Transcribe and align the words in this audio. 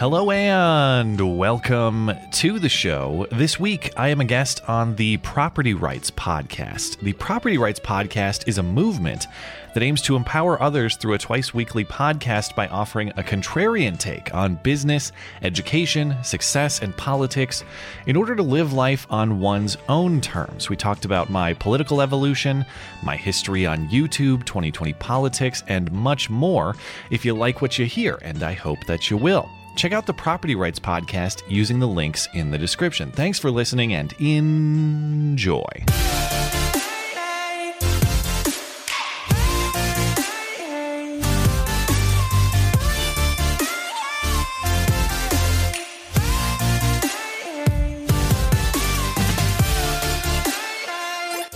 Hello 0.00 0.30
and 0.30 1.36
welcome 1.36 2.10
to 2.30 2.58
the 2.58 2.70
show. 2.70 3.26
This 3.32 3.60
week, 3.60 3.92
I 3.98 4.08
am 4.08 4.22
a 4.22 4.24
guest 4.24 4.62
on 4.66 4.96
the 4.96 5.18
Property 5.18 5.74
Rights 5.74 6.10
Podcast. 6.10 6.98
The 7.00 7.12
Property 7.12 7.58
Rights 7.58 7.80
Podcast 7.80 8.48
is 8.48 8.56
a 8.56 8.62
movement 8.62 9.26
that 9.74 9.82
aims 9.82 10.00
to 10.00 10.16
empower 10.16 10.60
others 10.62 10.96
through 10.96 11.12
a 11.12 11.18
twice 11.18 11.52
weekly 11.52 11.84
podcast 11.84 12.54
by 12.54 12.66
offering 12.68 13.10
a 13.10 13.22
contrarian 13.22 13.98
take 13.98 14.34
on 14.34 14.54
business, 14.54 15.12
education, 15.42 16.16
success, 16.24 16.80
and 16.80 16.96
politics 16.96 17.62
in 18.06 18.16
order 18.16 18.34
to 18.34 18.42
live 18.42 18.72
life 18.72 19.06
on 19.10 19.38
one's 19.38 19.76
own 19.90 20.22
terms. 20.22 20.70
We 20.70 20.76
talked 20.76 21.04
about 21.04 21.28
my 21.28 21.52
political 21.52 22.00
evolution, 22.00 22.64
my 23.02 23.16
history 23.16 23.66
on 23.66 23.86
YouTube, 23.90 24.46
2020 24.46 24.94
politics, 24.94 25.62
and 25.68 25.92
much 25.92 26.30
more. 26.30 26.74
If 27.10 27.26
you 27.26 27.34
like 27.34 27.60
what 27.60 27.78
you 27.78 27.84
hear, 27.84 28.18
and 28.22 28.42
I 28.42 28.54
hope 28.54 28.86
that 28.86 29.10
you 29.10 29.18
will. 29.18 29.50
Check 29.76 29.92
out 29.92 30.06
the 30.06 30.14
Property 30.14 30.54
Rights 30.54 30.78
Podcast 30.78 31.42
using 31.48 31.78
the 31.78 31.88
links 31.88 32.28
in 32.34 32.50
the 32.50 32.58
description. 32.58 33.10
Thanks 33.12 33.38
for 33.38 33.50
listening 33.50 33.94
and 33.94 34.12
enjoy. 34.18 35.64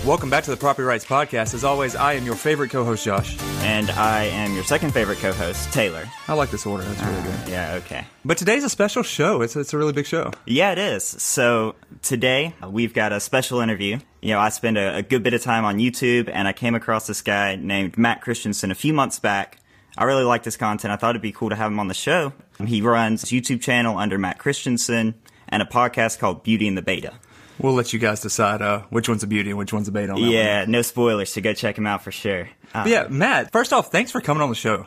Welcome 0.04 0.28
back 0.28 0.44
to 0.44 0.50
the 0.50 0.58
Property 0.58 0.84
Rights 0.84 1.06
Podcast. 1.06 1.54
As 1.54 1.64
always, 1.64 1.96
I 1.96 2.12
am 2.12 2.26
your 2.26 2.34
favorite 2.34 2.68
co-host, 2.68 3.06
Josh. 3.06 3.40
And 3.62 3.88
I 3.88 4.24
am 4.24 4.52
your 4.52 4.62
second 4.62 4.92
favorite 4.92 5.16
co 5.16 5.32
host, 5.32 5.72
Taylor. 5.72 6.04
I 6.28 6.34
like 6.34 6.50
this 6.50 6.66
order. 6.66 6.84
That's 6.84 7.02
really 7.02 7.20
ah, 7.20 7.40
good. 7.42 7.50
Yeah, 7.50 7.74
okay. 7.76 8.04
But 8.22 8.36
today's 8.36 8.64
a 8.64 8.68
special 8.68 9.02
show. 9.02 9.40
It's 9.40 9.56
it's 9.56 9.72
a 9.72 9.78
really 9.78 9.94
big 9.94 10.04
show. 10.04 10.30
Yeah, 10.44 10.72
it 10.72 10.78
is. 10.78 11.04
So 11.04 11.74
today 12.02 12.54
we've 12.68 12.92
got 12.92 13.12
a 13.12 13.20
special 13.20 13.60
interview. 13.60 13.98
You 14.20 14.32
know, 14.32 14.40
I 14.40 14.50
spend 14.50 14.76
a, 14.76 14.96
a 14.96 15.02
good 15.02 15.22
bit 15.22 15.32
of 15.32 15.42
time 15.42 15.64
on 15.64 15.78
YouTube 15.78 16.28
and 16.30 16.46
I 16.46 16.52
came 16.52 16.74
across 16.74 17.06
this 17.06 17.22
guy 17.22 17.56
named 17.56 17.96
Matt 17.96 18.20
Christensen 18.20 18.70
a 18.70 18.74
few 18.74 18.92
months 18.92 19.18
back. 19.18 19.58
I 19.96 20.04
really 20.04 20.24
like 20.24 20.42
this 20.42 20.58
content. 20.58 20.92
I 20.92 20.96
thought 20.96 21.12
it'd 21.12 21.22
be 21.22 21.32
cool 21.32 21.48
to 21.48 21.56
have 21.56 21.72
him 21.72 21.80
on 21.80 21.88
the 21.88 21.94
show. 21.94 22.34
He 22.62 22.82
runs 22.82 23.24
a 23.24 23.26
YouTube 23.28 23.62
channel 23.62 23.96
under 23.96 24.18
Matt 24.18 24.38
Christensen 24.38 25.14
and 25.48 25.62
a 25.62 25.66
podcast 25.66 26.18
called 26.18 26.42
Beauty 26.42 26.68
and 26.68 26.76
the 26.76 26.82
Beta. 26.82 27.14
We'll 27.58 27.74
let 27.74 27.92
you 27.92 27.98
guys 27.98 28.20
decide 28.20 28.62
uh, 28.62 28.82
which 28.90 29.08
one's 29.08 29.22
a 29.22 29.26
beauty 29.26 29.50
and 29.50 29.58
which 29.58 29.72
one's 29.72 29.88
a 29.88 29.92
bait 29.92 30.10
on 30.10 30.20
that 30.20 30.26
Yeah, 30.28 30.64
no 30.66 30.82
spoilers, 30.82 31.32
so 31.32 31.40
go 31.40 31.52
check 31.54 31.78
him 31.78 31.86
out 31.86 32.02
for 32.02 32.10
sure. 32.12 32.48
Uh, 32.74 32.84
yeah, 32.86 33.06
Matt. 33.08 33.52
First 33.52 33.72
off, 33.72 33.90
thanks 33.92 34.10
for 34.10 34.20
coming 34.20 34.42
on 34.42 34.48
the 34.48 34.54
show. 34.56 34.86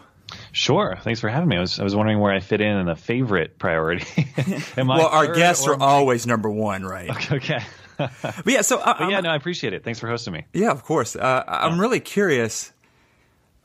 Sure. 0.51 0.97
Thanks 1.03 1.21
for 1.21 1.29
having 1.29 1.47
me. 1.47 1.55
I 1.57 1.61
was, 1.61 1.79
I 1.79 1.83
was 1.83 1.95
wondering 1.95 2.19
where 2.19 2.33
I 2.33 2.41
fit 2.41 2.59
in 2.59 2.75
in 2.77 2.85
the 2.85 2.97
favorite 2.97 3.57
priority. 3.57 4.05
Am 4.77 4.91
I 4.91 4.97
well, 4.97 5.07
our 5.07 5.33
guests 5.33 5.65
or 5.65 5.73
are 5.75 5.81
always 5.81 6.27
number 6.27 6.49
one, 6.49 6.83
right? 6.83 7.31
Okay. 7.31 7.59
But 7.97 8.45
yeah, 8.45 8.61
so 8.61 8.77
uh, 8.77 8.95
But 8.99 9.09
yeah, 9.09 9.15
I'm- 9.15 9.23
no, 9.23 9.31
I 9.31 9.35
appreciate 9.35 9.73
it. 9.73 9.83
Thanks 9.83 9.99
for 9.99 10.07
hosting 10.07 10.31
me. 10.33 10.45
yeah, 10.53 10.69
of 10.69 10.83
course. 10.83 11.15
Uh, 11.15 11.43
I'm 11.47 11.79
really 11.81 12.00
curious. 12.00 12.72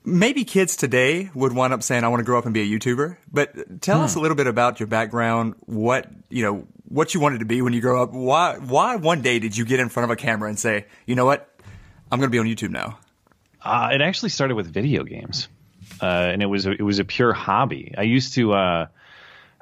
Maybe 0.07 0.45
kids 0.45 0.75
today 0.75 1.31
would 1.35 1.53
wind 1.53 1.75
up 1.75 1.83
saying, 1.83 2.03
"I 2.03 2.09
want 2.09 2.21
to 2.21 2.25
grow 2.25 2.39
up 2.39 2.47
and 2.47 2.55
be 2.55 2.63
a 2.63 2.79
YouTuber." 2.79 3.19
But 3.31 3.83
tell 3.83 3.99
Hmm. 3.99 4.05
us 4.05 4.15
a 4.15 4.21
little 4.21 4.35
bit 4.37 4.47
about 4.47 4.81
your 4.81 4.87
background. 4.87 5.55
What 5.67 6.09
you 6.31 6.43
know, 6.45 6.67
what 6.93 7.15
you 7.15 7.21
wanted 7.21 7.39
to 7.39 7.45
be 7.47 7.63
when 7.63 7.73
you 7.73 7.81
grow 7.81 8.03
up. 8.03 8.13
Why? 8.13 8.59
Why 8.59 8.97
one 8.97 9.23
day 9.23 9.39
did 9.39 9.57
you 9.57 9.65
get 9.65 9.81
in 9.81 9.89
front 9.89 10.05
of 10.05 10.11
a 10.11 10.17
camera 10.17 10.49
and 10.49 10.59
say, 10.59 10.87
"You 11.07 11.15
know 11.15 11.25
what? 11.25 11.49
I'm 12.11 12.19
going 12.21 12.31
to 12.31 12.33
be 12.33 12.39
on 12.39 12.47
YouTube 12.47 12.71
now." 12.71 12.99
Uh, 13.63 13.91
it 13.93 14.01
actually 14.01 14.29
started 14.29 14.55
with 14.55 14.67
video 14.67 15.03
games, 15.05 15.49
uh, 16.03 16.07
and 16.07 16.43
it 16.43 16.47
was 16.47 16.67
a, 16.67 16.73
it 16.73 16.83
was 16.83 16.99
a 16.99 17.05
pure 17.05 17.33
hobby. 17.33 17.95
I 17.97 18.03
used 18.03 18.35
to. 18.35 18.53
Uh, 18.53 18.87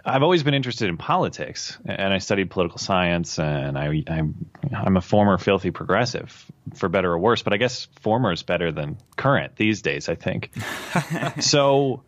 I've 0.04 0.22
always 0.22 0.42
been 0.42 0.54
interested 0.54 0.88
in 0.88 0.96
politics, 0.96 1.78
and 1.84 2.12
I 2.12 2.18
studied 2.18 2.50
political 2.50 2.78
science, 2.78 3.38
and 3.38 3.78
I, 3.78 4.02
I'm 4.08 4.50
I'm 4.72 4.96
a 4.96 5.02
former 5.02 5.38
filthy 5.38 5.70
progressive, 5.70 6.50
for 6.74 6.88
better 6.88 7.12
or 7.12 7.18
worse. 7.18 7.42
But 7.42 7.52
I 7.52 7.58
guess 7.58 7.86
former 8.00 8.32
is 8.32 8.42
better 8.42 8.72
than 8.72 8.96
current 9.16 9.56
these 9.56 9.82
days. 9.82 10.08
I 10.08 10.16
think. 10.16 10.50
so. 11.40 12.02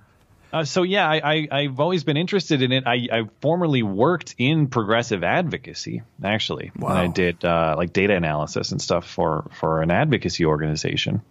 Uh, 0.53 0.65
so 0.65 0.83
yeah, 0.83 1.09
I, 1.09 1.21
I, 1.25 1.49
I've 1.51 1.81
always 1.81 2.05
been 2.05 2.19
interested 2.19 2.61
in 2.61 2.73
it. 2.73 2.85
I, 2.87 3.09
I 3.11 3.23
formerly 3.41 3.83
worked 3.83 4.35
in 4.37 4.67
progressive 4.67 5.25
advocacy, 5.25 6.03
actually. 6.23 6.73
And 6.75 6.85
I 6.99 7.07
did 7.07 7.45
uh, 7.45 7.75
like 7.77 7.93
data 7.95 8.15
analysis 8.15 8.71
and 8.71 8.81
stuff 8.81 9.09
for 9.09 9.51
for 9.59 9.81
an 9.81 9.91
advocacy 9.91 10.45
organization. 10.45 11.23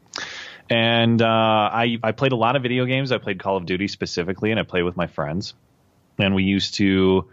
And 0.70 1.22
uh, 1.22 1.26
I 1.26 1.98
I 2.02 2.14
played 2.14 2.32
a 2.32 2.36
lot 2.36 2.56
of 2.56 2.64
video 2.64 2.86
games. 2.86 3.12
I 3.12 3.20
played 3.20 3.40
Call 3.40 3.58
of 3.58 3.66
Duty 3.66 3.88
specifically, 3.88 4.52
and 4.52 4.59
I 4.59 4.64
played 4.64 4.84
with 4.84 4.98
my 4.98 5.08
friends. 5.08 5.53
And 6.18 6.34
we 6.34 6.44
used 6.44 6.76
to. 6.76 7.30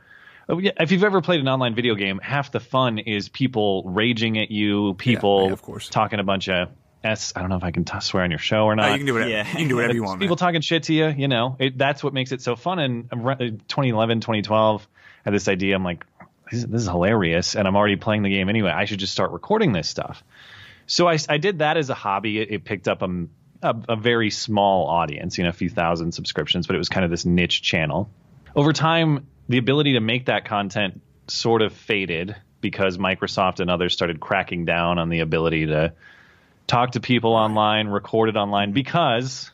oh, 0.49 0.61
If 0.61 0.93
you've 0.93 1.05
ever 1.05 1.23
played 1.23 1.41
an 1.41 1.49
online 1.49 1.75
video 1.75 1.95
game, 1.95 2.19
half 2.23 2.53
the 2.53 2.61
fun 2.61 2.99
is 2.99 3.29
people 3.29 3.85
raging 3.85 4.39
at 4.39 4.51
you, 4.51 4.95
people 4.95 5.47
yeah, 5.47 5.53
of 5.53 5.63
course. 5.63 5.89
talking 5.89 6.21
a 6.21 6.25
bunch 6.25 6.49
of 6.49 6.69
s. 7.05 7.33
I 7.37 7.41
don't 7.41 7.49
know 7.51 7.57
if 7.57 7.65
I 7.65 7.71
can 7.71 7.85
t- 7.85 8.01
swear 8.01 8.23
on 8.25 8.31
your 8.31 8.39
show 8.39 8.65
or 8.65 8.75
not. 8.77 8.91
Uh, 8.91 8.93
you 8.93 8.99
can 8.99 9.07
do 9.07 9.13
whatever. 9.15 9.31
yeah. 9.31 9.47
You 9.49 9.57
can 9.57 9.69
do 9.69 9.77
whatever 9.77 9.95
you 9.95 10.03
want. 10.05 10.21
people 10.21 10.35
man. 10.35 10.39
talking 10.39 10.61
shit 10.61 10.85
to 10.85 10.95
you, 10.95 11.09
you 11.09 11.29
know, 11.29 11.57
it, 11.59 11.77
that's 11.79 12.03
what 12.03 12.13
makes 12.13 12.33
it 12.33 12.41
so 12.43 12.57
fun. 12.57 12.79
And 12.79 13.09
uh, 13.13 13.35
2011, 13.37 14.21
2012, 14.21 14.89
I 14.91 15.21
had 15.25 15.35
this 15.35 15.49
idea. 15.49 15.75
I'm 15.75 15.85
like, 15.85 16.05
this, 16.51 16.61
is- 16.61 16.67
this 16.67 16.83
is 16.83 16.89
hilarious. 16.89 17.55
And 17.57 17.67
I'm 17.69 17.77
already 17.77 17.97
playing 17.97 18.23
the 18.23 18.31
game 18.31 18.49
anyway. 18.49 18.71
I 18.71 18.85
should 18.87 18.99
just 18.99 19.13
start 19.13 19.31
recording 19.33 19.73
this 19.73 19.89
stuff. 19.89 20.23
So 20.87 21.07
I, 21.09 21.19
I 21.29 21.39
did 21.39 21.59
that 21.59 21.77
as 21.77 21.91
a 21.91 21.95
hobby. 21.95 22.41
It, 22.41 22.51
it 22.51 22.65
picked 22.65 22.89
up 22.89 23.03
a, 23.03 23.27
a, 23.63 23.77
a 23.91 23.97
very 23.97 24.31
small 24.31 24.87
audience, 24.89 25.37
you 25.39 25.45
know, 25.45 25.51
a 25.51 25.53
few 25.53 25.69
thousand 25.69 26.13
subscriptions, 26.13 26.67
but 26.67 26.75
it 26.75 26.79
was 26.79 26.89
kind 26.89 27.05
of 27.05 27.11
this 27.11 27.25
niche 27.27 27.63
channel. 27.63 28.09
Over 28.57 28.73
time, 28.73 29.27
the 29.49 29.59
ability 29.59 29.93
to 29.95 30.01
make 30.01 30.27
that 30.27 30.47
content 30.47 31.01
sort 31.29 31.61
of 31.63 31.73
faded 31.75 32.35
because 32.61 32.97
Microsoft 32.99 33.61
and 33.61 33.71
others 33.71 33.93
started 33.93 34.19
cracking 34.19 34.65
down 34.65 34.99
on 34.99 35.11
the 35.11 35.21
ability 35.21 35.67
to 35.67 35.93
talk 36.69 36.93
to 36.93 37.01
people 37.01 37.33
online, 37.33 37.89
record 37.89 38.29
it 38.29 38.37
online 38.37 38.71
because 38.71 39.51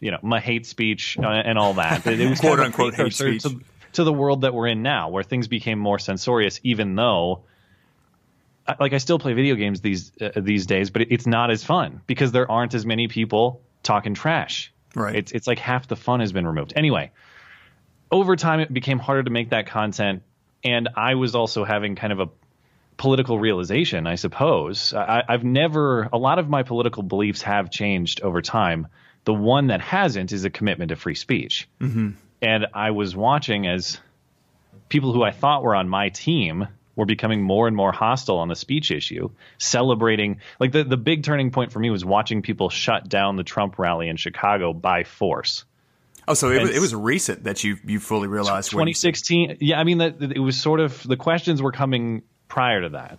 you 0.00 0.10
know 0.10 0.18
my 0.20 0.40
hate 0.40 0.66
speech 0.66 1.16
uh, 1.18 1.26
and 1.26 1.58
all 1.58 1.74
that. 1.74 2.06
It 2.06 2.28
was 2.28 2.40
Quote, 2.40 2.58
kind 2.58 2.60
of 2.60 2.66
unquote, 2.66 2.94
hate 2.94 3.14
speech. 3.14 3.42
to, 3.44 3.60
to 3.94 4.04
the 4.04 4.12
world 4.12 4.42
that 4.42 4.52
we're 4.52 4.66
in 4.66 4.82
now, 4.82 5.08
where 5.08 5.22
things 5.22 5.48
became 5.48 5.78
more 5.78 5.98
censorious. 5.98 6.60
Even 6.62 6.94
though, 6.96 7.44
like, 8.78 8.92
I 8.92 8.98
still 8.98 9.18
play 9.18 9.32
video 9.32 9.54
games 9.54 9.80
these 9.80 10.12
uh, 10.20 10.32
these 10.36 10.66
days, 10.66 10.90
but 10.90 11.02
it's 11.02 11.26
not 11.26 11.50
as 11.50 11.64
fun 11.64 12.02
because 12.06 12.32
there 12.32 12.50
aren't 12.50 12.74
as 12.74 12.84
many 12.84 13.08
people 13.08 13.62
talking 13.82 14.12
trash. 14.12 14.72
Right. 14.94 15.14
It's 15.14 15.32
it's 15.32 15.46
like 15.46 15.58
half 15.58 15.88
the 15.88 15.96
fun 15.96 16.20
has 16.20 16.32
been 16.32 16.46
removed. 16.46 16.72
Anyway, 16.76 17.12
over 18.10 18.36
time 18.36 18.60
it 18.60 18.72
became 18.72 18.98
harder 18.98 19.22
to 19.22 19.30
make 19.30 19.50
that 19.50 19.66
content, 19.66 20.22
and 20.64 20.88
I 20.96 21.14
was 21.14 21.34
also 21.34 21.64
having 21.64 21.94
kind 21.94 22.12
of 22.12 22.20
a 22.20 22.28
political 23.00 23.38
realization, 23.38 24.06
I 24.06 24.16
suppose. 24.16 24.92
I, 24.92 25.22
I've 25.26 25.42
never, 25.42 26.10
a 26.12 26.18
lot 26.18 26.38
of 26.38 26.50
my 26.50 26.64
political 26.64 27.02
beliefs 27.02 27.40
have 27.40 27.70
changed 27.70 28.20
over 28.20 28.42
time. 28.42 28.88
The 29.24 29.32
one 29.32 29.68
that 29.68 29.80
hasn't 29.80 30.32
is 30.32 30.44
a 30.44 30.50
commitment 30.50 30.90
to 30.90 30.96
free 30.96 31.14
speech. 31.14 31.66
Mm-hmm. 31.80 32.10
And 32.42 32.66
I 32.74 32.90
was 32.90 33.16
watching 33.16 33.66
as 33.66 33.98
people 34.90 35.14
who 35.14 35.22
I 35.22 35.30
thought 35.30 35.62
were 35.62 35.74
on 35.74 35.88
my 35.88 36.10
team 36.10 36.68
were 36.94 37.06
becoming 37.06 37.40
more 37.40 37.66
and 37.66 37.74
more 37.74 37.90
hostile 37.90 38.36
on 38.36 38.48
the 38.48 38.54
speech 38.56 38.90
issue, 38.90 39.30
celebrating. 39.56 40.40
Like 40.58 40.72
the, 40.72 40.84
the 40.84 40.98
big 40.98 41.22
turning 41.22 41.52
point 41.52 41.72
for 41.72 41.78
me 41.78 41.88
was 41.88 42.04
watching 42.04 42.42
people 42.42 42.68
shut 42.68 43.08
down 43.08 43.36
the 43.36 43.44
Trump 43.44 43.78
rally 43.78 44.08
in 44.08 44.18
Chicago 44.18 44.74
by 44.74 45.04
force. 45.04 45.64
Oh, 46.28 46.34
so 46.34 46.50
it 46.50 46.60
was, 46.60 46.76
it 46.76 46.80
was 46.80 46.94
recent 46.94 47.44
that 47.44 47.64
you 47.64 47.78
you 47.82 47.98
fully 47.98 48.28
realized. 48.28 48.74
when- 48.74 48.84
2016 48.84 49.56
yeah 49.60 49.80
i 49.80 49.84
mean 49.84 49.98
that 49.98 50.22
it 50.22 50.38
was 50.38 50.60
sort 50.60 50.78
of 50.78 51.02
the 51.02 51.16
questions 51.16 51.60
were 51.60 51.72
coming 51.72 52.22
prior 52.50 52.82
to 52.82 52.90
that. 52.90 53.18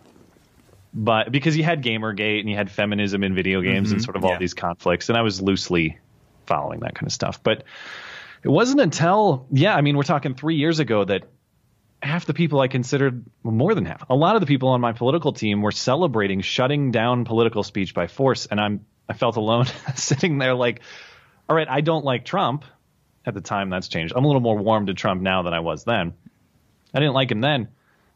But 0.93 1.31
because 1.31 1.57
you 1.57 1.63
had 1.63 1.81
gamergate 1.81 2.41
and 2.41 2.49
you 2.49 2.55
had 2.55 2.69
feminism 2.69 3.23
in 3.23 3.33
video 3.33 3.61
games 3.61 3.91
and 3.91 3.99
mm-hmm. 3.99 4.05
sort 4.05 4.17
of 4.17 4.25
all 4.25 4.31
Yeah. 4.31 4.37
these 4.37 4.53
conflicts 4.53 5.09
and 5.09 5.17
i 5.17 5.21
was 5.21 5.41
loosely 5.41 5.97
following 6.45 6.81
that 6.81 6.93
kind 6.93 7.07
of 7.07 7.13
stuff. 7.13 7.41
But 7.41 7.63
it 8.43 8.49
wasn't 8.49 8.81
until 8.81 9.47
yeah 9.51 9.75
i 9.75 9.81
mean 9.81 9.95
we're 9.95 10.03
talking 10.03 10.35
three 10.35 10.55
years 10.55 10.79
ago 10.79 11.03
that 11.05 11.23
half 12.01 12.25
the 12.25 12.33
people 12.33 12.59
i 12.59 12.67
considered 12.67 13.23
well, 13.43 13.53
more 13.53 13.75
than 13.75 13.85
half 13.85 14.03
a 14.09 14.15
lot 14.15 14.35
of 14.35 14.41
the 14.41 14.47
people 14.47 14.69
on 14.69 14.81
my 14.81 14.91
political 14.91 15.31
team 15.31 15.61
were 15.61 15.71
celebrating 15.71 16.41
shutting 16.41 16.91
down 16.91 17.23
political 17.23 17.61
speech 17.61 17.93
by 17.93 18.07
force 18.07 18.47
and 18.47 18.59
i'm 18.59 18.83
i 19.07 19.13
felt 19.13 19.37
alone 19.37 19.65
sitting 19.95 20.39
there 20.39 20.55
like 20.55 20.81
all 21.47 21.55
right 21.55 21.69
i 21.69 21.81
don't 21.81 22.03
like 22.03 22.25
trump. 22.25 22.65
At 23.23 23.35
the 23.35 23.41
time 23.41 23.69
that's 23.69 23.87
changed. 23.87 24.13
I'm 24.15 24.23
a 24.23 24.27
little 24.27 24.41
more 24.41 24.57
warm 24.57 24.87
to 24.87 24.95
trump 24.95 25.21
now 25.21 25.43
than 25.43 25.53
i 25.53 25.59
was 25.59 25.83
then. 25.83 26.13
I 26.91 26.99
didn't 26.99 27.13
like 27.13 27.31
him 27.31 27.41
then 27.41 27.67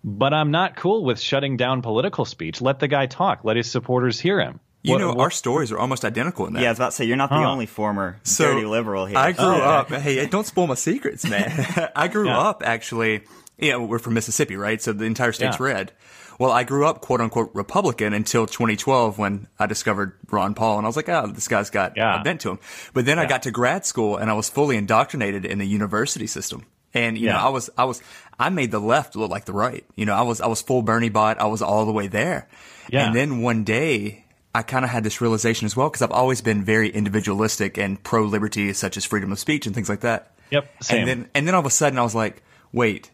but 0.08 0.34
I'm 0.36 0.52
not 0.52 0.76
cool 0.76 1.04
with 1.04 1.20
shutting 1.20 1.58
down 1.58 1.82
political 1.82 2.26
speech. 2.26 2.62
Let 2.62 2.80
the 2.80 2.88
guy 2.88 3.08
talk. 3.08 3.44
Let 3.44 3.58
his 3.58 3.70
supporters 3.70 4.20
hear 4.20 4.40
him. 4.40 4.60
You 4.84 4.92
What- 4.94 4.98
know, 5.02 5.08
what- 5.10 5.20
our 5.20 5.32
stories 5.32 5.72
are 5.72 5.80
almost 5.80 6.06
identical 6.06 6.46
in 6.46 6.54
that. 6.54 6.62
Yeah, 6.62 6.68
I 6.68 6.72
was 6.72 6.78
about 6.80 6.92
to 6.92 6.96
say 6.98 7.06
you're 7.06 7.18
not 7.18 7.30
the 7.32 7.38
Huh. 7.38 7.50
only 7.52 7.66
former 7.66 8.18
So, 8.24 8.54
dirty 8.54 8.68
liberal 8.68 9.08
here. 9.08 9.18
I 9.18 9.32
grew 9.32 9.44
Oh, 9.46 9.54
okay. 9.56 9.96
up. 9.96 10.02
Hey, 10.04 10.24
don't 10.28 10.46
spoil 10.46 10.68
my 10.68 10.76
secrets, 10.76 11.26
man. 11.28 11.52
I 11.96 12.08
grew 12.08 12.28
Yeah. 12.28 12.38
up 12.40 12.62
actually. 12.64 13.24
Yeah, 13.58 13.78
we're 13.78 13.98
from 14.00 14.14
Mississippi, 14.14 14.56
right? 14.58 14.80
So 14.80 14.94
the 14.94 15.06
entire 15.06 15.32
state's 15.32 15.58
Yeah. 15.60 15.66
red. 15.66 15.92
Well, 16.38 16.52
I 16.52 16.64
grew 16.66 16.86
up 16.86 17.02
quote 17.02 17.22
unquote 17.22 17.50
Republican 17.56 18.14
until 18.14 18.46
2012 18.46 19.18
when 19.18 19.48
I 19.58 19.66
discovered 19.66 20.12
Ron 20.30 20.54
Paul, 20.54 20.78
and 20.78 20.86
I 20.86 20.90
was 20.90 20.98
like, 20.98 21.08
oh, 21.10 21.28
this 21.34 21.48
guy's 21.48 21.70
got 21.72 21.94
Yeah. 21.96 22.20
a 22.20 22.24
bent 22.24 22.42
to 22.42 22.52
him. 22.52 22.60
But 22.94 23.06
then 23.06 23.18
I 23.18 23.26
got 23.26 23.42
to 23.44 23.52
grad 23.52 23.86
school, 23.86 24.18
and 24.18 24.30
I 24.30 24.34
was 24.34 24.50
fully 24.50 24.76
indoctrinated 24.78 25.46
in 25.46 25.58
the 25.58 25.66
university 25.66 26.28
system. 26.28 26.64
And 26.94 27.18
you 27.18 27.28
know, 27.30 27.38
I 27.38 27.50
was, 27.50 27.70
I 27.78 27.84
was, 27.86 28.02
I 28.40 28.50
made 28.50 28.72
the 28.72 28.80
left 28.80 29.16
look 29.16 29.32
like 29.32 29.46
the 29.46 29.54
right. 29.54 29.86
You 29.96 30.06
know, 30.06 30.14
I 30.14 30.22
was, 30.22 30.42
I 30.42 30.48
was 30.48 30.62
full 30.62 30.82
Bernie 30.82 31.10
bot. 31.10 31.40
I 31.40 31.46
was 31.46 31.62
all 31.62 31.86
the 31.86 31.92
way 31.92 32.08
there. 32.08 32.48
Yeah. 32.90 33.08
And 33.08 33.16
then 33.16 33.42
one 33.42 33.64
day, 33.64 34.26
I 34.54 34.62
kind 34.62 34.86
of 34.86 34.92
had 34.92 35.04
this 35.04 35.20
realization 35.20 35.66
as 35.66 35.76
well 35.76 35.90
because 35.90 36.02
I've 36.02 36.12
always 36.12 36.40
been 36.40 36.64
very 36.64 36.90
individualistic 36.90 37.78
and 37.78 38.02
pro 38.02 38.24
liberty, 38.24 38.72
such 38.72 38.96
as 38.96 39.04
freedom 39.04 39.32
of 39.34 39.40
speech 39.40 39.66
and 39.66 39.76
things 39.76 39.90
like 39.90 40.00
that. 40.02 40.32
Yep, 40.52 40.84
same. 40.84 41.00
And 41.00 41.08
then, 41.08 41.30
and 41.34 41.48
then 41.48 41.56
all 41.56 41.60
of 41.60 41.66
a 41.66 41.72
sudden, 41.72 42.00
I 42.00 42.04
was 42.04 42.16
like, 42.16 42.42
wait, 42.72 43.12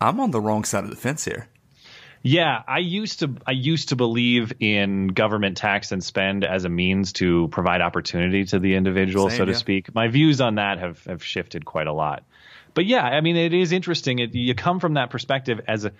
I'm 0.00 0.20
on 0.20 0.30
the 0.30 0.40
wrong 0.40 0.64
side 0.64 0.84
of 0.84 0.90
the 0.90 0.96
fence 0.96 1.24
here. 1.24 1.48
Yeah, 2.22 2.62
I 2.66 2.78
used 2.78 3.20
to 3.20 3.36
I 3.46 3.50
used 3.52 3.90
to 3.90 3.96
believe 3.96 4.54
in 4.58 5.08
government 5.08 5.58
tax 5.58 5.92
and 5.92 6.02
spend 6.02 6.42
as 6.42 6.64
a 6.64 6.70
means 6.70 7.12
to 7.14 7.48
provide 7.48 7.82
opportunity 7.82 8.46
to 8.46 8.58
the 8.58 8.76
individual, 8.76 9.28
Same, 9.28 9.38
so 9.38 9.44
to 9.44 9.52
yeah. 9.52 9.58
speak. 9.58 9.94
My 9.94 10.08
views 10.08 10.40
on 10.40 10.54
that 10.54 10.78
have 10.78 11.04
have 11.04 11.22
shifted 11.22 11.66
quite 11.66 11.86
a 11.86 11.92
lot. 11.92 12.24
But 12.74 12.86
yeah, 12.86 13.02
I 13.02 13.20
mean, 13.20 13.36
it 13.36 13.54
is 13.54 13.72
interesting. 13.72 14.18
It, 14.18 14.34
you 14.34 14.54
come 14.54 14.80
from 14.80 14.94
that 14.94 15.10
perspective 15.10 15.60
as 15.66 15.84
a 15.84 15.92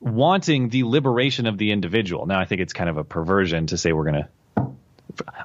wanting 0.00 0.68
the 0.68 0.84
liberation 0.84 1.46
of 1.46 1.58
the 1.58 1.72
individual. 1.72 2.26
Now, 2.26 2.40
I 2.40 2.44
think 2.44 2.60
it's 2.60 2.72
kind 2.72 2.88
of 2.88 2.96
a 2.96 3.04
perversion 3.04 3.66
to 3.68 3.78
say 3.78 3.92
we're 3.92 4.10
going 4.10 4.24
to 4.24 4.28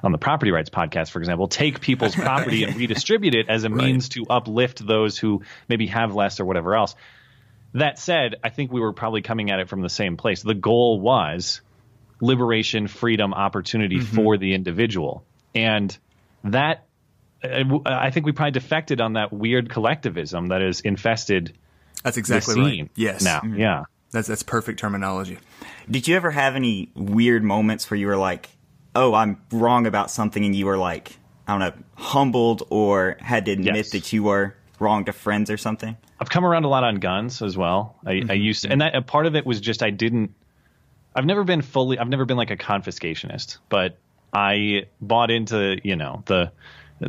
on 0.02 0.12
the 0.12 0.18
property 0.18 0.50
rights 0.50 0.70
podcast, 0.70 1.10
for 1.10 1.18
example, 1.18 1.48
take 1.48 1.80
people's 1.80 2.14
property 2.14 2.64
and 2.64 2.76
redistribute 2.78 3.34
it 3.34 3.48
as 3.48 3.64
a 3.64 3.68
means 3.68 4.10
to 4.10 4.26
uplift 4.28 4.86
those 4.86 5.18
who 5.18 5.42
maybe 5.68 5.86
have 5.86 6.14
less 6.14 6.40
or 6.40 6.44
whatever 6.44 6.74
else. 6.74 6.94
That 7.74 7.98
said, 7.98 8.36
I 8.44 8.50
think 8.50 8.70
we 8.70 8.80
were 8.80 8.92
probably 8.92 9.22
coming 9.22 9.50
at 9.50 9.60
it 9.60 9.68
from 9.68 9.80
the 9.80 9.88
same 9.88 10.16
place. 10.16 10.42
The 10.42 10.54
goal 10.54 11.00
was 11.00 11.62
liberation, 12.20 12.86
freedom, 12.86 13.32
opportunity 13.32 13.98
mm-hmm. 13.98 14.14
for 14.14 14.36
the 14.36 14.54
individual. 14.54 15.24
And 15.54 15.96
that, 16.44 16.84
Uh, 17.42 17.76
uh, 17.76 17.80
I 17.84 18.10
think 18.10 18.26
we 18.26 18.32
probably 18.32 18.52
defected 18.52 19.00
on 19.00 19.14
that 19.14 19.32
weird 19.32 19.70
collectivism 19.70 20.48
that 20.48 20.62
is 20.62 20.80
infested 20.80 21.56
That's 22.02 22.16
the 22.16 22.20
exactly 22.20 22.54
scene 22.54 22.84
right. 22.84 22.90
Yes. 22.94 23.22
now. 23.24 23.40
Mm-hmm. 23.40 23.58
Yeah. 23.58 23.84
That's, 24.10 24.28
that's 24.28 24.42
perfect 24.42 24.78
terminology. 24.78 25.38
Did 25.90 26.06
you 26.06 26.16
ever 26.16 26.30
have 26.30 26.54
any 26.54 26.90
weird 26.94 27.42
moments 27.42 27.90
where 27.90 27.98
you 27.98 28.06
were 28.06 28.16
like, 28.16 28.50
"Oh, 28.94 29.14
I'm 29.14 29.40
wrong 29.50 29.86
about 29.86 30.10
something," 30.10 30.44
and 30.44 30.54
you 30.54 30.66
were 30.66 30.76
like, 30.76 31.16
I 31.48 31.58
don't 31.58 31.60
know, 31.60 31.84
humbled 31.94 32.62
or 32.68 33.16
had 33.20 33.46
to 33.46 33.52
admit 33.52 33.74
Yes. 33.74 33.90
that 33.90 34.12
you 34.12 34.24
were 34.24 34.54
wrong 34.78 35.06
to 35.06 35.12
friends 35.12 35.50
or 35.50 35.56
something? 35.56 35.96
I've 36.20 36.28
come 36.28 36.44
around 36.44 36.64
a 36.64 36.68
lot 36.68 36.84
on 36.84 36.96
guns 36.96 37.40
as 37.40 37.56
well. 37.56 37.96
I, 38.04 38.10
I 38.10 38.14
mm-hmm. 38.14 38.32
used 38.34 38.62
to, 38.62 38.70
and 38.70 38.80
that 38.82 38.94
a 38.94 39.02
part 39.02 39.26
of 39.26 39.34
it 39.34 39.46
was 39.46 39.60
just 39.60 39.82
I 39.82 39.90
didn't. 39.90 40.34
I've 41.14 41.26
never 41.26 41.44
been 41.44 41.62
fully. 41.62 41.98
I've 41.98 42.08
never 42.08 42.24
been 42.24 42.36
like 42.36 42.50
a 42.50 42.56
confiscationist, 42.56 43.58
but 43.68 43.98
I 44.32 44.86
bought 45.00 45.30
into 45.30 45.78
you 45.82 45.96
know 45.96 46.22
the 46.26 46.52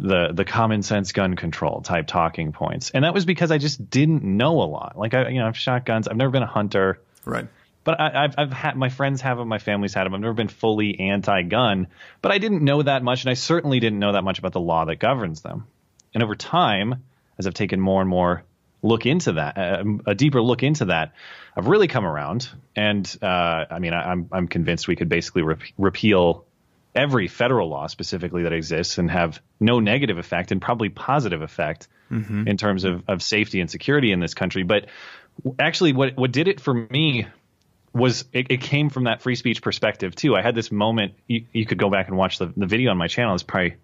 the 0.02 0.32
the 0.34 0.46
common 0.46 0.84
sense 0.84 1.12
gun 1.12 1.36
control 1.36 1.82
type 1.82 2.08
talking 2.08 2.52
points, 2.52 2.92
and 2.92 3.04
that 3.04 3.14
was 3.14 3.26
because 3.26 3.52
I 3.52 3.58
just 3.58 3.90
didn't 3.90 4.24
know 4.24 4.62
a 4.62 4.66
lot. 4.66 4.98
Like 4.98 5.14
I 5.14 5.30
you 5.30 5.40
know 5.40 5.48
I've 5.48 5.58
shot 5.58 5.86
guns. 5.86 6.08
I've 6.08 6.18
never 6.18 6.32
been 6.32 6.44
a 6.44 6.48
hunter. 6.48 7.00
Right. 7.26 7.48
But 7.86 8.00
I, 8.00 8.24
I've, 8.24 8.36
I've 8.38 8.54
had 8.54 8.78
my 8.78 8.88
friends 8.88 9.22
have 9.22 9.38
them, 9.38 9.50
my 9.50 9.60
family's 9.60 9.94
had 9.94 10.06
them. 10.06 10.14
I've 10.14 10.22
never 10.22 10.34
been 10.34 10.48
fully 10.48 10.98
anti-gun, 11.02 11.88
but 12.22 12.32
I 12.32 12.38
didn't 12.38 12.64
know 12.64 12.82
that 12.82 13.04
much, 13.04 13.24
and 13.24 13.30
I 13.30 13.34
certainly 13.34 13.82
didn't 13.82 14.00
know 14.00 14.14
that 14.14 14.24
much 14.24 14.40
about 14.40 14.54
the 14.54 14.62
law 14.62 14.86
that 14.86 15.00
governs 15.00 15.42
them. 15.42 15.68
And 16.14 16.24
over 16.24 16.34
time, 16.36 17.04
as 17.38 17.46
I've 17.46 17.54
taken 17.54 17.82
more 17.82 18.00
and 18.00 18.10
more 18.10 18.46
look 18.82 19.06
into 19.06 19.34
that, 19.34 19.58
uh, 19.58 19.84
a 20.06 20.16
deeper 20.16 20.42
look 20.42 20.64
into 20.64 20.86
that, 20.86 21.14
I've 21.58 21.68
really 21.68 21.88
come 21.88 22.06
around. 22.06 22.48
And 22.74 23.06
uh, 23.22 23.66
I 23.70 23.80
mean, 23.80 23.94
I, 23.94 24.12
I'm 24.12 24.30
I'm 24.32 24.48
convinced 24.48 24.88
we 24.88 24.96
could 24.96 25.10
basically 25.10 25.42
rep- 25.42 25.62
repeal 25.78 26.46
every 26.96 27.28
federal 27.28 27.70
law 27.70 27.88
specifically 27.88 28.44
that 28.44 28.54
exists 28.54 28.98
and 28.98 29.10
have 29.10 29.42
no 29.60 29.80
negative 29.80 30.18
effect 30.18 30.52
and 30.52 30.62
probably 30.62 30.90
positive 30.90 31.42
effect 31.42 31.88
mm-hmm. 32.12 32.48
in 32.48 32.58
terms 32.58 32.84
of, 32.84 33.04
of 33.08 33.22
safety 33.22 33.60
and 33.60 33.70
security 33.70 34.12
in 34.12 34.20
this 34.20 34.34
country. 34.34 34.64
But 34.64 34.88
actually, 35.60 35.94
what 35.94 36.16
what 36.18 36.32
did 36.32 36.48
it 36.48 36.60
for 36.60 36.74
me 36.74 37.28
was 37.94 38.26
it, 38.34 38.48
it 38.50 38.62
came 38.62 38.90
from 38.90 39.06
that 39.06 39.22
free 39.22 39.36
speech 39.36 39.62
perspective 39.62 40.16
too. 40.16 40.36
I 40.36 40.42
had 40.42 40.56
this 40.56 40.72
moment. 40.72 41.14
You, 41.28 41.46
you 41.52 41.66
could 41.66 41.78
go 41.78 41.90
back 41.90 42.08
and 42.08 42.18
watch 42.18 42.40
the, 42.40 42.52
the 42.58 42.66
video 42.66 42.92
on 42.92 42.98
my 42.98 43.08
channel. 43.08 43.34
It's 43.34 43.44
probably 43.44 43.76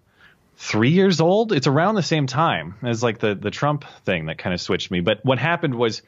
three 0.56 0.90
years 0.90 1.20
old. 1.20 1.52
It's 1.52 1.66
around 1.66 1.94
the 1.94 2.02
same 2.02 2.26
time 2.26 2.74
as 2.82 3.02
like 3.02 3.18
the 3.18 3.34
the 3.34 3.50
Trump 3.50 3.84
thing 4.04 4.26
that 4.26 4.38
kind 4.38 4.54
of 4.54 4.60
switched 4.60 4.90
me. 4.90 5.00
But 5.00 5.24
what 5.24 5.38
happened 5.38 5.74
was 5.74 6.02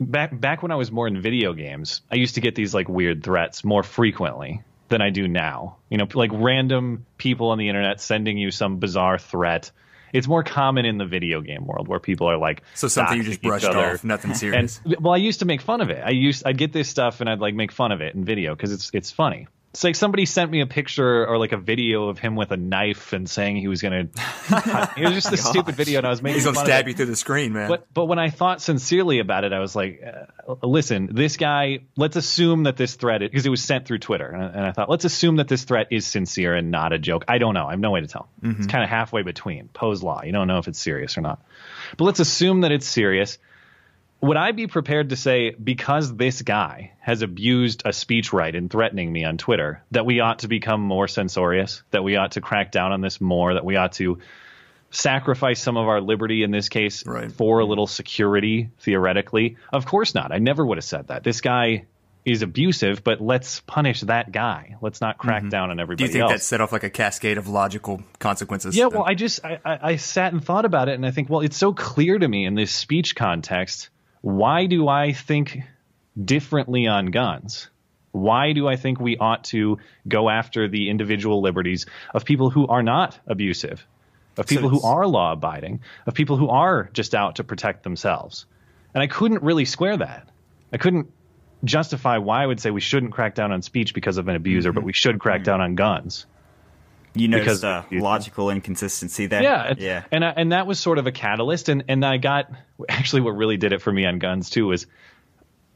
back 0.00 0.38
back 0.38 0.62
when 0.62 0.72
I 0.72 0.76
was 0.76 0.90
more 0.90 1.06
in 1.06 1.20
video 1.20 1.52
games, 1.52 2.02
I 2.10 2.16
used 2.16 2.36
to 2.36 2.40
get 2.40 2.54
these 2.54 2.74
like 2.74 2.88
weird 2.88 3.22
threats 3.22 3.64
more 3.64 3.82
frequently 3.82 4.62
than 4.92 5.02
I 5.02 5.10
do 5.10 5.26
now. 5.26 5.76
You 5.88 5.98
know, 5.98 6.06
like 6.14 6.30
random 6.32 7.06
people 7.18 7.48
on 7.50 7.58
the 7.58 7.68
internet 7.68 8.00
sending 8.00 8.38
you 8.38 8.50
some 8.50 8.78
bizarre 8.78 9.18
threat. 9.18 9.72
It's 10.12 10.28
more 10.28 10.44
common 10.44 10.84
in 10.84 10.98
the 10.98 11.06
video 11.06 11.40
game 11.40 11.66
world 11.66 11.88
where 11.88 11.98
people 11.98 12.30
are 12.30 12.36
like 12.36 12.62
So 12.74 12.86
something 12.86 13.16
you 13.16 13.24
just 13.24 13.42
brushed 13.42 13.64
other. 13.64 13.94
off, 13.94 14.04
nothing 14.04 14.34
serious. 14.34 14.58
And 14.58 14.70
serious. 14.70 15.00
well, 15.00 15.14
I 15.14 15.16
used 15.16 15.40
to 15.40 15.46
make 15.46 15.62
fun 15.62 15.80
of 15.80 15.90
it. 15.90 16.02
I 16.04 16.10
used 16.10 16.46
I'd 16.46 16.58
get 16.58 16.72
this 16.72 16.88
stuff 16.88 17.20
and 17.20 17.28
I'd 17.28 17.40
like 17.40 17.54
make 17.54 17.72
fun 17.72 17.92
of 17.92 18.00
it 18.02 18.14
in 18.14 18.24
video 18.24 18.54
because 18.54 18.72
it's 18.72 18.90
it's 18.92 19.10
funny. 19.10 19.48
It's 19.72 19.82
like 19.84 19.96
somebody 19.96 20.26
sent 20.26 20.50
me 20.50 20.60
a 20.60 20.66
picture 20.66 21.26
or 21.26 21.38
like 21.38 21.52
a 21.52 21.56
video 21.56 22.08
of 22.08 22.18
him 22.18 22.36
with 22.36 22.50
a 22.50 22.58
knife 22.58 23.14
and 23.14 23.28
saying 23.28 23.56
he 23.56 23.68
was 23.68 23.80
gonna. 23.80 24.00
it 24.96 25.02
was 25.02 25.14
just 25.14 25.30
this 25.30 25.42
stupid 25.42 25.76
video, 25.76 25.96
and 25.96 26.06
I 26.06 26.10
was 26.10 26.20
making 26.20 26.36
He's 26.36 26.44
gonna 26.44 26.58
stab 26.58 26.88
you 26.88 26.94
through 26.94 27.06
the 27.06 27.16
screen, 27.16 27.54
man. 27.54 27.68
But 27.68 27.86
but 27.94 28.04
when 28.04 28.18
I 28.18 28.28
thought 28.28 28.60
sincerely 28.60 29.18
about 29.18 29.44
it, 29.44 29.54
I 29.54 29.60
was 29.60 29.74
like, 29.74 30.02
uh, 30.04 30.66
listen, 30.66 31.08
this 31.14 31.38
guy. 31.38 31.80
Let's 31.96 32.16
assume 32.16 32.64
that 32.64 32.76
this 32.76 32.96
threat 32.96 33.22
is 33.22 33.30
because 33.30 33.46
it 33.46 33.48
was 33.48 33.64
sent 33.64 33.86
through 33.86 34.00
Twitter, 34.00 34.26
and 34.26 34.42
I, 34.42 34.46
and 34.48 34.66
I 34.66 34.72
thought 34.72 34.90
let's 34.90 35.06
assume 35.06 35.36
that 35.36 35.48
this 35.48 35.64
threat 35.64 35.86
is 35.90 36.06
sincere 36.06 36.54
and 36.54 36.70
not 36.70 36.92
a 36.92 36.98
joke. 36.98 37.24
I 37.26 37.38
don't 37.38 37.54
know. 37.54 37.66
I 37.66 37.70
have 37.70 37.80
no 37.80 37.92
way 37.92 38.02
to 38.02 38.06
tell. 38.06 38.28
It's 38.42 38.66
kind 38.66 38.84
of 38.84 38.90
halfway 38.90 39.22
between 39.22 39.68
Poe's 39.68 40.02
law. 40.02 40.22
You 40.22 40.32
don't 40.32 40.48
know 40.48 40.58
if 40.58 40.68
it's 40.68 40.80
serious 40.80 41.16
or 41.16 41.22
not. 41.22 41.42
But 41.96 42.04
let's 42.04 42.20
assume 42.20 42.60
that 42.60 42.72
it's 42.72 42.86
serious. 42.86 43.38
Would 44.22 44.36
I 44.36 44.52
be 44.52 44.68
prepared 44.68 45.08
to 45.08 45.16
say 45.16 45.50
because 45.50 46.14
this 46.14 46.42
guy 46.42 46.92
has 47.00 47.22
abused 47.22 47.82
a 47.84 47.92
speech 47.92 48.32
right 48.32 48.54
in 48.54 48.68
threatening 48.68 49.12
me 49.12 49.24
on 49.24 49.36
Twitter 49.36 49.82
that 49.90 50.06
we 50.06 50.20
ought 50.20 50.40
to 50.40 50.48
become 50.48 50.80
more 50.80 51.08
censorious, 51.08 51.82
that 51.90 52.04
we 52.04 52.14
ought 52.14 52.32
to 52.32 52.40
crack 52.40 52.70
down 52.70 52.92
on 52.92 53.00
this 53.00 53.20
more, 53.20 53.54
that 53.54 53.64
we 53.64 53.74
ought 53.74 53.92
to 53.94 54.20
sacrifice 54.92 55.60
some 55.60 55.76
of 55.76 55.88
our 55.88 56.00
liberty 56.00 56.44
in 56.44 56.52
this 56.52 56.68
case 56.68 57.04
Right. 57.04 57.32
for 57.32 57.58
a 57.58 57.64
little 57.64 57.88
security 57.88 58.70
theoretically? 58.78 59.56
Of 59.72 59.86
course 59.86 60.14
not. 60.14 60.30
I 60.30 60.38
never 60.38 60.64
would 60.64 60.78
have 60.78 60.84
said 60.84 61.08
that. 61.08 61.24
This 61.24 61.40
guy 61.40 61.86
is 62.24 62.42
abusive, 62.42 63.02
but 63.02 63.20
let's 63.20 63.58
punish 63.60 64.02
that 64.02 64.30
guy. 64.30 64.76
Let's 64.80 65.00
not 65.00 65.18
crack 65.18 65.40
mm-hmm. 65.40 65.48
down 65.48 65.70
on 65.70 65.80
everybody. 65.80 66.04
Do 66.04 66.08
you 66.08 66.12
think 66.12 66.22
else. 66.22 66.32
that 66.32 66.42
set 66.42 66.60
off 66.60 66.70
like 66.70 66.84
a 66.84 66.90
cascade 66.90 67.38
of 67.38 67.48
logical 67.48 68.02
consequences? 68.20 68.76
Yeah, 68.76 68.86
well, 68.86 69.04
I 69.04 69.14
just 69.14 69.44
I, 69.44 69.58
I, 69.64 69.78
I 69.82 69.96
sat 69.96 70.32
and 70.32 70.44
thought 70.44 70.64
about 70.64 70.88
it, 70.88 70.94
and 70.94 71.04
I 71.04 71.10
think, 71.10 71.28
well, 71.28 71.40
it's 71.40 71.56
so 71.56 71.72
clear 71.72 72.16
to 72.16 72.28
me 72.28 72.46
in 72.46 72.54
this 72.54 72.70
speech 72.70 73.16
context. 73.16 73.90
Why 74.22 74.66
do 74.66 74.88
I 74.88 75.12
think 75.12 75.60
differently 76.22 76.86
on 76.86 77.06
guns? 77.06 77.68
Why 78.12 78.52
do 78.52 78.68
I 78.68 78.76
think 78.76 79.00
we 79.00 79.16
ought 79.16 79.44
to 79.44 79.78
go 80.06 80.30
after 80.30 80.68
the 80.68 80.90
individual 80.90 81.40
liberties 81.40 81.86
of 82.14 82.24
people 82.24 82.50
who 82.50 82.66
are 82.66 82.82
not 82.82 83.18
abusive, 83.26 83.86
of 84.36 84.46
people 84.46 84.68
who 84.68 84.82
are 84.82 85.06
law 85.06 85.32
abiding, 85.32 85.80
of 86.06 86.14
people 86.14 86.36
who 86.36 86.48
are 86.48 86.88
just 86.92 87.14
out 87.14 87.36
to 87.36 87.44
protect 87.44 87.82
themselves? 87.82 88.46
And 88.94 89.02
I 89.02 89.06
couldn't 89.06 89.42
really 89.42 89.64
square 89.64 89.96
that. 89.96 90.28
I 90.72 90.76
couldn't 90.76 91.10
justify 91.64 92.18
why 92.18 92.42
I 92.42 92.46
would 92.46 92.60
say 92.60 92.70
we 92.70 92.80
shouldn't 92.80 93.12
crack 93.12 93.34
down 93.34 93.52
on 93.52 93.62
speech 93.62 93.94
because 93.94 94.18
of 94.18 94.28
an 94.28 94.36
abuser, 94.36 94.72
but 94.72 94.84
we 94.84 94.92
should 94.92 95.18
crack 95.18 95.38
mm-hmm. 95.38 95.44
down 95.44 95.60
on 95.60 95.74
guns. 95.74 96.26
You 97.14 97.28
noticed 97.28 97.62
Because- 97.62 97.84
a 97.92 97.98
logical 97.98 98.50
inconsistency 98.50 99.26
there. 99.26 99.42
Yeah, 99.42 99.74
yeah. 99.76 100.04
and 100.10 100.24
I, 100.24 100.30
and 100.30 100.52
that 100.52 100.66
was 100.66 100.78
sort 100.78 100.98
of 100.98 101.06
a 101.06 101.12
catalyst, 101.12 101.68
and 101.68 101.84
and 101.88 102.04
I 102.04 102.16
got 102.16 102.50
actually 102.88 103.22
what 103.22 103.32
really 103.32 103.56
did 103.56 103.72
it 103.72 103.82
for 103.82 103.92
me 103.92 104.06
on 104.06 104.18
guns 104.18 104.48
too 104.50 104.66
was 104.68 104.86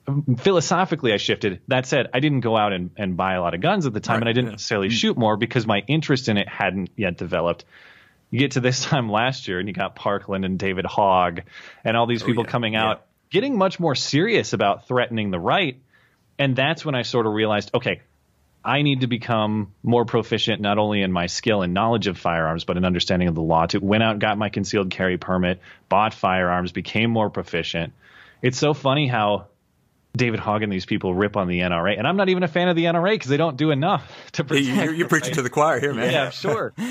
um, 0.09 0.37
philosophically 0.39 1.13
I 1.13 1.17
shifted. 1.17 1.61
That 1.69 1.87
said, 1.87 2.09
I 2.15 2.21
didn't 2.21 2.41
go 2.41 2.57
out 2.57 2.73
and, 2.73 2.91
and 2.97 3.17
buy 3.17 3.35
a 3.35 3.43
lot 3.43 3.55
of 3.55 3.61
guns 3.61 3.87
at 3.87 3.93
the 3.93 4.01
time, 4.01 4.15
Right, 4.15 4.23
and 4.23 4.29
I 4.29 4.33
didn't 4.33 4.47
yeah. 4.47 4.53
necessarily 4.53 4.89
hmm. 4.89 4.95
shoot 4.95 5.19
more 5.19 5.37
because 5.37 5.67
my 5.67 5.83
interest 5.87 6.29
in 6.29 6.37
it 6.37 6.49
hadn't 6.49 6.91
yet 6.97 7.17
developed. 7.17 7.65
You 8.31 8.39
get 8.39 8.53
to 8.53 8.61
this 8.61 8.83
time 8.85 9.11
last 9.11 9.49
year, 9.49 9.59
and 9.59 9.69
you 9.69 9.75
got 9.75 9.95
Parkland 9.95 10.45
and 10.45 10.59
David 10.59 10.87
Hogg 10.87 11.43
and 11.85 11.97
all 11.97 12.07
these 12.07 12.23
oh, 12.23 12.27
people 12.27 12.45
yeah, 12.45 12.51
coming 12.51 12.73
yeah. 12.75 12.91
out, 12.91 13.07
getting 13.31 13.59
much 13.59 13.81
more 13.81 13.95
serious 13.95 14.53
about 14.53 14.89
threatening 14.89 15.31
the 15.31 15.41
right, 15.41 15.81
and 16.39 16.55
that's 16.55 16.85
when 16.85 16.95
I 16.95 17.03
sort 17.03 17.27
of 17.27 17.33
realized, 17.33 17.71
okay, 17.75 18.01
I 18.67 18.83
need 18.83 19.03
to 19.03 19.07
become 19.07 19.73
more 19.85 20.05
proficient 20.05 20.61
not 20.61 20.77
only 20.77 21.01
in 21.01 21.13
my 21.13 21.27
skill 21.27 21.63
and 21.63 21.73
knowledge 21.73 22.09
of 22.09 22.19
firearms, 22.19 22.65
but 22.65 22.77
an 22.77 22.85
understanding 22.85 23.29
of 23.29 23.37
the 23.37 23.43
law. 23.43 23.67
To 23.67 23.79
went 23.79 24.03
out, 24.03 24.19
got 24.19 24.39
my 24.39 24.49
concealed 24.49 24.91
carry 24.91 25.19
permit, 25.19 25.61
bought 25.89 26.13
firearms, 26.13 26.73
became 26.73 27.11
more 27.11 27.31
proficient. 27.31 27.93
It's 28.43 28.59
so 28.59 28.75
funny 28.75 29.07
how 29.07 29.47
David 30.17 30.41
Hogg 30.41 30.65
and 30.65 30.73
these 30.73 30.85
people 30.85 31.15
rip 31.15 31.37
on 31.37 31.47
the 31.47 31.61
NRA, 31.61 31.97
and 31.97 32.09
I'm 32.09 32.17
not 32.17 32.29
even 32.29 32.43
a 32.43 32.49
fan 32.49 32.69
of 32.69 32.75
the 32.75 32.85
NRA 32.85 33.13
because 33.13 33.29
they 33.29 33.37
don't 33.37 33.57
do 33.57 33.71
enough 33.71 34.11
to 34.33 34.43
protect. 34.43 34.67
You're, 34.67 34.95
you're 34.95 35.09
preaching 35.09 35.35
to 35.35 35.43
the 35.43 35.51
choir 35.51 35.79
here, 35.79 35.95
man. 35.95 36.13
yeah, 36.13 36.31
sure. 36.31 36.75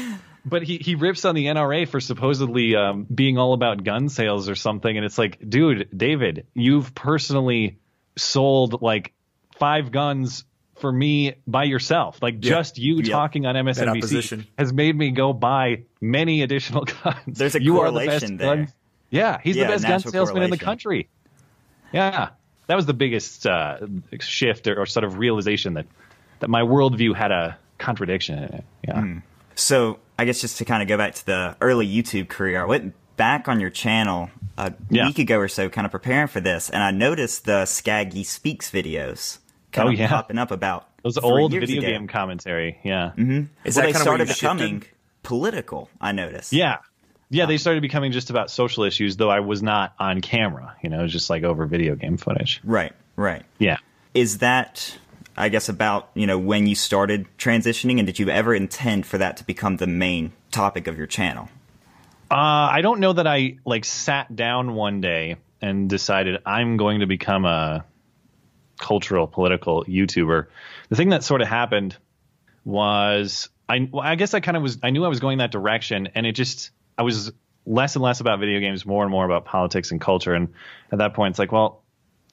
But 0.47 0.61
he, 0.61 0.77
he 0.77 0.93
rips 0.93 1.25
on 1.25 1.33
the 1.33 1.47
NRA 1.47 1.87
for 1.87 1.99
supposedly 1.99 2.75
um, 2.75 3.05
being 3.05 3.39
all 3.39 3.53
about 3.53 3.83
gun 3.83 4.09
sales 4.09 4.47
or 4.47 4.53
something, 4.53 4.95
and 4.95 5.03
it's 5.03 5.17
like, 5.17 5.39
dude, 5.49 5.89
David, 5.91 6.45
you've 6.53 6.93
personally 6.93 7.79
sold 8.15 8.83
like 8.83 9.11
five 9.57 9.91
guns 9.91 10.45
for 10.75 10.91
me 10.91 11.35
by 11.47 11.63
yourself. 11.63 12.21
Like 12.21 12.35
Yeah. 12.41 12.49
just 12.51 12.77
you 12.77 12.97
Yeah. 12.97 13.13
talking 13.13 13.45
on 13.45 13.55
MSNBC 13.55 14.45
has 14.57 14.73
made 14.73 14.95
me 14.95 15.11
go 15.11 15.31
buy 15.33 15.83
many 16.01 16.41
additional 16.41 16.85
guns. 17.03 17.37
There's 17.37 17.55
a 17.55 17.61
you 17.63 17.79
are 17.79 17.91
the 17.91 17.99
correlation 17.99 18.37
there. 18.37 18.55
gun- 18.55 18.67
Yeah, 19.09 19.39
he's 19.43 19.55
Yeah, 19.55 19.65
the 19.65 19.69
best 19.73 19.85
gun 19.85 19.99
salesman 20.11 20.43
in 20.43 20.49
the 20.49 20.57
country. 20.57 21.07
Yeah, 21.93 22.29
that 22.67 22.75
was 22.75 22.85
the 22.85 22.93
biggest 22.93 23.45
uh, 23.47 23.77
shift 24.19 24.67
or, 24.67 24.81
or 24.81 24.85
sort 24.85 25.03
of 25.03 25.17
realization 25.17 25.75
that 25.75 25.85
that 26.39 26.49
my 26.49 26.61
worldview 26.61 27.15
had 27.15 27.31
a 27.31 27.57
contradiction 27.77 28.37
in 28.37 28.43
it. 28.45 28.63
Yeah. 28.87 28.99
Hmm. 28.99 29.17
So 29.55 29.99
I 30.19 30.25
guess 30.25 30.41
just 30.41 30.57
to 30.57 30.65
kind 30.65 30.81
of 30.81 30.89
go 30.89 30.97
back 30.97 31.15
to 31.15 31.25
the 31.25 31.55
early 31.61 31.87
YouTube 31.87 32.27
career, 32.27 32.61
I 32.61 32.65
went 32.65 32.93
back 33.15 33.47
on 33.47 33.61
your 33.61 33.69
channel 33.69 34.29
a 34.57 34.73
Yeah. 34.89 35.05
week 35.07 35.19
ago 35.19 35.37
or 35.37 35.47
so, 35.47 35.69
kind 35.69 35.85
of 35.85 35.91
preparing 35.91 36.27
for 36.27 36.41
this, 36.41 36.69
and 36.69 36.83
I 36.83 36.91
noticed 36.91 37.45
the 37.45 37.65
Skaggy 37.65 38.25
Speaks 38.25 38.69
videos 38.69 39.37
kind 39.75 39.89
Oh, 39.89 39.91
of 39.91 39.99
yeah. 39.99 40.07
popping 40.07 40.37
up 40.37 40.51
about 40.51 40.87
Those 41.03 41.17
old 41.17 41.53
years 41.53 41.69
video 41.69 41.81
ago. 41.81 41.87
game 41.91 42.07
commentary. 42.07 42.79
Yeah. 42.83 43.11
Is 43.15 43.17
well, 43.19 43.35
that 43.35 43.47
they 43.75 43.81
kind 43.81 43.95
of 43.95 44.01
started 44.01 44.27
you 44.29 44.33
becoming 44.35 44.79
shifted? 44.81 44.95
political. 45.23 45.89
I 46.01 46.11
noticed. 46.11 46.53
Yeah. 46.53 46.77
Yeah, 47.29 47.47
they 47.47 47.57
started 47.57 47.81
becoming 47.81 48.11
just 48.11 48.29
about 48.29 48.49
social 48.51 48.83
issues, 48.83 49.17
though 49.17 49.29
I 49.31 49.39
was 49.39 49.61
not 49.63 49.93
on 49.99 50.21
camera. 50.21 50.75
You 50.83 50.89
know, 50.89 50.99
it 50.99 51.03
was 51.03 51.11
just 51.11 51.29
like 51.29 51.43
over 51.43 51.65
video 51.65 51.95
game 51.95 52.17
footage. 52.17 52.61
Right. 52.63 52.93
Right. 53.15 53.43
Yeah. 53.57 53.77
Is 54.13 54.37
that, 54.37 54.97
I 55.35 55.49
guess, 55.49 55.67
about 55.67 56.09
you 56.13 56.27
know 56.27 56.37
when 56.37 56.67
you 56.67 56.75
started 56.75 57.25
transitioning, 57.37 57.97
and 57.97 58.05
did 58.05 58.19
you 58.19 58.29
ever 58.29 58.53
intend 58.53 59.05
for 59.05 59.17
that 59.17 59.37
to 59.37 59.43
become 59.43 59.77
the 59.77 59.87
main 59.87 60.33
topic 60.51 60.87
of 60.87 60.97
your 60.97 61.07
channel? 61.07 61.49
Uh, 62.31 62.69
I 62.71 62.81
don't 62.81 62.99
know 62.99 63.13
that 63.13 63.27
I 63.27 63.57
like 63.65 63.85
sat 63.85 64.33
down 64.35 64.73
one 64.75 65.01
day 65.01 65.35
and 65.61 65.89
decided 65.89 66.41
I'm 66.45 66.77
going 66.77 66.99
to 67.01 67.07
become 67.07 67.45
a 67.45 67.85
cultural 68.77 69.27
political 69.27 69.83
YouTuber. 69.85 70.47
The 70.89 70.95
thing 70.95 71.09
that 71.09 71.23
sort 71.23 71.41
of 71.41 71.47
happened 71.47 71.97
was 72.63 73.49
I 73.69 73.87
well, 73.91 74.03
I 74.03 74.15
guess 74.15 74.33
I 74.33 74.39
kind 74.39 74.57
of 74.57 74.63
was 74.63 74.79
I 74.83 74.89
knew 74.89 75.05
I 75.05 75.07
was 75.07 75.19
going 75.19 75.39
that 75.39 75.51
direction 75.51 76.09
and 76.15 76.25
it 76.25 76.33
just 76.33 76.71
I 76.97 77.03
was 77.03 77.31
less 77.65 77.95
and 77.95 78.03
less 78.03 78.19
about 78.19 78.39
video 78.39 78.59
games, 78.59 78.85
more 78.85 79.03
and 79.03 79.11
more 79.11 79.25
about 79.25 79.45
politics 79.45 79.91
and 79.91 79.99
culture 79.99 80.33
and 80.33 80.53
at 80.91 80.99
that 80.99 81.13
point 81.13 81.31
it's 81.31 81.39
like, 81.39 81.51
well, 81.51 81.83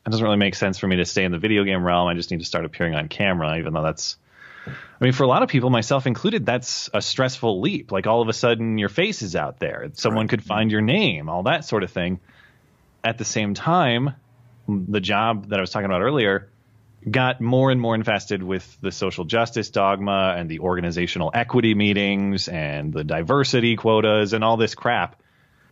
it 0.06 0.10
doesn't 0.10 0.24
really 0.24 0.36
make 0.36 0.54
sense 0.54 0.78
for 0.78 0.86
me 0.86 0.96
to 0.96 1.04
stay 1.04 1.24
in 1.24 1.32
the 1.32 1.38
video 1.38 1.64
game 1.64 1.84
realm. 1.84 2.08
I 2.08 2.14
just 2.14 2.30
need 2.30 2.40
to 2.40 2.46
start 2.46 2.64
appearing 2.64 2.94
on 2.94 3.08
camera 3.08 3.58
even 3.58 3.72
though 3.72 3.82
that's 3.82 4.16
I 4.66 5.04
mean, 5.04 5.12
for 5.12 5.24
a 5.24 5.28
lot 5.28 5.42
of 5.42 5.48
people, 5.48 5.70
myself 5.70 6.06
included, 6.06 6.46
that's 6.46 6.88
a 6.94 7.02
stressful 7.02 7.60
leap. 7.60 7.90
Like 7.90 8.06
all 8.06 8.22
of 8.22 8.28
a 8.28 8.32
sudden, 8.32 8.78
your 8.78 8.88
face 8.88 9.22
is 9.22 9.34
out 9.34 9.58
there. 9.58 9.90
Someone 9.94 10.28
could 10.28 10.44
find 10.44 10.70
your 10.70 10.80
name, 10.80 11.28
all 11.28 11.42
that 11.44 11.64
sort 11.64 11.82
of 11.82 11.90
thing. 11.90 12.20
At 13.02 13.18
the 13.18 13.24
same 13.24 13.54
time, 13.54 14.14
the 14.68 15.00
job 15.00 15.48
that 15.48 15.58
I 15.58 15.60
was 15.60 15.70
talking 15.70 15.86
about 15.86 16.02
earlier 16.02 16.48
got 17.08 17.40
more 17.40 17.70
and 17.70 17.80
more 17.80 17.94
infested 17.94 18.42
with 18.42 18.78
the 18.80 18.92
social 18.92 19.24
justice 19.24 19.70
dogma 19.70 20.34
and 20.36 20.48
the 20.48 20.60
organizational 20.60 21.30
equity 21.34 21.74
meetings 21.74 22.48
and 22.48 22.92
the 22.92 23.02
diversity 23.02 23.76
quotas 23.76 24.32
and 24.32 24.44
all 24.44 24.56
this 24.56 24.74
crap. 24.74 25.20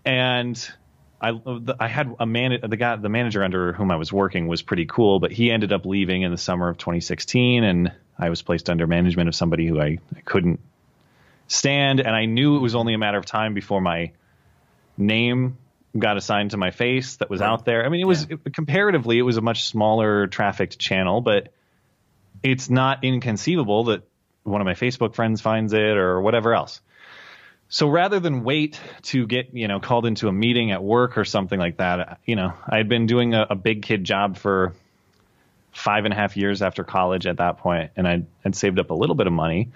And 0.05 0.71
I, 1.21 1.39
I 1.79 1.87
had 1.87 2.15
a 2.19 2.27
man, 2.27 2.59
the 2.67 2.77
guy, 2.77 2.97
the 2.97 3.09
manager 3.09 3.45
under 3.45 3.73
whom 3.73 3.91
I 3.91 3.97
was 3.97 4.13
working 4.13 4.49
was 4.49 4.63
pretty 4.63 4.87
cool, 4.87 5.21
but 5.21 5.31
he 5.31 5.51
ended 5.51 5.73
up 5.73 5.87
leaving 5.87 6.23
in 6.23 6.31
the 6.31 6.39
summer 6.39 6.69
of 6.69 6.79
2016, 6.79 7.63
and 7.63 7.93
I 8.19 8.31
was 8.31 8.43
placed 8.43 8.71
under 8.71 8.87
management 8.87 9.29
of 9.29 9.35
somebody 9.35 9.67
who 9.67 9.81
I, 9.81 9.99
I 10.17 10.21
couldn't 10.25 10.61
stand, 11.47 12.01
and 12.01 12.17
I 12.17 12.25
knew 12.25 12.57
it 12.57 12.61
was 12.61 12.75
only 12.75 12.95
a 12.95 12.99
matter 12.99 13.19
of 13.19 13.27
time 13.27 13.55
before 13.55 13.81
my 13.81 14.13
name 14.97 15.59
got 15.99 16.17
assigned 16.17 16.53
to 16.53 16.57
my 16.57 16.71
face 16.71 17.17
that 17.17 17.29
was 17.29 17.41
out 17.41 17.65
there. 17.65 17.85
I 17.85 17.89
mean, 17.89 18.01
it 18.01 18.07
was 18.07 18.27
it- 18.29 18.55
comparatively, 18.55 19.19
it 19.19 19.23
was 19.23 19.37
a 19.37 19.41
much 19.43 19.65
smaller 19.65 20.27
trafficked 20.27 20.79
channel, 20.79 21.21
but 21.21 21.53
it's 22.43 22.71
not 22.71 23.05
inconceivable 23.05 23.85
that 23.85 24.03
one 24.45 24.61
of 24.61 24.65
my 24.65 24.75
Facebook 24.75 25.15
friends 25.15 25.41
finds 25.41 25.73
it 25.73 25.97
or 25.97 26.21
whatever 26.21 26.55
else. 26.55 26.81
So 27.69 27.89
rather 27.89 28.19
than 28.19 28.43
wait 28.43 28.81
to 29.03 29.27
get, 29.27 29.55
you 29.55 29.69
know, 29.69 29.79
called 29.79 30.07
into 30.07 30.27
a 30.27 30.33
meeting 30.33 30.73
at 30.73 30.83
work 30.83 31.17
or 31.19 31.25
something 31.25 31.59
like 31.59 31.77
that, 31.77 32.19
you 32.25 32.35
know, 32.35 32.53
I 32.67 32.79
had 32.79 32.89
been 32.89 33.07
doing 33.07 33.35
a, 33.35 33.47
a 33.51 33.55
big 33.55 33.83
kid 33.83 34.03
job 34.03 34.37
for 34.37 34.75
five 35.73 36.05
and 36.05 36.13
a 36.13 36.17
half 36.17 36.37
years 36.37 36.63
after 36.63 36.83
college 36.83 37.27
at 37.27 37.37
that 37.37 37.59
point, 37.59 37.93
and 37.97 38.09
I 38.09 38.23
had 38.43 38.57
saved 38.57 38.81
up 38.81 38.91
a 38.91 38.95
little 38.95 39.15
bit 39.15 39.29
of 39.29 39.33
money. 39.33 39.71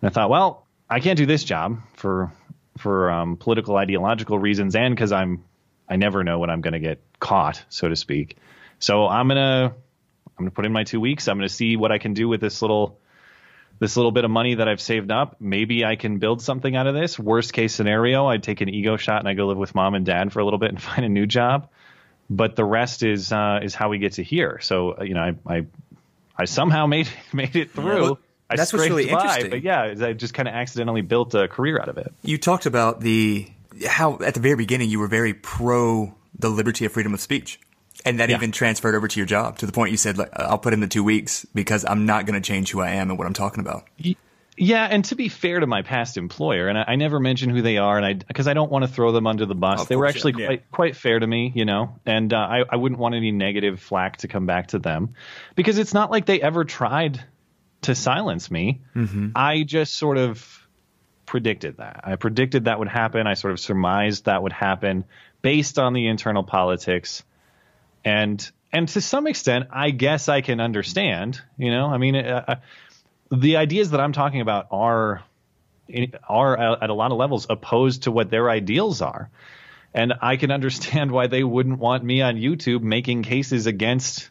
And 0.00 0.10
I 0.10 0.12
thought, 0.12 0.30
well, 0.30 0.64
I 0.88 1.00
can't 1.00 1.16
do 1.16 1.26
this 1.26 1.42
job 1.42 1.80
for 1.94 2.32
for 2.78 3.10
um, 3.10 3.36
political 3.36 3.76
ideological 3.76 4.38
reasons, 4.38 4.74
and 4.74 4.94
because 4.94 5.12
I'm 5.12 5.44
I 5.88 5.96
never 5.96 6.24
know 6.24 6.38
when 6.38 6.50
I'm 6.50 6.60
going 6.60 6.72
to 6.72 6.80
get 6.80 7.00
caught, 7.20 7.62
so 7.68 7.88
to 7.88 7.96
speak. 7.96 8.36
So 8.78 9.06
I'm 9.06 9.28
gonna 9.28 9.74
I'm 10.36 10.44
gonna 10.44 10.50
put 10.50 10.66
in 10.66 10.72
my 10.72 10.84
two 10.84 11.00
weeks. 11.00 11.28
I'm 11.28 11.38
gonna 11.38 11.48
see 11.48 11.76
what 11.76 11.92
I 11.92 11.98
can 11.98 12.14
do 12.14 12.28
with 12.28 12.40
this 12.40 12.60
little 12.62 12.98
this 13.78 13.96
little 13.96 14.12
bit 14.12 14.24
of 14.24 14.30
money 14.30 14.54
that 14.54 14.68
I've 14.68 14.80
saved 14.80 15.10
up. 15.10 15.36
Maybe 15.40 15.84
I 15.84 15.96
can 15.96 16.18
build 16.18 16.42
something 16.42 16.76
out 16.76 16.86
of 16.86 16.94
this. 16.94 17.18
Worst 17.18 17.52
case 17.52 17.74
scenario, 17.74 18.26
I'd 18.26 18.42
take 18.42 18.60
an 18.60 18.68
ego 18.68 18.96
shot 18.96 19.20
and 19.20 19.28
I 19.28 19.34
go 19.34 19.46
live 19.46 19.56
with 19.56 19.74
mom 19.74 19.94
and 19.94 20.06
dad 20.06 20.32
for 20.32 20.40
a 20.40 20.44
little 20.44 20.58
bit 20.58 20.70
and 20.70 20.82
find 20.82 21.04
a 21.04 21.08
new 21.08 21.26
job. 21.26 21.68
But 22.30 22.56
the 22.56 22.64
rest 22.64 23.02
is 23.02 23.32
uh, 23.32 23.60
is 23.62 23.74
how 23.74 23.90
we 23.90 23.98
get 23.98 24.14
to 24.14 24.22
here. 24.22 24.58
So 24.60 24.98
uh, 24.98 25.04
you 25.04 25.14
know, 25.14 25.22
I 25.22 25.54
I, 25.56 25.66
I 26.36 26.44
somehow 26.46 26.86
made 26.86 27.08
made 27.32 27.56
it 27.56 27.70
through. 27.70 28.18
I 28.50 28.56
that's 28.56 28.72
what's 28.72 28.84
scraped 28.84 28.96
really 28.98 29.10
by, 29.10 29.22
interesting. 29.22 29.50
But 29.50 29.62
yeah, 29.62 30.06
I 30.06 30.12
just 30.12 30.34
kind 30.34 30.48
of 30.48 30.54
accidentally 30.54 31.00
built 31.00 31.34
a 31.34 31.48
career 31.48 31.78
out 31.80 31.88
of 31.88 31.98
it. 31.98 32.12
You 32.22 32.38
talked 32.38 32.66
about 32.66 33.00
the 33.00 33.48
how 33.86 34.18
at 34.20 34.34
the 34.34 34.40
very 34.40 34.56
beginning 34.56 34.90
you 34.90 34.98
were 34.98 35.08
very 35.08 35.34
pro 35.34 36.14
the 36.38 36.48
liberty 36.48 36.84
of 36.84 36.92
freedom 36.92 37.14
of 37.14 37.20
speech, 37.20 37.60
and 38.04 38.20
that 38.20 38.28
Yeah. 38.28 38.36
even 38.36 38.52
transferred 38.52 38.94
over 38.94 39.08
to 39.08 39.20
your 39.20 39.26
job 39.26 39.58
to 39.58 39.66
the 39.66 39.72
point 39.72 39.92
you 39.92 39.96
said, 39.96 40.18
like, 40.18 40.30
"I'll 40.34 40.58
put 40.58 40.72
in 40.72 40.80
the 40.80 40.86
two 40.86 41.04
weeks 41.04 41.46
because 41.54 41.84
I'm 41.84 42.06
not 42.06 42.26
going 42.26 42.40
to 42.40 42.46
change 42.46 42.70
who 42.70 42.80
I 42.80 42.90
am 42.90 43.10
and 43.10 43.18
what 43.18 43.26
I'm 43.26 43.32
talking 43.32 43.60
about." 43.60 43.84
Yeah, 44.56 44.86
and 44.88 45.04
to 45.06 45.16
be 45.16 45.28
fair 45.28 45.58
to 45.58 45.66
my 45.66 45.82
past 45.82 46.16
employer, 46.16 46.68
and 46.68 46.78
I, 46.78 46.84
I 46.88 46.96
never 46.96 47.18
mention 47.18 47.50
who 47.50 47.60
they 47.60 47.78
are, 47.78 47.96
and 47.96 48.06
I 48.06 48.12
because 48.12 48.46
I 48.46 48.54
don't 48.54 48.70
want 48.70 48.84
to 48.84 48.88
throw 48.88 49.10
them 49.10 49.26
under 49.26 49.46
the 49.46 49.54
bus. 49.54 49.82
Of 49.82 49.88
they 49.88 49.96
were 49.96 50.06
actually 50.06 50.34
yeah. 50.38 50.46
quite 50.46 50.70
quite 50.70 50.96
fair 50.96 51.18
to 51.18 51.26
me, 51.26 51.50
you 51.54 51.64
know, 51.64 51.96
and 52.06 52.32
uh, 52.32 52.36
I 52.36 52.64
I 52.68 52.76
wouldn't 52.76 53.00
want 53.00 53.14
any 53.14 53.32
negative 53.32 53.80
flack 53.80 54.18
to 54.18 54.28
come 54.28 54.46
back 54.46 54.68
to 54.68 54.78
them 54.78 55.14
because 55.56 55.78
it's 55.78 55.94
not 55.94 56.10
like 56.10 56.26
they 56.26 56.40
ever 56.40 56.64
tried 56.64 57.24
to 57.84 57.94
silence 57.94 58.50
me. 58.50 58.80
I 59.34 59.62
just 59.62 59.94
sort 59.96 60.18
of 60.18 60.46
predicted 61.26 61.78
that. 61.78 62.00
I 62.04 62.16
predicted 62.16 62.64
that 62.64 62.78
would 62.78 62.88
happen. 62.88 63.26
I 63.26 63.34
sort 63.34 63.52
of 63.52 63.60
surmised 63.60 64.26
that 64.26 64.42
would 64.42 64.52
happen 64.52 65.04
based 65.42 65.78
on 65.78 65.92
the 65.92 66.06
internal 66.06 66.42
politics 66.42 67.22
and 68.04 68.50
and 68.72 68.88
to 68.88 69.00
some 69.00 69.26
extent 69.26 69.66
i 69.70 69.90
guess 69.90 70.28
i 70.28 70.40
can 70.40 70.60
understand 70.60 71.40
you 71.56 71.70
know 71.70 71.86
i 71.86 71.98
mean 71.98 72.16
uh, 72.16 72.44
uh, 72.48 72.54
the 73.30 73.56
ideas 73.56 73.90
that 73.90 74.00
i'm 74.00 74.12
talking 74.12 74.40
about 74.40 74.66
are 74.70 75.22
are 76.28 76.82
at 76.82 76.90
a 76.90 76.94
lot 76.94 77.12
of 77.12 77.18
levels 77.18 77.46
opposed 77.50 78.04
to 78.04 78.10
what 78.10 78.30
their 78.30 78.48
ideals 78.50 79.02
are 79.02 79.30
and 79.92 80.14
i 80.22 80.36
can 80.36 80.50
understand 80.50 81.10
why 81.10 81.26
they 81.26 81.44
wouldn't 81.44 81.78
want 81.78 82.04
me 82.04 82.22
on 82.22 82.36
youtube 82.36 82.80
making 82.80 83.22
cases 83.22 83.66
against 83.66 84.30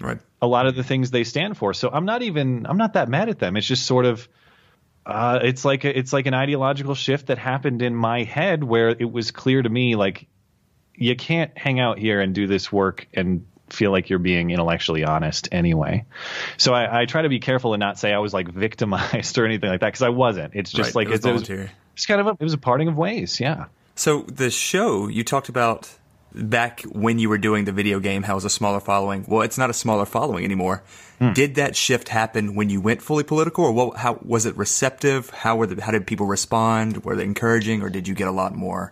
Right. 0.00 0.18
a 0.40 0.46
lot 0.46 0.66
of 0.66 0.74
the 0.74 0.82
things 0.82 1.10
they 1.10 1.24
stand 1.24 1.56
for. 1.56 1.74
So 1.74 1.90
I'm 1.92 2.04
not 2.04 2.22
even 2.22 2.66
I'm 2.66 2.78
not 2.78 2.94
that 2.94 3.08
mad 3.08 3.28
at 3.28 3.38
them. 3.38 3.56
It's 3.56 3.66
just 3.66 3.86
sort 3.86 4.06
of 4.06 4.28
uh, 5.06 5.40
it's 5.42 5.64
like 5.64 5.84
a, 5.84 5.98
it's 5.98 6.12
like 6.12 6.26
an 6.26 6.34
ideological 6.34 6.94
shift 6.94 7.26
that 7.26 7.38
happened 7.38 7.82
in 7.82 7.94
my 7.94 8.22
head 8.22 8.62
where 8.62 8.90
it 8.90 9.10
was 9.10 9.30
clear 9.30 9.60
to 9.60 9.68
me 9.68 9.96
like 9.96 10.26
you 10.94 11.16
can't 11.16 11.56
hang 11.56 11.80
out 11.80 11.98
here 11.98 12.20
and 12.20 12.34
do 12.34 12.46
this 12.46 12.70
work 12.70 13.06
and 13.14 13.46
feel 13.70 13.90
like 13.90 14.10
you're 14.10 14.18
being 14.18 14.50
intellectually 14.50 15.04
honest 15.04 15.48
anyway. 15.52 16.04
So 16.56 16.74
I, 16.74 17.02
I 17.02 17.04
try 17.06 17.22
to 17.22 17.28
be 17.28 17.38
careful 17.38 17.72
and 17.72 17.80
not 17.80 17.98
say 17.98 18.12
I 18.12 18.18
was 18.18 18.34
like 18.34 18.48
victimized 18.48 19.38
or 19.38 19.46
anything 19.46 19.70
like 19.70 19.80
that 19.80 19.88
because 19.88 20.02
I 20.02 20.10
wasn't. 20.10 20.54
It's 20.54 20.70
just 20.70 20.94
Right, 20.94 21.06
like 21.06 21.08
it 21.08 21.24
was 21.24 21.42
it's, 21.42 21.50
it 21.50 21.58
was, 21.58 21.70
it's 21.94 22.06
kind 22.06 22.20
of 22.20 22.26
a, 22.26 22.30
it 22.30 22.44
was 22.44 22.54
a 22.54 22.58
parting 22.58 22.88
of 22.88 22.96
ways. 22.96 23.40
Yeah. 23.40 23.66
So 23.94 24.22
the 24.22 24.50
show 24.50 25.08
you 25.08 25.24
talked 25.24 25.48
about 25.48 25.90
back 26.34 26.82
when 26.82 27.18
you 27.18 27.28
were 27.28 27.38
doing 27.38 27.64
the 27.64 27.72
video 27.72 28.00
game, 28.00 28.22
how 28.22 28.34
it 28.34 28.36
was 28.36 28.44
a 28.44 28.50
smaller 28.50 28.80
following. 28.80 29.24
Well, 29.26 29.42
it's 29.42 29.58
not 29.58 29.70
a 29.70 29.74
smaller 29.74 30.06
following 30.06 30.44
anymore. 30.44 30.82
Did 31.34 31.56
that 31.56 31.76
shift 31.76 32.08
happen 32.08 32.54
when 32.54 32.70
you 32.70 32.80
went 32.80 33.02
fully 33.02 33.24
political, 33.24 33.64
or 33.66 33.72
what? 33.72 33.98
How 33.98 34.18
was 34.24 34.46
it 34.46 34.56
receptive? 34.56 35.28
How 35.28 35.56
were 35.56 35.66
the, 35.66 35.82
how 35.82 35.92
did 35.92 36.06
people 36.06 36.24
respond? 36.24 37.04
Were 37.04 37.14
they 37.14 37.24
encouraging, 37.24 37.82
or 37.82 37.90
did 37.90 38.08
you 38.08 38.14
get 38.14 38.26
a 38.26 38.30
lot 38.30 38.54
more 38.54 38.90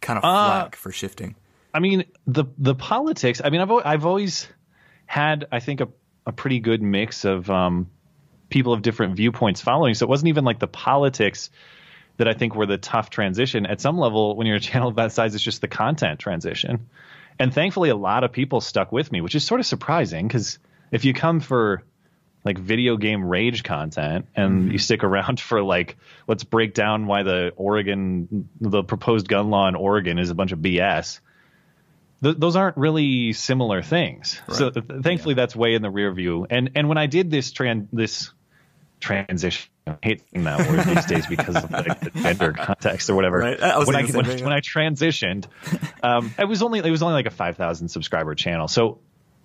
kind 0.00 0.18
of 0.18 0.22
flack 0.22 0.76
for 0.76 0.92
shifting? 0.92 1.34
I 1.74 1.80
mean, 1.80 2.04
the 2.28 2.44
the 2.58 2.76
politics. 2.76 3.40
I 3.44 3.50
mean, 3.50 3.60
I've 3.60 3.72
I've 3.72 4.06
always 4.06 4.46
had, 5.06 5.48
I 5.50 5.58
think, 5.58 5.80
a 5.80 5.88
a 6.26 6.32
pretty 6.32 6.60
good 6.60 6.80
mix 6.80 7.24
of 7.24 7.50
um, 7.50 7.90
people 8.50 8.72
of 8.72 8.82
different 8.82 9.16
viewpoints 9.16 9.60
following. 9.60 9.94
So 9.94 10.06
it 10.06 10.08
wasn't 10.08 10.28
even 10.28 10.44
like 10.44 10.60
the 10.60 10.68
politics 10.68 11.50
that 12.18 12.28
I 12.28 12.34
think 12.34 12.54
were 12.54 12.66
the 12.66 12.78
tough 12.78 13.10
transition. 13.10 13.64
At 13.64 13.80
some 13.80 13.98
level, 13.98 14.36
when 14.36 14.46
you're 14.46 14.56
a 14.56 14.60
channel 14.60 14.88
of 14.88 14.96
that 14.96 15.12
size, 15.12 15.34
it's 15.34 15.42
just 15.42 15.60
the 15.60 15.68
content 15.68 16.20
transition. 16.20 16.88
And 17.38 17.54
thankfully, 17.54 17.88
a 17.88 17.96
lot 17.96 18.24
of 18.24 18.32
people 18.32 18.60
stuck 18.60 18.92
with 18.92 19.10
me, 19.10 19.20
which 19.20 19.34
is 19.34 19.44
sort 19.44 19.60
of 19.60 19.66
surprising 19.66 20.26
because 20.26 20.58
if 20.90 21.04
you 21.04 21.14
come 21.14 21.40
for 21.40 21.84
like 22.44 22.58
video 22.58 22.96
game 22.96 23.24
rage 23.24 23.62
content 23.62 24.26
and 24.34 24.62
mm-hmm. 24.62 24.70
you 24.72 24.78
stick 24.78 25.04
around 25.04 25.40
for 25.48 25.62
like 25.62 25.96
let's 26.26 26.44
break 26.44 26.74
down 26.74 27.06
why 27.06 27.22
the 27.22 27.52
Oregon 27.56 28.48
the 28.60 28.82
proposed 28.82 29.28
gun 29.28 29.50
law 29.50 29.68
in 29.68 29.74
Oregon 29.76 30.18
is 30.18 30.30
a 30.30 30.34
bunch 30.34 30.52
of 30.52 30.58
BS. 30.58 31.20
Th- 32.22 32.36
those 32.36 32.56
aren't 32.56 32.76
really 32.76 33.32
similar 33.32 33.82
things. 33.82 34.40
Right. 34.48 34.56
So 34.56 34.70
th- 34.70 34.86
thankfully 35.02 35.34
yeah. 35.34 35.42
that's 35.42 35.54
way 35.54 35.74
in 35.74 35.82
the 35.82 35.90
rear 35.90 36.12
view. 36.12 36.46
And 36.50 36.72
and 36.74 36.88
when 36.88 36.98
I 36.98 37.06
did 37.06 37.30
this 37.30 37.52
trans 37.52 37.88
this 37.92 38.32
transition 39.00 39.70
I 39.86 39.96
hate 40.02 40.22
that 40.32 40.68
word 40.68 40.96
these 40.96 41.06
days 41.06 41.26
because 41.26 41.56
of 41.56 41.70
like 41.70 42.00
the 42.00 42.10
gender 42.10 42.52
context 42.52 43.08
or 43.08 43.14
whatever. 43.14 43.38
Right. 43.38 43.60
I 43.60 43.78
when, 43.84 43.96
I, 43.96 44.02
when, 44.04 44.26
when, 44.26 44.52
I 44.52 44.60
transitioned, 44.60 45.46
um, 46.02 46.34
it 46.38 46.44
was 46.44 46.62
only 46.62 46.80
it 46.80 46.90
was 46.90 47.02
only 47.02 47.14
like 47.14 47.26
a 47.26 47.30
five 47.30 47.56
thousand 47.56 47.88
subscriber 47.88 48.34
channel. 48.34 48.68
So 48.68 48.98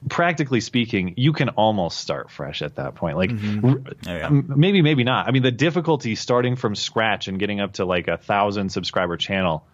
practically 0.09 0.59
speaking, 0.59 1.13
you 1.17 1.33
can 1.33 1.49
almost 1.49 1.99
start 1.99 2.29
fresh 2.29 2.61
at 2.61 2.75
that 2.75 2.95
point. 2.95 3.17
Like 3.17 3.29
mm-hmm. 3.29 3.65
oh, 3.65 3.93
yeah. 4.05 4.29
maybe, 4.29 4.81
maybe 4.81 5.03
not. 5.03 5.27
I 5.27 5.31
mean, 5.31 5.43
the 5.43 5.51
difficulty 5.51 6.15
starting 6.15 6.55
from 6.55 6.75
scratch 6.75 7.27
and 7.27 7.39
getting 7.39 7.59
up 7.59 7.73
to 7.73 7.85
like 7.85 8.07
a 8.07 8.17
thousand 8.17 8.69
subscriber 8.69 9.17
channel, 9.17 9.65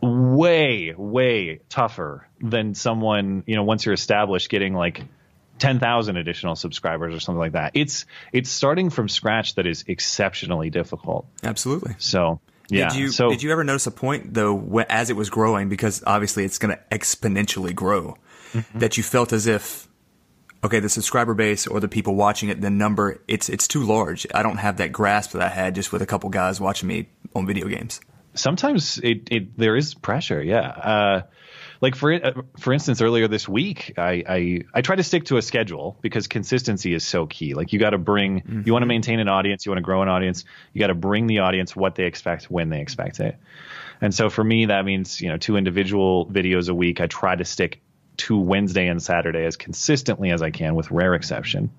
way, 0.00 0.94
way 0.96 1.60
tougher 1.68 2.28
than 2.40 2.74
someone, 2.74 3.42
you 3.46 3.56
know, 3.56 3.64
once 3.64 3.86
you're 3.86 3.94
established 3.94 4.50
getting 4.50 4.74
like 4.74 5.02
10,000 5.58 6.16
additional 6.16 6.56
subscribers 6.56 7.14
or 7.14 7.20
something 7.20 7.38
like 7.38 7.52
that. 7.52 7.72
It's, 7.74 8.06
it's 8.32 8.50
starting 8.50 8.90
from 8.90 9.08
scratch 9.08 9.54
that 9.56 9.66
is 9.66 9.84
exceptionally 9.86 10.70
difficult. 10.70 11.26
Absolutely. 11.42 11.94
So, 11.98 12.40
yeah. 12.68 12.88
Did 12.88 12.98
you, 12.98 13.08
so, 13.10 13.30
did 13.30 13.42
you 13.42 13.50
ever 13.50 13.64
notice 13.64 13.86
a 13.86 13.90
point 13.90 14.34
though, 14.34 14.84
as 14.88 15.10
it 15.10 15.16
was 15.16 15.30
growing, 15.30 15.68
because 15.68 16.02
obviously 16.06 16.44
it's 16.44 16.58
going 16.58 16.76
to 16.76 16.82
exponentially 16.96 17.74
grow 17.74 18.16
mm-hmm. 18.52 18.78
that 18.78 18.96
you 18.96 19.02
felt 19.02 19.32
as 19.32 19.46
if 19.46 19.88
okay, 20.62 20.80
the 20.80 20.88
subscriber 20.88 21.34
base 21.34 21.66
or 21.66 21.80
the 21.80 21.88
people 21.88 22.14
watching 22.14 22.48
it, 22.48 22.60
the 22.60 22.70
number, 22.70 23.20
it's 23.28 23.48
it's 23.48 23.68
too 23.68 23.84
large. 23.84 24.26
I 24.34 24.42
don't 24.42 24.58
have 24.58 24.78
that 24.78 24.92
grasp 24.92 25.32
that 25.32 25.42
I 25.42 25.48
had 25.48 25.74
just 25.74 25.92
with 25.92 26.02
a 26.02 26.06
couple 26.06 26.30
guys 26.30 26.60
watching 26.60 26.88
me 26.88 27.08
on 27.34 27.46
video 27.46 27.68
games. 27.68 28.00
Sometimes 28.34 28.98
it, 28.98 29.28
it 29.30 29.56
there 29.56 29.76
is 29.76 29.94
pressure, 29.94 30.42
yeah. 30.42 30.68
Uh, 30.68 31.22
like 31.80 31.94
for 31.94 32.12
uh, 32.12 32.32
for 32.58 32.72
instance, 32.72 33.00
earlier 33.00 33.28
this 33.28 33.48
week, 33.48 33.94
I, 33.96 34.24
I 34.28 34.60
I 34.74 34.80
try 34.80 34.96
to 34.96 35.02
stick 35.02 35.26
to 35.26 35.36
a 35.36 35.42
schedule 35.42 35.96
because 36.00 36.26
consistency 36.26 36.92
is 36.92 37.04
so 37.04 37.26
key. 37.26 37.54
Like 37.54 37.72
you 37.72 37.78
got 37.78 37.90
to 37.90 37.98
bring, 37.98 38.40
mm-hmm. 38.40 38.62
you 38.64 38.72
want 38.72 38.82
to 38.82 38.86
maintain 38.86 39.20
an 39.20 39.28
audience, 39.28 39.64
you 39.64 39.70
want 39.70 39.78
to 39.78 39.84
grow 39.84 40.02
an 40.02 40.08
audience, 40.08 40.44
you 40.72 40.80
got 40.80 40.88
to 40.88 40.94
bring 40.94 41.26
the 41.26 41.40
audience 41.40 41.76
what 41.76 41.94
they 41.94 42.04
expect 42.04 42.50
when 42.50 42.68
they 42.68 42.80
expect 42.80 43.20
it. 43.20 43.36
And 44.00 44.14
so 44.14 44.30
for 44.30 44.42
me, 44.42 44.66
that 44.66 44.84
means 44.84 45.20
you 45.20 45.28
know 45.28 45.36
two 45.36 45.56
individual 45.56 46.26
videos 46.26 46.68
a 46.68 46.74
week. 46.74 47.00
I 47.00 47.06
try 47.06 47.36
to 47.36 47.44
stick 47.44 47.80
to 48.18 48.36
Wednesday 48.36 48.88
and 48.88 49.02
Saturday 49.02 49.44
as 49.44 49.56
consistently 49.56 50.30
as 50.30 50.42
I 50.42 50.50
can, 50.50 50.74
with 50.74 50.90
rare 50.90 51.14
exception. 51.14 51.70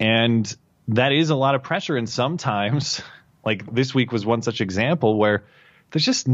And 0.00 0.54
that 0.88 1.12
is 1.12 1.30
a 1.30 1.36
lot 1.36 1.54
of 1.54 1.62
pressure. 1.62 1.96
And 1.96 2.08
sometimes, 2.08 3.02
like 3.44 3.72
this 3.72 3.94
week 3.94 4.12
was 4.12 4.24
one 4.24 4.40
such 4.42 4.60
example 4.60 5.18
where 5.18 5.44
there's 5.90 6.04
just 6.04 6.26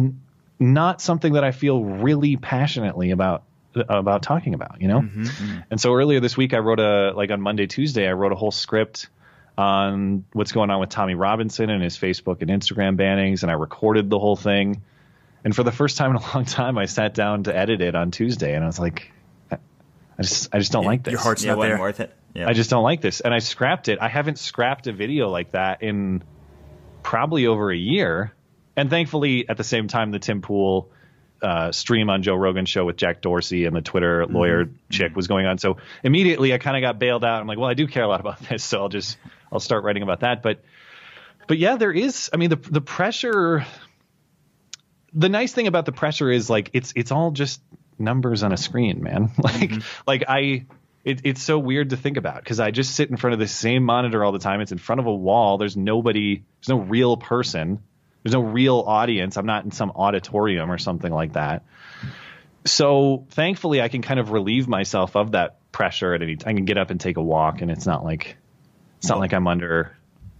not 0.59 1.00
something 1.00 1.35
that 1.35 1.45
I 1.45 1.53
feel 1.53 1.83
really 1.83 2.37
passionately 2.37 3.11
about 3.11 3.45
about 3.75 4.23
talking 4.23 4.55
about, 4.55 4.81
you 4.81 4.88
know? 4.88 5.03
Mm-hmm, 5.03 5.23
mm-hmm. 5.23 5.59
And 5.71 5.81
so 5.81 5.95
earlier 5.95 6.19
this 6.21 6.37
week, 6.37 6.53
I 6.53 6.59
wrote 6.59 6.81
a, 6.81 7.12
like 7.15 7.31
on 7.31 7.41
Monday, 7.41 7.67
Tuesday, 7.67 8.09
I 8.09 8.12
wrote 8.12 8.33
a 8.33 8.35
whole 8.35 8.50
script 8.50 9.09
on 9.57 10.25
what's 10.33 10.53
going 10.53 10.71
on 10.71 10.81
with 10.81 10.88
Tommy 10.88 11.15
Robinson 11.15 11.71
and 11.71 11.83
his 11.83 11.97
Facebook 11.97 12.43
and 12.43 12.50
Instagram 12.50 12.97
bannings. 12.99 13.43
And 13.43 13.50
I 13.50 13.55
recorded 13.55 14.11
the 14.11 14.19
whole 14.19 14.37
thing. 14.37 14.83
And 15.45 15.55
for 15.55 15.62
the 15.62 15.71
first 15.71 15.97
time 15.97 16.11
in 16.11 16.17
a 16.17 16.21
long 16.35 16.45
time, 16.45 16.77
I 16.77 16.87
sat 16.87 17.15
down 17.15 17.45
to 17.45 17.57
edit 17.57 17.81
it 17.81 17.95
on 17.95 18.11
Tuesday 18.11 18.55
and 18.55 18.65
I 18.65 18.67
was 18.67 18.81
like, 18.81 19.12
I 20.19 20.23
just 20.23 20.49
I 20.53 20.59
just 20.59 20.73
don't 20.73 20.85
like 20.85 21.05
this. 21.05 21.12
Your 21.12 21.21
heart's 21.21 21.45
yeah, 21.45 21.55
not 21.55 21.62
there. 21.62 21.79
worth 21.79 22.00
it. 22.00 22.12
Yeah. 22.35 22.49
I 22.49 22.53
just 22.53 22.71
don't 22.71 22.83
like 22.83 23.00
this, 23.00 23.21
and 23.21 23.33
I 23.33 23.38
scrapped 23.38 23.88
it. 23.88 23.99
I 24.00 24.09
haven't 24.09 24.38
scrapped 24.38 24.87
a 24.87 24.92
video 24.92 25.29
like 25.29 25.53
that 25.53 25.83
in 25.83 26.23
probably 27.03 27.47
over 27.47 27.71
a 27.71 27.77
year, 27.77 28.35
and 28.79 28.91
thankfully, 28.91 29.49
at 29.49 29.57
the 29.57 29.64
same 29.64 29.88
time, 29.88 30.12
the 30.12 30.19
Tim 30.19 30.41
Pool 30.41 30.91
uh, 31.43 31.73
stream 31.73 32.11
on 32.11 32.23
Joe 32.23 32.35
Rogan's 32.35 32.69
show 32.69 32.85
with 32.85 32.97
Jack 32.97 33.21
Dorsey 33.21 33.64
and 33.64 33.75
the 33.75 33.81
Twitter 33.81 34.23
mm-hmm. 34.23 34.35
lawyer 34.35 34.64
mm-hmm. 34.64 34.75
chick 34.91 35.17
was 35.17 35.27
going 35.27 35.47
on. 35.47 35.59
So 35.59 35.79
immediately, 36.03 36.53
I 36.55 36.59
kind 36.59 36.77
of 36.77 36.81
got 36.81 36.99
bailed 36.99 37.25
out. 37.25 37.41
I'm 37.41 37.47
like, 37.47 37.59
well, 37.59 37.69
I 37.69 37.75
do 37.75 37.87
care 37.87 38.05
a 38.05 38.09
lot 38.09 38.21
about 38.21 38.41
this, 38.49 38.62
so 38.64 38.81
I'll 38.81 38.88
just 38.88 39.19
I'll 39.53 39.61
start 39.61 39.85
writing 39.85 40.03
about 40.03 40.21
that. 40.21 40.43
But 40.43 40.62
but 41.49 41.59
yeah, 41.59 41.77
there 41.77 41.93
is. 41.93 42.31
I 42.33 42.37
mean, 42.37 42.51
the 42.51 42.57
the 42.57 42.81
pressure. 42.81 43.67
The 45.14 45.29
nice 45.29 45.53
thing 45.53 45.67
about 45.67 45.87
the 45.87 45.93
pressure 45.93 46.31
is 46.31 46.49
like 46.49 46.71
it's 46.75 46.93
it's 46.95 47.11
all 47.11 47.31
just 47.31 47.61
numbers 47.99 48.43
on 48.43 48.53
a 48.53 48.57
screen, 48.57 49.03
man. 49.03 49.31
Like 49.43 49.71
mm-hmm. 49.71 50.03
like 50.07 50.25
I 50.29 50.67
it, 51.05 51.23
it's 51.25 51.43
so 51.43 51.59
weird 51.59 51.91
to 51.91 51.97
think 51.97 52.17
about 52.17 52.45
because 52.45 52.61
I 52.61 52.71
just 52.71 52.95
sit 52.95 53.11
in 53.11 53.17
front 53.17 53.33
of 53.33 53.41
the 53.41 53.49
same 53.49 53.83
monitor 53.83 54.23
all 54.23 54.33
the 54.33 54.38
time. 54.38 54.61
It's 54.61 54.73
in 54.73 54.79
front 54.79 55.01
of 55.01 55.07
a 55.07 55.14
wall. 55.14 55.59
There's 55.59 55.77
nobody. 55.77 56.45
There's 56.61 56.69
no 56.69 56.81
real 56.81 57.17
person. 57.17 57.83
There's 58.22 58.35
no 58.35 58.40
real 58.40 58.81
audience. 58.87 59.37
I'm 59.37 59.46
not 59.46 59.64
in 59.64 59.70
some 59.70 59.90
auditorium 59.92 60.70
or 60.70 60.78
something 60.78 61.12
like 61.12 61.35
that. 61.35 61.64
So 62.64 63.26
thankfully, 63.31 63.81
I 63.81 63.88
can 63.88 64.02
kind 64.02 64.20
of 64.20 64.31
relieve 64.31 64.68
myself 64.68 65.16
of 65.16 65.33
that 65.33 65.59
pressure 65.72 66.14
at 66.14 66.22
any. 66.22 66.37
Time. 66.37 66.50
I 66.50 66.54
can 66.54 66.64
get 66.64 66.78
up 66.78 66.90
and 66.90 67.00
take 67.00 67.16
a 67.16 67.22
walk, 67.22 67.62
and 67.62 67.70
it's 67.70 67.87
not 67.87 68.04
like 68.04 68.37
it's 68.98 69.09
not 69.09 69.18
like 69.18 69.33
I'm 69.33 69.46
under 69.46 69.96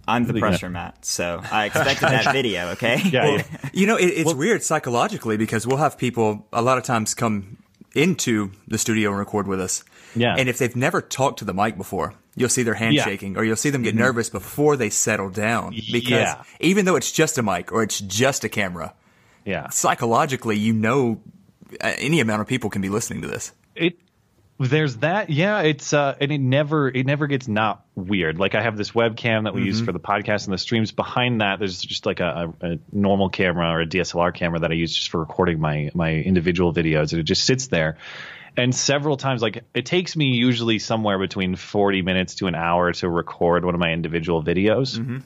I'm 0.09 0.25
the 0.25 0.39
pressure, 0.39 0.69
Matt. 0.69 1.05
So 1.05 1.41
I 1.51 1.65
expected 1.65 2.09
that 2.09 2.33
video. 2.33 2.69
Okay. 2.71 3.01
Yeah. 3.05 3.23
Well, 3.23 3.37
yeah. 3.37 3.69
You 3.73 3.87
know, 3.87 3.97
it, 3.97 4.05
it's 4.05 4.25
well, 4.25 4.35
weird 4.35 4.63
psychologically 4.63 5.37
because 5.37 5.65
we'll 5.65 5.77
have 5.77 5.97
people 5.97 6.47
a 6.51 6.61
lot 6.61 6.77
of 6.77 6.83
times 6.83 7.13
come 7.13 7.57
into 7.95 8.51
the 8.67 8.77
studio 8.77 9.09
and 9.09 9.19
record 9.19 9.47
with 9.47 9.61
us. 9.61 9.83
Yeah. 10.15 10.35
And 10.37 10.49
if 10.49 10.57
they've 10.57 10.75
never 10.75 11.01
talked 11.01 11.39
to 11.39 11.45
the 11.45 11.53
mic 11.53 11.77
before, 11.77 12.13
you'll 12.39 12.49
see 12.49 12.63
their 12.63 12.73
hand 12.73 12.95
yeah. 12.95 13.03
shaking 13.03 13.37
or 13.37 13.43
you'll 13.43 13.55
see 13.55 13.69
them 13.69 13.83
get 13.83 13.91
mm-hmm. 13.91 13.99
nervous 13.99 14.29
before 14.29 14.77
they 14.77 14.89
settle 14.89 15.29
down 15.29 15.71
because 15.91 16.09
yeah. 16.09 16.43
even 16.59 16.85
though 16.85 16.95
it's 16.95 17.11
just 17.11 17.37
a 17.37 17.43
mic 17.43 17.71
or 17.71 17.83
it's 17.83 17.99
just 17.99 18.43
a 18.43 18.49
camera, 18.49 18.93
yeah. 19.45 19.69
Psychologically, 19.69 20.57
you 20.57 20.73
know 20.73 21.21
uh, 21.81 21.93
any 21.97 22.19
amount 22.19 22.41
of 22.41 22.47
people 22.47 22.69
can 22.69 22.81
be 22.81 22.89
listening 22.89 23.21
to 23.21 23.27
this. 23.27 23.51
It 23.75 23.97
there's 24.59 24.97
that, 24.97 25.29
yeah. 25.29 25.61
It's 25.61 25.93
uh, 25.93 26.15
and 26.19 26.31
it 26.31 26.39
never 26.39 26.89
it 26.89 27.05
never 27.05 27.27
gets 27.27 27.47
not 27.47 27.85
weird. 27.95 28.37
Like 28.37 28.55
I 28.55 28.61
have 28.61 28.75
this 28.75 28.91
webcam 28.91 29.45
that 29.45 29.53
we 29.53 29.61
mm-hmm. 29.61 29.67
use 29.67 29.81
for 29.81 29.93
the 29.93 29.99
podcast 29.99 30.45
and 30.45 30.53
the 30.53 30.57
streams. 30.57 30.91
Behind 30.91 31.39
that, 31.41 31.59
there's 31.59 31.81
just 31.81 32.05
like 32.05 32.19
a, 32.19 32.53
a, 32.61 32.67
a, 32.73 32.79
normal 32.91 33.29
camera 33.29 33.69
or 33.69 33.81
a 33.81 33.87
DSLR 33.87 34.33
camera 34.33 34.59
that 34.59 34.71
I 34.71 34.73
use 34.73 34.93
just 34.93 35.09
for 35.09 35.19
recording 35.19 35.59
my 35.59 35.91
my 35.93 36.13
individual 36.13 36.73
videos, 36.73 37.13
and 37.13 37.21
it 37.21 37.23
just 37.23 37.45
sits 37.45 37.67
there. 37.67 37.97
And 38.59 38.75
several 38.75 39.17
times, 39.17 39.41
like 39.41 39.63
it 39.73 39.85
takes 39.85 40.15
me 40.15 40.27
usually 40.35 40.79
somewhere 40.79 41.17
between 41.17 41.55
40 41.55 42.01
minutes 42.01 42.35
to 42.35 42.47
an 42.47 42.55
hour 42.55 42.91
to 42.93 43.09
record 43.09 43.65
one 43.65 43.73
of 43.73 43.79
my 43.79 43.91
individual 43.91 44.43
videos. 44.43 44.97
Mm-hmm. 44.97 45.19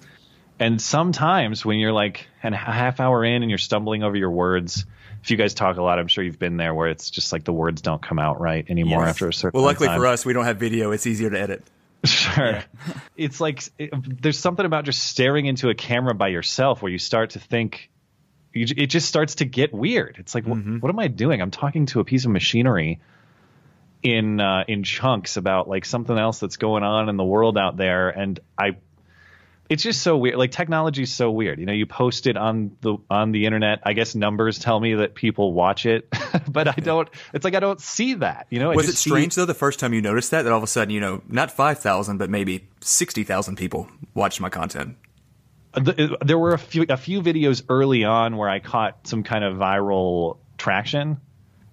And 0.59 0.81
sometimes 0.81 1.65
when 1.65 1.79
you're 1.79 1.91
like 1.91 2.27
a 2.43 2.55
half 2.55 2.99
hour 2.99 3.25
in 3.25 3.41
and 3.41 3.49
you're 3.49 3.57
stumbling 3.57 4.03
over 4.03 4.15
your 4.15 4.29
words 4.29 4.85
if 5.23 5.31
you 5.31 5.37
guys 5.37 5.53
talk 5.53 5.77
a 5.77 5.81
lot, 5.81 5.99
I'm 5.99 6.09
sure 6.09 6.21
you've 6.21 6.37
been 6.37 6.57
there 6.57 6.73
where 6.73 6.89
it's 6.89 7.09
just 7.09 7.31
like 7.31 7.45
the 7.45 7.53
words 7.53 7.81
don't 7.81 8.01
come 8.01 8.19
out 8.19 8.41
right 8.41 8.69
anymore 8.69 9.03
yes. 9.03 9.11
after 9.11 9.29
a 9.29 9.33
certain. 9.33 9.57
Well, 9.57 9.65
luckily 9.65 9.87
time. 9.87 9.97
for 9.97 10.05
us, 10.05 10.25
we 10.25 10.33
don't 10.33 10.43
have 10.43 10.57
video. 10.57 10.91
It's 10.91 11.07
easier 11.07 11.29
to 11.29 11.39
edit. 11.39 11.63
Sure. 12.05 12.45
Yeah. 12.45 12.63
it's 13.15 13.39
like 13.39 13.63
it, 13.79 13.93
there's 14.21 14.37
something 14.37 14.65
about 14.65 14.83
just 14.83 15.05
staring 15.05 15.45
into 15.45 15.69
a 15.69 15.73
camera 15.73 16.13
by 16.13 16.27
yourself 16.27 16.81
where 16.81 16.91
you 16.91 16.97
start 16.97 17.29
to 17.31 17.39
think. 17.39 17.89
You, 18.51 18.65
it 18.75 18.87
just 18.87 19.07
starts 19.07 19.35
to 19.35 19.45
get 19.45 19.73
weird. 19.73 20.17
It's 20.19 20.35
like, 20.35 20.43
mm-hmm. 20.43 20.73
what, 20.73 20.83
what 20.83 20.89
am 20.89 20.99
I 20.99 21.07
doing? 21.07 21.41
I'm 21.41 21.49
talking 21.49 21.85
to 21.87 22.01
a 22.01 22.03
piece 22.03 22.25
of 22.25 22.31
machinery 22.31 22.99
in 24.03 24.39
uh, 24.39 24.65
in 24.67 24.83
chunks 24.83 25.37
about 25.37 25.67
like 25.67 25.85
something 25.85 26.17
else 26.17 26.39
that's 26.39 26.57
going 26.57 26.83
on 26.83 27.09
in 27.09 27.17
the 27.17 27.23
world 27.23 27.57
out 27.57 27.77
there, 27.77 28.09
and 28.09 28.39
I 28.57 28.75
it's 29.69 29.81
just 29.81 30.01
so 30.01 30.17
weird. 30.17 30.35
Like 30.35 30.51
technology 30.51 31.03
is 31.03 31.13
so 31.13 31.31
weird. 31.31 31.59
You 31.59 31.65
know, 31.65 31.73
you 31.73 31.85
post 31.85 32.27
it 32.27 32.37
on 32.37 32.75
the 32.81 32.97
on 33.09 33.31
the 33.31 33.45
internet. 33.45 33.79
I 33.83 33.93
guess 33.93 34.13
numbers 34.13 34.59
tell 34.59 34.79
me 34.79 34.95
that 34.95 35.15
people 35.15 35.53
watch 35.53 35.85
it, 35.85 36.07
but 36.47 36.67
I 36.67 36.73
don't. 36.73 37.09
It's 37.33 37.45
like 37.45 37.55
I 37.55 37.59
don't 37.59 37.79
see 37.79 38.15
that. 38.15 38.47
You 38.49 38.59
know, 38.59 38.71
was 38.71 38.89
it 38.89 38.97
strange 38.97 39.33
see, 39.33 39.41
though 39.41 39.45
the 39.45 39.53
first 39.53 39.79
time 39.79 39.93
you 39.93 40.01
noticed 40.01 40.31
that 40.31 40.43
that 40.43 40.51
all 40.51 40.57
of 40.57 40.63
a 40.63 40.67
sudden 40.67 40.93
you 40.93 40.99
know 40.99 41.21
not 41.27 41.49
five 41.49 41.79
thousand 41.79 42.17
but 42.17 42.29
maybe 42.29 42.67
sixty 42.81 43.23
thousand 43.23 43.55
people 43.55 43.87
watched 44.13 44.41
my 44.41 44.49
content. 44.49 44.97
There 45.75 46.37
were 46.37 46.53
a 46.53 46.59
few 46.59 46.85
a 46.89 46.97
few 46.97 47.21
videos 47.21 47.63
early 47.67 48.03
on 48.03 48.37
where 48.37 48.49
I 48.49 48.59
caught 48.59 49.07
some 49.07 49.23
kind 49.23 49.43
of 49.43 49.55
viral 49.57 50.37
traction, 50.57 51.19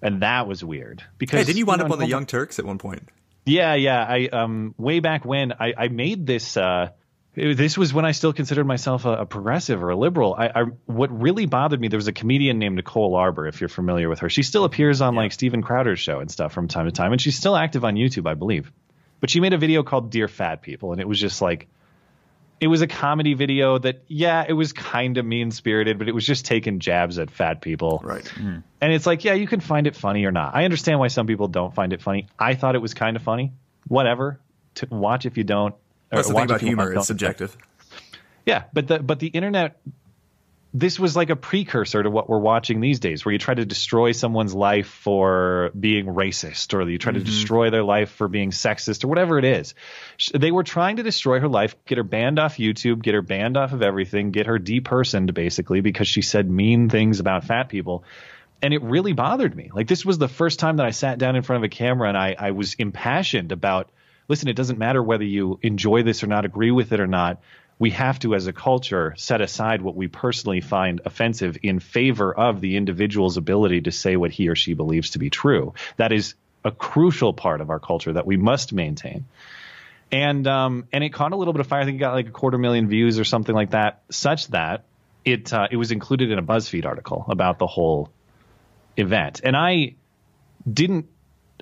and 0.01 0.21
that 0.21 0.47
was 0.47 0.63
weird. 0.63 1.03
Because 1.17 1.39
hey, 1.39 1.45
didn't 1.45 1.57
you 1.57 1.65
wind 1.65 1.79
you 1.79 1.87
know, 1.87 1.93
up 1.93 1.93
on 1.93 1.99
the 1.99 2.07
Young 2.07 2.25
Turks 2.25 2.59
at 2.59 2.65
one 2.65 2.77
point? 2.77 3.07
Yeah, 3.45 3.75
yeah. 3.75 4.05
I 4.07 4.27
um 4.27 4.75
way 4.77 4.99
back 4.99 5.25
when 5.25 5.53
I 5.53 5.73
I 5.77 5.87
made 5.87 6.25
this. 6.25 6.57
uh 6.57 6.89
this 7.33 7.77
was 7.77 7.93
when 7.93 8.03
I 8.03 8.11
still 8.11 8.33
considered 8.33 8.65
myself 8.65 9.05
a, 9.05 9.19
a 9.19 9.25
progressive 9.25 9.81
or 9.81 9.91
a 9.91 9.95
liberal. 9.95 10.35
I, 10.37 10.47
I, 10.47 10.63
what 10.85 11.17
really 11.17 11.45
bothered 11.45 11.79
me 11.79 11.87
there 11.87 11.97
was 11.97 12.09
a 12.09 12.13
comedian 12.13 12.59
named 12.59 12.75
Nicole 12.75 13.15
Arbour, 13.15 13.47
if 13.47 13.61
you're 13.61 13.69
familiar 13.69 14.09
with 14.09 14.19
her. 14.19 14.29
She 14.29 14.43
still 14.43 14.65
appears 14.65 14.99
on 14.99 15.13
yeah. 15.13 15.21
like 15.21 15.31
Steven 15.31 15.61
Crowder's 15.61 15.99
show 15.99 16.19
and 16.19 16.29
stuff 16.29 16.51
from 16.51 16.67
time 16.67 16.87
to 16.87 16.91
time, 16.91 17.13
and 17.13 17.21
she's 17.21 17.37
still 17.37 17.55
active 17.55 17.85
on 17.85 17.95
YouTube, 17.95 18.27
I 18.29 18.33
believe. 18.33 18.71
But 19.21 19.29
she 19.29 19.39
made 19.39 19.53
a 19.53 19.57
video 19.57 19.81
called 19.81 20.09
"Dear 20.11 20.27
Fat 20.27 20.61
People," 20.61 20.91
and 20.91 20.99
it 20.99 21.07
was 21.07 21.19
just 21.19 21.41
like 21.41 21.69
it 22.61 22.67
was 22.67 22.81
a 22.81 22.87
comedy 22.87 23.33
video 23.33 23.79
that 23.79 24.03
yeah 24.07 24.45
it 24.47 24.53
was 24.53 24.71
kind 24.71 25.17
of 25.17 25.25
mean 25.25 25.49
spirited 25.49 25.97
but 25.97 26.07
it 26.07 26.13
was 26.13 26.25
just 26.25 26.45
taking 26.45 26.79
jabs 26.79 27.17
at 27.17 27.31
fat 27.31 27.59
people. 27.59 27.99
Right. 28.03 28.23
Mm-hmm. 28.23 28.59
and 28.79 28.93
it's 28.93 29.05
like 29.07 29.25
yeah 29.25 29.33
you 29.33 29.47
can 29.47 29.59
find 29.59 29.87
it 29.87 29.95
funny 29.95 30.23
or 30.25 30.31
not. 30.31 30.55
I 30.55 30.63
understand 30.63 30.99
why 30.99 31.07
some 31.07 31.27
people 31.27 31.47
don't 31.47 31.73
find 31.73 31.91
it 31.91 32.01
funny. 32.01 32.27
I 32.39 32.53
thought 32.53 32.75
it 32.75 32.81
was 32.81 32.93
kind 32.93 33.17
of 33.17 33.23
funny. 33.23 33.51
Whatever. 33.87 34.39
To 34.75 34.87
watch 34.89 35.25
if 35.25 35.37
you 35.37 35.43
don't 35.43 35.73
or 36.11 36.17
That's 36.17 36.27
the 36.29 36.33
thing 36.33 36.43
about 36.43 36.61
humor; 36.61 36.93
it's 36.93 37.07
subjective. 37.07 37.57
yeah 38.45 38.63
but 38.71 38.87
the 38.87 38.99
but 38.99 39.19
the 39.19 39.27
internet 39.27 39.81
this 40.73 40.97
was 40.97 41.17
like 41.17 41.29
a 41.29 41.35
precursor 41.35 42.01
to 42.01 42.09
what 42.09 42.29
we're 42.29 42.39
watching 42.39 42.79
these 42.79 42.99
days 42.99 43.25
where 43.25 43.33
you 43.33 43.39
try 43.39 43.53
to 43.53 43.65
destroy 43.65 44.13
someone's 44.13 44.53
life 44.53 44.87
for 44.87 45.71
being 45.77 46.05
racist 46.05 46.73
or 46.73 46.89
you 46.89 46.97
try 46.97 47.11
to 47.11 47.19
mm-hmm. 47.19 47.25
destroy 47.25 47.69
their 47.69 47.83
life 47.83 48.11
for 48.11 48.29
being 48.29 48.51
sexist 48.51 49.03
or 49.03 49.09
whatever 49.09 49.37
it 49.37 49.43
is. 49.43 49.73
They 50.33 50.51
were 50.51 50.63
trying 50.63 50.95
to 50.95 51.03
destroy 51.03 51.41
her 51.41 51.49
life 51.49 51.75
get 51.85 51.97
her 51.97 52.03
banned 52.03 52.39
off 52.39 52.57
youtube 52.57 53.01
get 53.01 53.13
her 53.13 53.21
banned 53.21 53.57
off 53.57 53.73
of 53.73 53.81
everything 53.81 54.31
get 54.31 54.47
her 54.47 54.57
depersoned 54.57 55.33
basically 55.33 55.81
because 55.81 56.07
she 56.07 56.21
said 56.21 56.49
mean 56.49 56.89
things 56.89 57.19
about 57.19 57.43
fat 57.43 57.67
people. 57.67 58.05
And 58.61 58.73
it 58.73 58.81
really 58.81 59.13
bothered 59.13 59.55
me. 59.55 59.71
Like 59.73 59.87
this 59.87 60.05
was 60.05 60.19
the 60.19 60.29
first 60.29 60.59
time 60.59 60.77
that 60.77 60.85
i 60.85 60.91
sat 60.91 61.17
down 61.17 61.35
in 61.35 61.41
front 61.41 61.65
of 61.65 61.67
a 61.67 61.73
camera 61.73 62.07
and 62.07 62.17
i, 62.17 62.35
I 62.37 62.51
was 62.51 62.75
impassioned 62.75 63.51
about 63.51 63.89
listen 64.29 64.47
it 64.47 64.55
doesn't 64.55 64.79
matter 64.79 65.03
whether 65.03 65.25
you 65.25 65.59
enjoy 65.61 66.03
this 66.03 66.23
or 66.23 66.27
not 66.27 66.45
agree 66.45 66.71
with 66.71 66.93
it 66.93 67.01
or 67.01 67.07
not 67.07 67.41
we 67.81 67.89
have 67.89 68.19
to, 68.19 68.35
as 68.35 68.45
a 68.45 68.53
culture, 68.53 69.15
set 69.17 69.41
aside 69.41 69.81
what 69.81 69.95
we 69.95 70.07
personally 70.07 70.61
find 70.61 71.01
offensive 71.03 71.57
in 71.63 71.79
favor 71.79 72.31
of 72.31 72.61
the 72.61 72.77
individual's 72.77 73.37
ability 73.37 73.81
to 73.81 73.91
say 73.91 74.15
what 74.15 74.29
he 74.29 74.49
or 74.49 74.55
she 74.55 74.75
believes 74.75 75.09
to 75.09 75.19
be 75.19 75.31
true. 75.31 75.73
That 75.97 76.11
is 76.11 76.35
a 76.63 76.69
crucial 76.69 77.33
part 77.33 77.59
of 77.59 77.71
our 77.71 77.79
culture 77.79 78.13
that 78.13 78.27
we 78.27 78.37
must 78.37 78.71
maintain. 78.71 79.25
And 80.11 80.45
um, 80.45 80.87
and 80.93 81.03
it 81.03 81.09
caught 81.09 81.31
a 81.31 81.35
little 81.35 81.53
bit 81.53 81.61
of 81.61 81.65
fire. 81.65 81.81
I 81.81 81.85
think 81.85 81.95
it 81.95 81.99
got 81.99 82.13
like 82.13 82.27
a 82.27 82.31
quarter 82.31 82.59
million 82.59 82.87
views 82.87 83.17
or 83.17 83.23
something 83.23 83.55
like 83.55 83.71
that, 83.71 84.03
such 84.11 84.45
that 84.49 84.83
it 85.25 85.51
uh, 85.51 85.67
it 85.71 85.77
was 85.77 85.91
included 85.91 86.29
in 86.29 86.37
a 86.37 86.43
BuzzFeed 86.43 86.85
article 86.85 87.25
about 87.29 87.57
the 87.57 87.65
whole 87.65 88.11
event. 88.95 89.41
And 89.43 89.57
I 89.57 89.95
didn't 90.71 91.07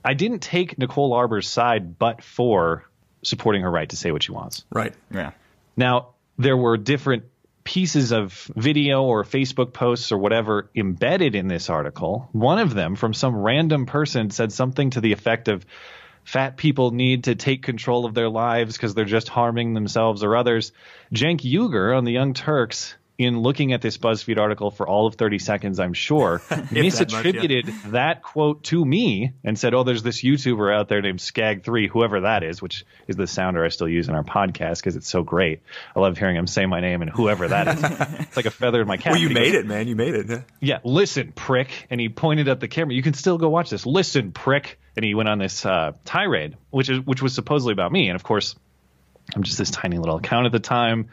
I 0.03 0.15
didn't 0.15 0.39
take 0.39 0.77
Nicole 0.77 1.13
Arbour's 1.13 1.47
side, 1.47 1.97
but 1.97 2.21
for 2.21 2.84
supporting 3.23 3.62
her 3.62 3.71
right 3.71 3.88
to 3.88 3.95
say 3.95 4.12
what 4.12 4.23
she 4.23 4.34
wants. 4.34 4.65
Right. 4.69 4.93
Yeah. 5.12 5.32
Now, 5.80 6.10
there 6.38 6.58
were 6.58 6.76
different 6.76 7.24
pieces 7.63 8.12
of 8.12 8.34
video 8.54 9.04
or 9.04 9.24
Facebook 9.24 9.72
posts 9.72 10.12
or 10.12 10.18
whatever 10.18 10.70
embedded 10.76 11.36
in 11.36 11.48
this 11.48 11.70
article. 11.70 12.28
One 12.34 12.60
of 12.60 12.74
them 12.74 12.98
from 12.98 13.13
some 13.13 13.38
random 13.38 13.86
person 13.86 14.30
said 14.30 14.52
something 14.52 14.89
to 14.89 15.00
the 15.00 15.13
effect 15.13 15.48
of 15.48 15.65
fat 16.26 16.58
people 16.58 16.92
need 16.92 17.24
to 17.24 17.36
take 17.36 17.63
control 17.63 18.06
of 18.06 18.13
their 18.13 18.28
lives 18.28 18.76
because 18.76 18.94
they're 18.94 19.06
just 19.06 19.30
harming 19.30 19.74
themselves 19.74 20.22
or 20.22 20.36
others. 20.36 20.74
Cenk 21.13 21.50
Uygur 21.50 21.98
on 21.98 22.04
the 22.04 22.12
Young 22.12 22.34
Turks 22.34 22.96
in 23.19 23.41
looking 23.41 23.73
at 23.73 23.82
this 23.82 23.97
BuzzFeed 23.97 24.39
article 24.39 24.71
for 24.71 24.88
all 24.88 25.05
of 25.05 25.15
30 25.15 25.39
seconds, 25.39 25.77
I'm 25.82 25.93
sure, 25.93 26.41
much, 26.49 26.71
yeah. 26.71 26.84
misattributed 26.84 27.91
that 27.91 28.23
quote 28.23 28.63
to 28.65 28.84
me 28.84 29.34
and 29.43 29.60
said, 29.60 29.73
Oh, 29.73 29.84
there's 29.84 30.01
this 30.03 30.23
YouTuber 30.23 30.73
out 30.73 30.88
there 30.88 31.01
named 31.01 31.19
Skag3, 31.19 31.89
whoever 31.89 32.21
that 32.21 32.43
is, 32.43 32.62
which 32.62 32.86
is 33.08 33.17
the 33.17 33.27
sounder 33.27 33.63
I 33.63 33.67
still 33.67 33.89
use 33.89 34.08
in 34.08 34.15
our 34.15 34.23
podcast 34.23 34.77
because 34.77 34.95
it's 34.95 35.10
so 35.10 35.21
great. 35.21 35.62
I 35.93 35.99
love 35.99 36.17
hearing 36.17 36.38
him 36.38 36.47
say 36.47 36.65
my 36.65 36.79
name 36.79 37.01
and 37.01 37.12
whoever 37.12 37.49
that 37.49 37.67
is. 37.67 37.84
it's 38.27 38.38
like 38.38 38.45
a 38.45 38.51
feather 38.51 38.82
in 38.82 38.88
my 38.88 38.95
cap. 38.95 39.12
Well, 39.12 39.21
you 39.21 39.29
made 39.29 39.51
goes, 39.51 39.63
it, 39.63 39.67
man. 39.67 39.89
You 39.89 39.97
made 39.97 40.15
it. 40.15 40.29
Yeah. 40.29 40.41
Yeah, 40.62 40.79
listen, 40.86 41.34
prick. 41.34 41.88
And 41.89 41.99
he 41.99 42.08
pointed 42.08 42.47
at 42.47 42.62
the 42.62 42.69
camera. 42.69 42.95
You 42.95 43.03
can 43.03 43.13
still 43.13 43.38
go 43.38 43.49
watch 43.49 43.69
this. 43.69 43.86
Listen, 43.86 44.32
prick. 44.32 44.79
And 44.95 45.03
he 45.03 45.13
went 45.13 45.27
on 45.27 45.39
this 45.39 45.65
uh, 45.65 45.91
tirade, 46.05 46.55
which 46.71 46.89
is 46.89 46.99
which 47.01 47.21
was 47.21 47.34
supposedly 47.34 47.73
about 47.73 47.91
me. 47.91 48.08
And 48.10 48.15
of 48.15 48.23
course, 48.23 48.55
I'm 49.36 49.43
just 49.43 49.58
this 49.58 49.71
tiny 49.71 49.97
little 49.97 50.17
account 50.17 50.45
at 50.45 50.51
the 50.51 50.60
time, 50.60 51.10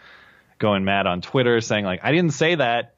going 0.58 0.84
mad 0.84 1.06
on 1.06 1.20
Twitter, 1.20 1.60
saying 1.60 1.84
like, 1.84 2.00
"I 2.02 2.12
didn't 2.12 2.32
say 2.32 2.54
that. 2.54 2.94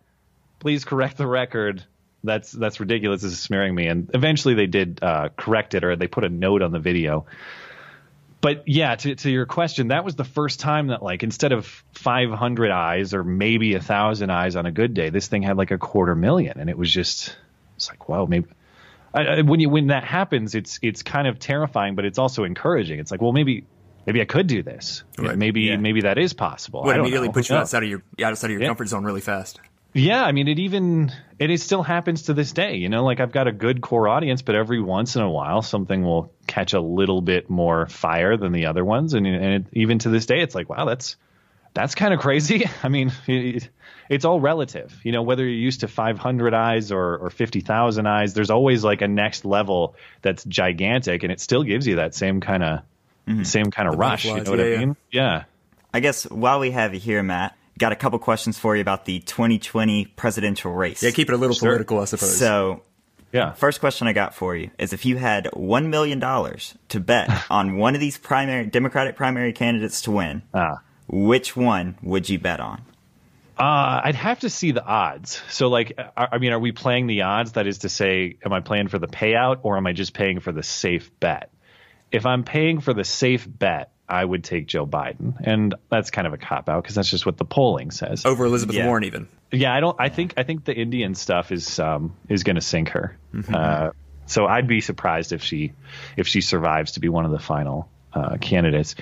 Please 0.58 0.84
correct 0.84 1.16
the 1.16 1.26
record. 1.26 1.84
That's 2.24 2.52
that's 2.52 2.80
ridiculous. 2.80 3.22
This 3.22 3.32
is 3.32 3.40
smearing 3.40 3.74
me." 3.74 3.86
And 3.86 4.10
eventually, 4.14 4.54
they 4.54 4.66
did 4.66 5.00
uh, 5.02 5.30
correct 5.36 5.74
it, 5.74 5.84
or 5.84 5.96
they 5.96 6.06
put 6.06 6.24
a 6.24 6.28
note 6.28 6.62
on 6.62 6.72
the 6.72 6.80
video. 6.80 7.26
But 8.40 8.68
yeah, 8.68 8.94
to 8.94 9.14
to 9.16 9.30
your 9.30 9.46
question, 9.46 9.88
that 9.88 10.04
was 10.04 10.14
the 10.14 10.24
first 10.24 10.60
time 10.60 10.88
that 10.88 11.02
like 11.02 11.22
instead 11.22 11.52
of 11.52 11.66
500 11.94 12.70
eyes 12.70 13.12
or 13.12 13.24
maybe 13.24 13.74
a 13.74 13.80
thousand 13.80 14.30
eyes 14.30 14.54
on 14.54 14.64
a 14.64 14.70
good 14.70 14.94
day, 14.94 15.10
this 15.10 15.26
thing 15.26 15.42
had 15.42 15.56
like 15.56 15.72
a 15.72 15.78
quarter 15.78 16.14
million, 16.14 16.60
and 16.60 16.70
it 16.70 16.78
was 16.78 16.92
just 16.92 17.36
it's 17.76 17.88
like 17.88 18.08
wow, 18.08 18.26
maybe. 18.26 18.46
I, 19.12 19.42
when 19.42 19.58
you 19.58 19.70
when 19.70 19.88
that 19.88 20.04
happens, 20.04 20.54
it's 20.54 20.78
it's 20.82 21.02
kind 21.02 21.26
of 21.26 21.38
terrifying, 21.38 21.96
but 21.96 22.04
it's 22.04 22.18
also 22.18 22.44
encouraging. 22.44 23.00
It's 23.00 23.10
like, 23.10 23.22
well, 23.22 23.32
maybe 23.32 23.64
maybe 24.08 24.22
I 24.22 24.24
could 24.24 24.46
do 24.46 24.62
this. 24.62 25.04
Right. 25.18 25.36
Maybe 25.36 25.60
Yeah. 25.62 25.76
maybe 25.76 26.00
that 26.00 26.16
is 26.16 26.32
possible. 26.32 26.80
What 26.80 26.94
I 26.94 26.96
don't 26.96 27.00
immediately 27.04 27.28
know. 27.28 27.32
puts 27.34 27.50
you 27.50 27.54
No. 27.56 27.60
outside 27.60 27.82
of 27.82 27.90
your 27.90 28.02
outside 28.24 28.46
of 28.46 28.52
your 28.52 28.62
Yeah. 28.62 28.68
comfort 28.68 28.88
zone 28.88 29.04
really 29.04 29.20
fast. 29.20 29.60
Yeah, 29.92 30.22
I 30.24 30.32
mean, 30.32 30.48
it 30.48 30.58
even 30.58 31.12
it, 31.38 31.50
it 31.50 31.60
still 31.60 31.82
happens 31.82 32.22
to 32.24 32.34
this 32.34 32.52
day. 32.52 32.76
You 32.76 32.88
know, 32.88 33.04
like 33.04 33.20
I've 33.20 33.32
got 33.32 33.48
a 33.48 33.52
good 33.52 33.80
core 33.82 34.08
audience, 34.08 34.40
but 34.40 34.54
every 34.54 34.80
once 34.80 35.14
in 35.16 35.22
a 35.22 35.30
while, 35.30 35.60
something 35.60 36.02
will 36.02 36.32
catch 36.46 36.72
a 36.72 36.80
little 36.80 37.20
bit 37.20 37.50
more 37.50 37.86
fire 37.86 38.36
than 38.38 38.52
the 38.52 38.66
other 38.66 38.84
ones, 38.84 39.12
and 39.12 39.26
and 39.26 39.44
it, 39.54 39.66
even 39.74 39.98
to 40.00 40.08
this 40.08 40.24
day, 40.24 40.40
it's 40.40 40.54
like, 40.54 40.70
wow, 40.70 40.86
that's 40.86 41.16
that's 41.74 41.94
kind 41.94 42.14
of 42.14 42.20
crazy. 42.20 42.64
I 42.82 42.88
mean, 42.88 43.12
it, 43.26 43.68
it's 44.08 44.24
all 44.24 44.40
relative. 44.40 44.98
You 45.04 45.12
know, 45.12 45.22
whether 45.22 45.42
you're 45.44 45.52
used 45.52 45.80
to 45.80 45.88
500 45.88 46.54
eyes 46.54 46.92
or 46.92 47.16
or 47.18 47.28
50,000 47.30 48.06
eyes, 48.06 48.32
there's 48.32 48.50
always 48.50 48.84
like 48.84 49.02
a 49.02 49.08
next 49.08 49.44
level 49.44 49.96
that's 50.22 50.44
gigantic, 50.44 51.24
and 51.24 51.32
it 51.32 51.40
still 51.40 51.62
gives 51.62 51.86
you 51.86 51.96
that 51.96 52.14
same 52.14 52.40
kind 52.40 52.62
of 52.62 52.80
same 53.44 53.70
kind 53.70 53.88
of 53.88 53.98
rush. 53.98 54.24
You 54.24 54.40
know 54.42 54.50
what 54.50 54.58
yeah, 54.58 54.64
I 54.64 54.78
mean? 54.78 54.96
Yeah. 55.10 55.44
I 55.92 56.00
guess 56.00 56.24
while 56.24 56.60
we 56.60 56.70
have 56.70 56.94
you 56.94 57.00
here, 57.00 57.22
Matt, 57.22 57.56
got 57.78 57.92
a 57.92 57.96
couple 57.96 58.18
questions 58.18 58.58
for 58.58 58.74
you 58.76 58.82
about 58.82 59.04
the 59.04 59.20
2020 59.20 60.06
presidential 60.16 60.72
race. 60.72 61.02
Yeah, 61.02 61.10
keep 61.12 61.28
it 61.28 61.34
a 61.34 61.36
little 61.36 61.54
Sure. 61.56 61.68
political, 61.70 62.00
I 62.00 62.04
suppose. 62.06 62.36
So, 62.36 62.82
Yeah. 63.32 63.52
first 63.52 63.80
question 63.80 64.06
I 64.08 64.12
got 64.12 64.34
for 64.34 64.54
you 64.56 64.70
is 64.78 64.92
if 64.92 65.04
you 65.04 65.16
had 65.16 65.46
$1 65.54 65.86
million 65.88 66.20
to 66.20 67.00
bet 67.00 67.30
on 67.50 67.76
one 67.76 67.94
of 67.94 68.00
these 68.00 68.18
primary 68.18 68.66
Democratic 68.66 69.16
primary 69.16 69.52
candidates 69.52 70.02
to 70.02 70.10
win, 70.10 70.42
Ah. 70.52 70.80
which 71.06 71.56
one 71.56 71.96
would 72.02 72.28
you 72.28 72.38
bet 72.38 72.60
on? 72.60 72.82
Uh, 73.58 74.00
I'd 74.04 74.14
have 74.14 74.40
to 74.40 74.50
see 74.50 74.70
the 74.70 74.84
odds. 74.84 75.42
So, 75.48 75.68
like, 75.68 75.98
I, 76.16 76.28
I 76.32 76.38
mean, 76.38 76.52
are 76.52 76.60
we 76.60 76.70
playing 76.70 77.06
the 77.08 77.22
odds? 77.22 77.52
That 77.52 77.66
is 77.66 77.78
to 77.78 77.88
say, 77.88 78.36
am 78.44 78.52
I 78.52 78.60
playing 78.60 78.86
for 78.88 78.98
the 79.00 79.08
payout 79.08 79.58
or 79.62 79.76
am 79.76 79.86
I 79.86 79.92
just 79.92 80.14
paying 80.14 80.38
for 80.38 80.52
the 80.52 80.62
safe 80.62 81.10
bet? 81.18 81.50
If 82.10 82.26
I'm 82.26 82.44
paying 82.44 82.80
for 82.80 82.94
the 82.94 83.04
safe 83.04 83.46
bet, 83.48 83.90
I 84.08 84.24
would 84.24 84.42
take 84.42 84.66
Joe 84.66 84.86
Biden, 84.86 85.34
and 85.40 85.74
that's 85.90 86.10
kind 86.10 86.26
of 86.26 86.32
a 86.32 86.38
cop 86.38 86.68
out 86.68 86.82
because 86.82 86.94
that's 86.94 87.10
just 87.10 87.26
what 87.26 87.36
the 87.36 87.44
polling 87.44 87.90
says. 87.90 88.24
Over 88.24 88.46
Elizabeth 88.46 88.74
Yeah. 88.76 88.86
Warren, 88.86 89.04
even. 89.04 89.28
Yeah, 89.52 89.74
I 89.74 89.80
don't. 89.80 89.96
I 89.98 90.08
think 90.08 90.34
I 90.36 90.42
think 90.44 90.64
the 90.64 90.74
Indian 90.74 91.14
stuff 91.14 91.52
is 91.52 91.78
um, 91.78 92.14
is 92.28 92.42
going 92.42 92.56
to 92.56 92.62
sink 92.62 92.90
her. 92.90 93.18
Uh, 93.52 93.90
so 94.26 94.46
I'd 94.46 94.66
be 94.66 94.80
surprised 94.80 95.32
if 95.32 95.42
she 95.42 95.72
if 96.16 96.26
she 96.26 96.40
survives 96.40 96.92
to 96.92 97.00
be 97.00 97.08
one 97.08 97.24
of 97.24 97.30
the 97.32 97.38
final 97.38 97.88
uh, 98.12 98.36
candidates. 98.38 98.94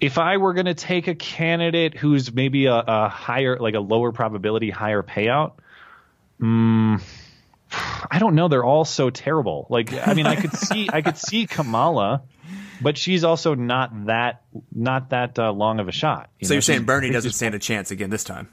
If 0.00 0.18
I 0.18 0.36
were 0.36 0.52
going 0.54 0.66
to 0.66 0.74
take 0.74 1.08
a 1.08 1.14
candidate 1.14 1.96
who's 1.96 2.32
maybe 2.32 2.66
a, 2.66 2.74
a 2.74 3.08
higher, 3.08 3.58
like 3.58 3.74
a 3.74 3.80
lower 3.80 4.12
probability, 4.12 4.70
higher 4.70 5.02
payout, 5.02 5.52
mm, 6.40 7.00
I 7.72 8.18
don't 8.18 8.34
know. 8.34 8.48
They're 8.48 8.64
all 8.64 8.84
so 8.84 9.10
terrible. 9.10 9.66
Like, 9.70 9.92
I 10.06 10.14
mean, 10.14 10.26
I 10.26 10.36
could 10.36 10.52
see 10.56 10.88
I 10.92 11.02
could 11.02 11.16
see 11.18 11.46
Kamala, 11.46 12.22
but 12.80 12.96
she's 12.96 13.24
also 13.24 13.54
not 13.54 14.06
that 14.06 14.42
not 14.72 15.10
that 15.10 15.38
uh, 15.38 15.52
long 15.52 15.80
of 15.80 15.88
a 15.88 15.92
shot. 15.92 16.30
you 16.38 16.46
So 16.46 16.52
know? 16.52 16.54
you're 16.56 16.62
saying 16.62 16.84
Bernie 16.84 17.10
doesn't 17.10 17.32
stand 17.32 17.54
a 17.54 17.58
chance 17.58 17.90
again 17.90 18.10
this 18.10 18.24
time? 18.24 18.48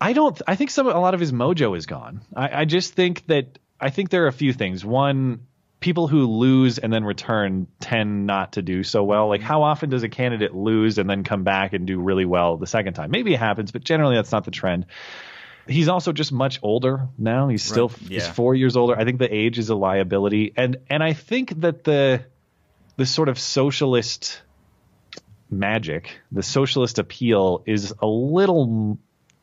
I 0.00 0.12
don't. 0.12 0.40
I 0.46 0.56
think 0.56 0.70
some 0.70 0.86
a 0.88 0.98
lot 0.98 1.14
of 1.14 1.20
his 1.20 1.32
mojo 1.32 1.76
is 1.76 1.86
gone. 1.86 2.20
I, 2.34 2.62
I 2.62 2.64
just 2.64 2.94
think 2.94 3.26
that 3.28 3.58
I 3.80 3.90
think 3.90 4.10
there 4.10 4.24
are 4.24 4.28
a 4.28 4.32
few 4.32 4.52
things. 4.52 4.84
One, 4.84 5.46
people 5.80 6.08
who 6.08 6.26
lose 6.26 6.78
and 6.78 6.92
then 6.92 7.04
return 7.04 7.66
tend 7.80 8.26
not 8.26 8.52
to 8.54 8.62
do 8.62 8.82
so 8.82 9.04
well. 9.04 9.28
Like 9.28 9.40
how 9.40 9.62
often 9.62 9.88
does 9.88 10.02
a 10.02 10.08
candidate 10.08 10.54
lose 10.54 10.98
and 10.98 11.08
then 11.08 11.22
come 11.24 11.44
back 11.44 11.72
and 11.72 11.86
do 11.86 12.00
really 12.00 12.24
well 12.24 12.56
the 12.56 12.66
second 12.66 12.94
time? 12.94 13.10
Maybe 13.10 13.32
it 13.32 13.38
happens, 13.38 13.72
but 13.72 13.84
generally 13.84 14.16
that's 14.16 14.32
not 14.32 14.44
the 14.44 14.50
trend. 14.50 14.86
He's 15.68 15.88
also 15.88 16.12
just 16.12 16.32
much 16.32 16.60
older 16.62 17.08
now. 17.18 17.48
He's 17.48 17.62
still 17.62 17.88
he's 17.88 18.26
Yeah. 18.26 18.32
four 18.32 18.54
years 18.54 18.76
older. 18.76 18.96
I 18.96 19.04
think 19.04 19.18
the 19.18 19.32
age 19.32 19.58
is 19.58 19.68
a 19.68 19.74
liability, 19.74 20.52
and 20.56 20.76
and 20.88 21.02
I 21.02 21.12
think 21.12 21.60
that 21.60 21.84
the 21.84 22.22
the 22.96 23.06
sort 23.06 23.28
of 23.28 23.38
socialist 23.38 24.40
magic, 25.50 26.18
the 26.32 26.42
socialist 26.42 26.98
appeal, 26.98 27.62
is 27.66 27.92
a 28.00 28.06
little. 28.06 28.98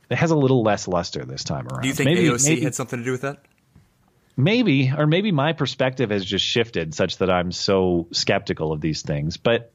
It 0.10 0.16
has 0.18 0.32
a 0.32 0.36
little 0.36 0.64
less 0.64 0.88
luster 0.88 1.26
this 1.26 1.44
time 1.44 1.68
around. 1.68 1.82
Do 1.82 1.88
you 1.88 1.94
think 1.94 2.06
maybe, 2.10 2.28
AOC 2.28 2.50
maybe, 2.50 2.62
had 2.62 2.76
something 2.76 3.00
to 3.00 3.06
do 3.06 3.12
with 3.12 3.22
that? 3.22 3.40
maybe, 4.36 4.92
or 4.96 5.06
maybe 5.06 5.32
my 5.32 5.54
perspective 5.54 6.10
has 6.10 6.26
just 6.26 6.44
shifted 6.44 6.94
such 6.96 7.18
that 7.18 7.30
I'm 7.30 7.52
so 7.52 8.08
skeptical 8.12 8.72
of 8.72 8.82
these 8.82 9.02
things. 9.04 9.38
But 9.38 9.72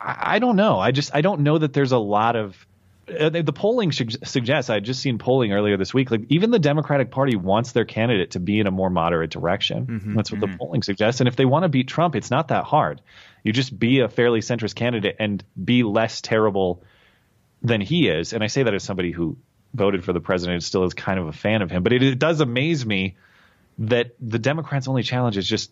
I, 0.00 0.34
I 0.34 0.38
don't 0.38 0.56
know. 0.56 0.78
I 0.78 0.90
just 0.92 1.14
I 1.14 1.20
don't 1.20 1.40
know 1.40 1.58
that 1.58 1.72
there's 1.72 1.92
a 1.92 1.98
lot 1.98 2.36
of 2.36 2.66
Uh, 3.10 3.28
the 3.30 3.42
the 3.42 3.52
polling 3.52 3.92
sug- 3.92 4.24
suggests. 4.24 4.70
I 4.70 4.74
had 4.74 4.84
just 4.84 5.00
seen 5.00 5.18
polling 5.18 5.52
earlier 5.52 5.76
this 5.76 5.92
week. 5.92 6.10
Like 6.10 6.22
even 6.28 6.50
the 6.50 6.58
Democratic 6.58 7.10
Party 7.10 7.36
wants 7.36 7.72
their 7.72 7.84
candidate 7.84 8.32
to 8.32 8.40
be 8.40 8.60
in 8.60 8.66
a 8.66 8.70
more 8.70 8.90
moderate 8.90 9.30
direction. 9.30 9.86
Mm-hmm. 9.86 10.14
That's 10.14 10.30
what 10.30 10.40
the 10.40 10.46
mm-hmm. 10.46 10.56
polling 10.56 10.82
suggests. 10.82 11.20
And 11.20 11.28
if 11.28 11.36
they 11.36 11.44
want 11.44 11.64
to 11.64 11.68
beat 11.68 11.88
Trump, 11.88 12.14
it's 12.14 12.30
not 12.30 12.48
that 12.48 12.64
hard. 12.64 13.00
You 13.42 13.52
just 13.52 13.78
be 13.78 14.00
a 14.00 14.08
fairly 14.08 14.40
centrist 14.40 14.74
candidate 14.74 15.16
and 15.18 15.42
be 15.62 15.82
less 15.82 16.20
terrible 16.20 16.82
than 17.62 17.80
he 17.80 18.08
is. 18.08 18.32
And 18.32 18.42
I 18.42 18.48
say 18.48 18.62
that 18.62 18.74
as 18.74 18.82
somebody 18.82 19.12
who 19.12 19.36
voted 19.74 20.04
for 20.04 20.12
the 20.12 20.20
president 20.20 20.54
and 20.54 20.64
still 20.64 20.84
is 20.84 20.94
kind 20.94 21.18
of 21.18 21.28
a 21.28 21.32
fan 21.32 21.62
of 21.62 21.70
him. 21.70 21.82
But 21.82 21.92
it, 21.92 22.02
it 22.02 22.18
does 22.18 22.40
amaze 22.40 22.84
me 22.84 23.16
that 23.78 24.14
the 24.20 24.38
Democrats' 24.38 24.88
only 24.88 25.02
challenge 25.02 25.36
is 25.38 25.46
just 25.46 25.70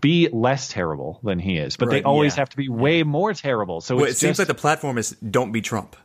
be 0.00 0.28
less 0.28 0.68
terrible 0.68 1.20
than 1.22 1.38
he 1.38 1.56
is. 1.56 1.76
But 1.76 1.88
right, 1.88 1.96
they 1.96 2.02
always 2.02 2.34
yeah. 2.34 2.40
have 2.40 2.50
to 2.50 2.56
be 2.56 2.68
way 2.68 3.02
more 3.02 3.32
terrible. 3.34 3.80
So 3.80 3.96
well, 3.96 4.04
it 4.04 4.16
seems 4.16 4.38
like 4.38 4.48
the 4.48 4.54
platform 4.54 4.98
is 4.98 5.10
don't 5.12 5.52
be 5.52 5.60
Trump, 5.60 5.96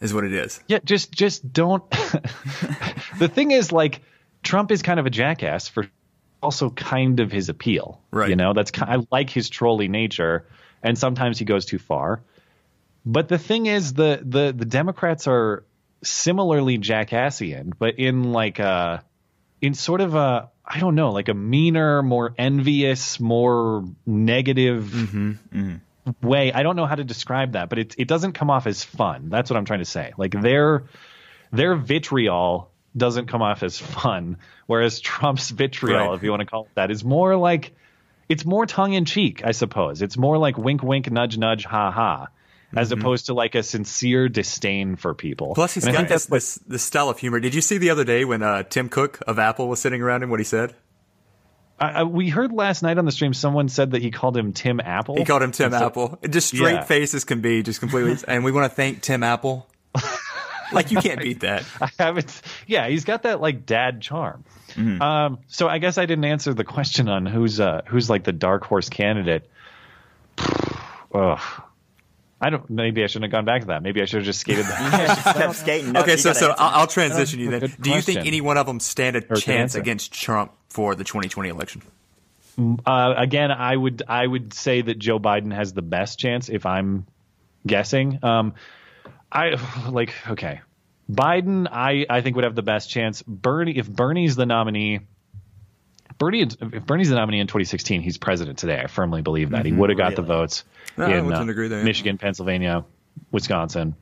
is 0.00 0.14
what 0.14 0.24
it 0.24 0.32
is. 0.32 0.60
Yeah, 0.68 0.78
just 0.84 1.12
just 1.12 1.52
don't. 1.52 1.88
the 3.18 3.28
thing 3.32 3.50
is, 3.50 3.72
like, 3.72 4.00
Trump 4.42 4.70
is 4.70 4.82
kind 4.82 5.00
of 5.00 5.06
a 5.06 5.10
jackass 5.10 5.68
for 5.68 5.88
also 6.42 6.70
kind 6.70 7.20
of 7.20 7.32
his 7.32 7.48
appeal. 7.48 8.00
Right. 8.10 8.30
You 8.30 8.36
know, 8.36 8.52
that's 8.52 8.72
I 8.80 9.02
like 9.10 9.30
his 9.30 9.48
trolly 9.48 9.88
nature, 9.88 10.46
and 10.82 10.96
sometimes 10.96 11.38
he 11.38 11.44
goes 11.44 11.64
too 11.64 11.78
far. 11.78 12.22
But 13.04 13.28
the 13.28 13.38
thing 13.38 13.66
is, 13.66 13.94
the 13.94 14.20
the 14.24 14.52
the 14.56 14.64
Democrats 14.64 15.26
are 15.26 15.64
similarly 16.02 16.78
jackassian, 16.78 17.72
but 17.78 17.98
in 17.98 18.32
like 18.32 18.58
a 18.58 19.04
in 19.60 19.74
sort 19.74 20.00
of 20.00 20.14
a 20.14 20.50
I 20.64 20.80
don't 20.80 20.94
know, 20.94 21.10
like 21.12 21.28
a 21.28 21.34
meaner, 21.34 22.02
more 22.02 22.34
envious, 22.36 23.18
more 23.18 23.84
negative 24.06 24.84
mm-hmm, 24.84 25.30
mm-hmm. 25.30 25.76
Way. 26.22 26.52
I 26.52 26.62
don't 26.62 26.76
know 26.76 26.86
how 26.86 26.94
to 26.94 27.04
describe 27.04 27.52
that, 27.52 27.68
but 27.68 27.78
it 27.78 27.94
it 27.98 28.08
doesn't 28.08 28.32
come 28.32 28.50
off 28.50 28.66
as 28.66 28.84
fun. 28.84 29.28
That's 29.28 29.50
what 29.50 29.56
I'm 29.56 29.64
trying 29.64 29.80
to 29.80 29.84
say. 29.84 30.12
Like 30.16 30.32
their 30.32 30.84
their 31.52 31.74
vitriol 31.74 32.70
doesn't 32.96 33.26
come 33.26 33.42
off 33.42 33.62
as 33.62 33.78
fun, 33.78 34.38
whereas 34.66 35.00
Trump's 35.00 35.50
vitriol, 35.50 36.08
right. 36.08 36.14
if 36.14 36.22
you 36.22 36.30
want 36.30 36.40
to 36.40 36.46
call 36.46 36.64
it 36.64 36.70
that, 36.74 36.90
is 36.90 37.04
more 37.04 37.36
like 37.36 37.72
it's 38.28 38.44
more 38.44 38.66
tongue 38.66 38.92
in 38.92 39.04
cheek, 39.04 39.42
I 39.44 39.52
suppose. 39.52 40.02
It's 40.02 40.16
more 40.16 40.38
like 40.38 40.58
wink, 40.58 40.82
wink, 40.82 41.10
nudge, 41.10 41.38
nudge, 41.38 41.64
ha 41.64 41.90
ha 41.90 42.28
as 42.76 42.90
mm-hmm. 42.90 43.00
opposed 43.00 43.26
to 43.26 43.34
like 43.34 43.54
a 43.54 43.62
sincere 43.62 44.28
disdain 44.28 44.96
for 44.96 45.14
people. 45.14 45.54
Plus, 45.54 45.74
he's 45.74 45.86
and 45.86 45.96
got 45.96 46.08
this, 46.08 46.26
this, 46.26 46.56
this 46.66 46.82
style 46.82 47.08
of 47.08 47.18
humor. 47.18 47.40
Did 47.40 47.54
you 47.54 47.60
see 47.60 47.78
the 47.78 47.90
other 47.90 48.04
day 48.04 48.24
when 48.24 48.42
uh, 48.42 48.62
Tim 48.64 48.88
Cook 48.88 49.22
of 49.26 49.38
Apple 49.38 49.68
was 49.68 49.80
sitting 49.80 50.02
around 50.02 50.22
him? 50.22 50.30
What 50.30 50.40
he 50.40 50.44
said? 50.44 50.74
I, 51.80 51.86
I, 51.88 52.02
we 52.04 52.28
heard 52.28 52.52
last 52.52 52.82
night 52.82 52.98
on 52.98 53.04
the 53.04 53.12
stream 53.12 53.34
someone 53.34 53.68
said 53.68 53.92
that 53.92 54.02
he 54.02 54.10
called 54.10 54.36
him 54.36 54.52
Tim 54.52 54.80
Apple. 54.80 55.16
He 55.16 55.24
called 55.24 55.42
him 55.42 55.52
Tim 55.52 55.70
so, 55.70 55.86
Apple. 55.86 56.18
Just 56.28 56.48
straight 56.48 56.74
yeah. 56.74 56.84
faces 56.84 57.24
can 57.24 57.40
be, 57.40 57.62
just 57.62 57.80
completely. 57.80 58.16
and 58.28 58.44
we 58.44 58.52
want 58.52 58.70
to 58.70 58.74
thank 58.74 59.02
Tim 59.02 59.22
Apple. 59.22 59.68
like 60.72 60.90
you 60.90 60.98
can't 60.98 61.20
beat 61.20 61.40
that. 61.40 61.64
I 61.80 61.90
haven't. 61.98 62.42
Yeah, 62.66 62.88
he's 62.88 63.04
got 63.04 63.22
that 63.22 63.40
like 63.40 63.64
dad 63.66 64.00
charm. 64.00 64.44
Mm-hmm. 64.70 65.00
Um, 65.00 65.38
so 65.48 65.68
I 65.68 65.78
guess 65.78 65.98
I 65.98 66.06
didn't 66.06 66.24
answer 66.24 66.52
the 66.52 66.64
question 66.64 67.08
on 67.08 67.26
who's 67.26 67.60
uh, 67.60 67.82
who's 67.86 68.10
like 68.10 68.24
the 68.24 68.32
dark 68.32 68.64
horse 68.64 68.88
candidate. 68.88 69.48
Ugh. 71.14 71.40
I 72.40 72.50
don't. 72.50 72.68
Maybe 72.70 73.02
I 73.02 73.08
shouldn't 73.08 73.32
have 73.32 73.32
gone 73.32 73.44
back 73.44 73.62
to 73.62 73.66
that. 73.68 73.82
Maybe 73.82 74.00
I 74.00 74.04
should 74.04 74.18
have 74.18 74.26
just 74.26 74.40
skated. 74.40 74.64
kept 74.66 75.54
skating. 75.56 75.96
okay, 75.96 76.16
so 76.16 76.32
so 76.32 76.54
I'll, 76.56 76.80
I'll, 76.80 76.86
transition 76.86 77.40
you 77.40 77.50
then. 77.50 77.74
Do 77.80 77.90
you 77.90 78.00
think 78.00 78.26
any 78.26 78.40
one 78.40 78.56
of 78.56 78.66
them 78.66 78.78
stand 78.78 79.16
a 79.16 79.24
or 79.28 79.36
chance 79.36 79.74
against 79.74 80.12
Trump 80.12 80.52
for 80.68 80.94
the 80.94 81.04
2020 81.04 81.48
election? 81.48 81.82
Mm, 82.56 82.80
uh, 82.86 83.14
again, 83.16 83.50
I 83.50 83.76
would 83.76 84.02
I 84.06 84.24
would 84.24 84.54
say 84.54 84.82
that 84.82 84.98
Joe 84.98 85.18
Biden 85.18 85.52
has 85.52 85.72
the 85.72 85.82
best 85.82 86.18
chance 86.18 86.48
if 86.48 86.64
I'm 86.64 87.06
guessing. 87.66 88.20
Um, 88.22 88.54
I 89.32 89.56
like 89.90 90.14
okay, 90.28 90.60
Biden. 91.10 91.66
I 91.70 92.06
I 92.08 92.20
think 92.20 92.36
would 92.36 92.44
have 92.44 92.54
the 92.54 92.62
best 92.62 92.88
chance. 92.88 93.22
Bernie, 93.22 93.76
if 93.76 93.90
Bernie's 93.90 94.36
the 94.36 94.46
nominee. 94.46 95.00
Bernie, 96.18 96.42
if 96.42 96.84
Bernie's 96.84 97.10
the 97.10 97.14
nominee 97.14 97.40
in 97.40 97.46
2016, 97.46 98.02
he's 98.02 98.18
president 98.18 98.58
today. 98.58 98.80
I 98.80 98.88
firmly 98.88 99.22
believe 99.22 99.50
that 99.50 99.58
mm-hmm, 99.64 99.66
he 99.66 99.72
would 99.72 99.90
have 99.90 99.98
got 99.98 100.04
really? 100.10 100.16
the 100.16 100.22
votes. 100.22 100.64
No, 100.96 101.06
in 101.06 101.32
uh, 101.32 101.44
there, 101.44 101.84
Michigan, 101.84 102.18
Pennsylvania, 102.18 102.84
Wisconsin. 103.30 103.94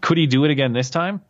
Could 0.00 0.18
he 0.18 0.26
do 0.26 0.44
it 0.44 0.50
again 0.50 0.72
this 0.72 0.90
time? 0.90 1.22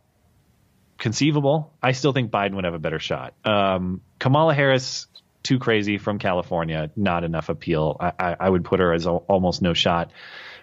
Conceivable. 0.98 1.72
I 1.82 1.92
still 1.92 2.12
think 2.12 2.30
Biden 2.30 2.54
would 2.54 2.64
have 2.64 2.74
a 2.74 2.78
better 2.78 2.98
shot. 2.98 3.34
Um, 3.44 4.00
Kamala 4.18 4.54
Harris, 4.54 5.08
too 5.42 5.58
crazy 5.58 5.98
from 5.98 6.18
California, 6.18 6.90
not 6.96 7.24
enough 7.24 7.48
appeal. 7.48 7.96
I, 8.00 8.12
I, 8.18 8.36
I 8.40 8.48
would 8.48 8.64
put 8.64 8.80
her 8.80 8.92
as 8.92 9.06
a, 9.06 9.10
almost 9.10 9.60
no 9.60 9.74
shot. 9.74 10.10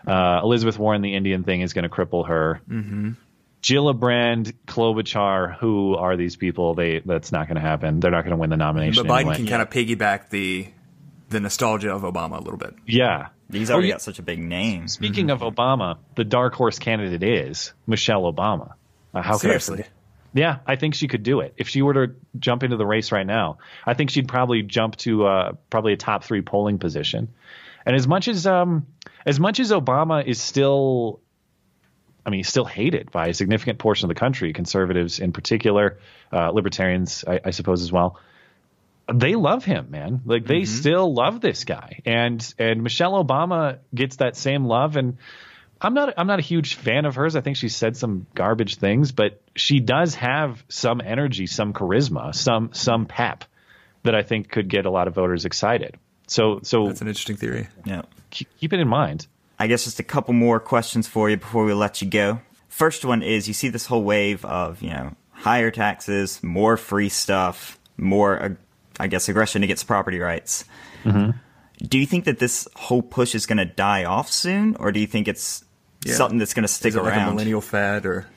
Uh, 0.05 0.41
Elizabeth 0.43 0.79
Warren, 0.79 1.01
the 1.01 1.15
Indian 1.15 1.43
thing 1.43 1.61
is 1.61 1.73
going 1.73 1.83
to 1.83 1.89
cripple 1.89 2.27
her. 2.27 2.61
Mm-hmm. 2.69 3.11
Gillibrand, 3.67 4.53
Klobuchar, 4.65 5.57
who 5.57 5.95
are 5.95 6.15
these 6.15 6.37
people? 6.37 6.73
They 6.73 7.01
that's 7.05 7.31
not 7.31 7.47
going 7.47 7.55
to 7.55 7.61
happen. 7.61 7.99
They're 7.99 8.11
not 8.11 8.21
going 8.21 8.31
to 8.31 8.37
win 8.37 8.49
the 8.49 8.57
nomination. 8.57 9.05
But 9.05 9.11
Biden 9.11 9.19
anyway. 9.19 9.35
can 9.35 9.47
kind 9.47 9.61
of 9.61 9.69
piggyback 9.69 10.29
the 10.29 10.67
the 11.29 11.41
nostalgia 11.41 11.91
of 11.91 12.03
Obama 12.03 12.37
a 12.37 12.41
little 12.41 12.57
bit. 12.57 12.75
Yeah, 12.85 13.27
He's 13.51 13.71
already 13.71 13.89
oh, 13.89 13.95
got 13.95 14.01
such 14.01 14.19
a 14.19 14.23
big 14.23 14.39
name. 14.39 14.87
Speaking 14.87 15.27
mm-hmm. 15.27 15.43
of 15.43 15.55
Obama, 15.55 15.97
the 16.15 16.23
dark 16.23 16.53
horse 16.53 16.79
candidate 16.79 17.23
is 17.23 17.73
Michelle 17.85 18.23
Obama. 18.23 18.73
Uh, 19.13 19.21
how 19.21 19.37
Seriously? 19.37 19.83
I 19.83 19.87
yeah, 20.33 20.59
I 20.67 20.75
think 20.75 20.93
she 20.95 21.07
could 21.07 21.23
do 21.23 21.39
it. 21.39 21.53
If 21.57 21.69
she 21.69 21.81
were 21.81 21.93
to 21.93 22.15
jump 22.37 22.63
into 22.63 22.77
the 22.77 22.85
race 22.85 23.11
right 23.11 23.25
now, 23.25 23.57
I 23.85 23.93
think 23.93 24.11
she'd 24.11 24.27
probably 24.27 24.61
jump 24.63 24.97
to 24.97 25.25
uh, 25.25 25.51
probably 25.69 25.93
a 25.93 25.97
top 25.97 26.23
three 26.23 26.41
polling 26.41 26.77
position. 26.77 27.29
And 27.85 27.95
as 27.95 28.07
much 28.07 28.27
as 28.27 28.45
um, 28.45 28.85
as 29.25 29.39
much 29.39 29.59
as 29.59 29.71
Obama 29.71 30.25
is 30.25 30.41
still, 30.41 31.21
I 32.27 32.29
mean, 32.29 32.43
still 32.43 32.65
hated 32.65 33.09
by 33.09 33.27
a 33.27 33.33
significant 33.33 33.79
portion 33.79 34.05
of 34.05 34.13
the 34.13 34.19
country, 34.19 34.53
conservatives 34.53 35.19
in 35.19 35.31
particular, 35.31 35.97
uh, 36.31 36.51
libertarians, 36.51 37.23
I, 37.25 37.39
I 37.45 37.51
suppose 37.51 37.81
as 37.81 37.91
well 37.91 38.19
they 39.13 39.35
love 39.35 39.63
him, 39.63 39.89
man. 39.89 40.21
Like 40.25 40.45
they 40.45 40.61
mm-hmm. 40.61 40.79
still 40.79 41.13
love 41.13 41.41
this 41.41 41.63
guy. 41.63 42.01
And 42.05 42.53
and 42.59 42.83
Michelle 42.83 43.23
Obama 43.23 43.79
gets 43.93 44.17
that 44.17 44.35
same 44.35 44.65
love 44.65 44.97
and 44.97 45.17
I'm 45.79 45.93
not 45.93 46.13
I'm 46.17 46.27
not 46.27 46.39
a 46.39 46.43
huge 46.43 46.75
fan 46.75 47.05
of 47.05 47.15
hers. 47.15 47.35
I 47.35 47.41
think 47.41 47.57
she 47.57 47.69
said 47.69 47.95
some 47.95 48.27
garbage 48.33 48.77
things, 48.77 49.11
but 49.11 49.41
she 49.55 49.79
does 49.79 50.15
have 50.15 50.63
some 50.69 51.01
energy, 51.01 51.47
some 51.47 51.73
charisma, 51.73 52.33
some 52.35 52.71
some 52.73 53.05
pep 53.05 53.45
that 54.03 54.15
I 54.15 54.23
think 54.23 54.49
could 54.49 54.67
get 54.67 54.85
a 54.85 54.91
lot 54.91 55.07
of 55.07 55.15
voters 55.15 55.45
excited. 55.45 55.97
So 56.27 56.59
so 56.63 56.87
That's 56.87 57.01
an 57.01 57.07
interesting 57.07 57.37
theory. 57.37 57.67
Yeah. 57.85 58.03
Keep 58.31 58.73
it 58.73 58.79
in 58.79 58.87
mind. 58.87 59.27
I 59.59 59.67
guess 59.67 59.85
just 59.85 59.99
a 59.99 60.03
couple 60.03 60.33
more 60.33 60.59
questions 60.59 61.07
for 61.07 61.29
you 61.29 61.37
before 61.37 61.65
we 61.65 61.73
let 61.73 62.01
you 62.01 62.09
go. 62.09 62.41
First 62.69 63.05
one 63.05 63.23
is 63.23 63.47
you 63.47 63.53
see 63.53 63.69
this 63.69 63.87
whole 63.87 64.03
wave 64.03 64.45
of, 64.45 64.81
you 64.81 64.89
know, 64.89 65.15
higher 65.31 65.71
taxes, 65.71 66.43
more 66.43 66.77
free 66.77 67.09
stuff, 67.09 67.79
more 67.97 68.57
I 68.99 69.07
guess, 69.07 69.29
aggression 69.29 69.63
against 69.63 69.87
property 69.87 70.19
rights. 70.19 70.65
Mm-hmm. 71.03 71.37
Do 71.85 71.99
you 71.99 72.05
think 72.05 72.25
that 72.25 72.39
this 72.39 72.67
whole 72.75 73.01
push 73.01 73.35
is 73.35 73.45
going 73.45 73.59
to 73.59 73.65
die 73.65 74.05
off 74.05 74.31
soon, 74.31 74.75
or 74.77 74.91
do 74.91 74.99
you 74.99 75.07
think 75.07 75.27
it's 75.27 75.63
yeah. 76.03 76.15
something 76.15 76.39
that's 76.39 76.53
going 76.53 76.63
to 76.63 76.67
stick 76.67 76.89
is 76.89 76.95
it 76.95 76.99
around? 76.99 77.17
Like 77.17 77.27
a 77.27 77.31
millennial 77.31 77.61
fad, 77.61 78.05
or 78.05 78.27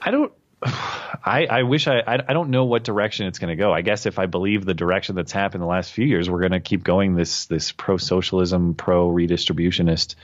I 0.00 0.10
don't. 0.10 0.32
I, 0.62 1.46
I 1.48 1.62
wish 1.62 1.86
I, 1.86 2.00
I, 2.00 2.14
I 2.28 2.32
don't 2.32 2.50
know 2.50 2.64
what 2.64 2.84
direction 2.84 3.26
it's 3.26 3.38
going 3.38 3.50
to 3.50 3.56
go. 3.56 3.72
I 3.72 3.82
guess 3.82 4.06
if 4.06 4.18
I 4.18 4.26
believe 4.26 4.64
the 4.64 4.74
direction 4.74 5.14
that's 5.14 5.32
happened 5.32 5.62
the 5.62 5.66
last 5.66 5.92
few 5.92 6.04
years, 6.04 6.28
we're 6.28 6.40
going 6.40 6.52
to 6.52 6.60
keep 6.60 6.82
going 6.82 7.14
this 7.14 7.46
this 7.46 7.72
pro 7.72 7.96
socialism, 7.96 8.74
pro 8.74 9.08
redistributionist 9.08 10.16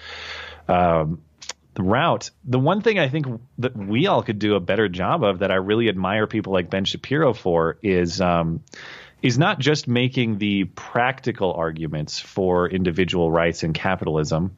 um, 0.68 1.22
route. 1.78 2.30
The 2.44 2.58
one 2.58 2.80
thing 2.80 2.98
I 2.98 3.08
think 3.08 3.26
that 3.58 3.76
we 3.76 4.06
all 4.06 4.22
could 4.22 4.38
do 4.38 4.54
a 4.56 4.60
better 4.60 4.88
job 4.88 5.22
of 5.22 5.40
that 5.40 5.50
I 5.50 5.56
really 5.56 5.88
admire 5.88 6.26
people 6.26 6.52
like 6.52 6.70
Ben 6.70 6.84
Shapiro 6.84 7.32
for 7.32 7.78
is. 7.82 8.20
Um, 8.20 8.62
is 9.22 9.38
not 9.38 9.58
just 9.58 9.88
making 9.88 10.36
the 10.36 10.64
practical 10.64 11.54
arguments 11.54 12.20
for 12.20 12.68
individual 12.68 13.30
rights 13.30 13.62
and 13.62 13.74
capitalism 13.74 14.54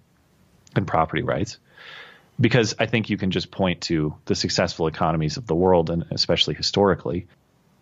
and 0.74 0.88
property 0.88 1.22
rights, 1.22 1.58
because 2.40 2.75
I 2.79 2.87
think 2.87 3.11
you 3.11 3.16
can 3.16 3.31
just 3.31 3.51
point 3.51 3.83
to 3.83 4.14
the 4.27 4.35
successful 4.35 4.87
economies 4.87 5.37
of 5.37 5.46
the 5.46 5.55
world 5.55 5.90
and 5.90 6.05
especially 6.11 6.55
historically, 6.55 7.27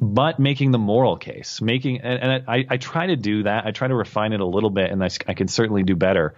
but 0.01 0.39
making 0.39 0.71
the 0.71 0.79
moral 0.79 1.17
case, 1.17 1.61
making 1.61 2.01
and, 2.01 2.45
I, 2.49 2.67
I, 2.69 2.77
try 2.77 3.07
to 3.07 3.17
do 3.17 3.45
that. 3.45 3.67
I 3.67 3.71
try 3.71 3.89
to 3.89 3.95
refine 3.95 4.33
it 4.33 4.41
a 4.41 4.47
little 4.47 4.71
bit, 4.71 4.91
and 4.91 5.03
I, 5.03 5.09
I 5.27 5.35
can 5.35 5.49
certainly 5.49 5.83
do 5.83 5.95
better. 5.95 6.35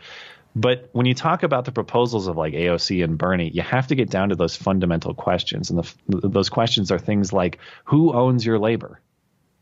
But 0.55 0.88
when 0.92 1.07
you 1.07 1.14
talk 1.14 1.42
about 1.42 1.64
the 1.64 1.72
proposals 1.72 2.29
of 2.29 2.37
like 2.37 2.55
AOC 2.55 3.05
and 3.05 3.18
Bernie, 3.18 3.50
you 3.50 3.62
have 3.62 3.88
to 3.88 3.94
get 3.94 4.11
down 4.11 4.31
to 4.31 4.37
those 4.37 4.57
fundamental 4.57 5.14
questions, 5.14 5.70
and 5.70 5.79
the, 6.09 6.29
those 6.29 6.48
questions 6.48 6.90
are 6.90 6.98
things 6.98 7.33
like 7.33 7.59
who 7.85 8.12
owns 8.12 8.44
your 8.44 8.59
labor 8.59 9.00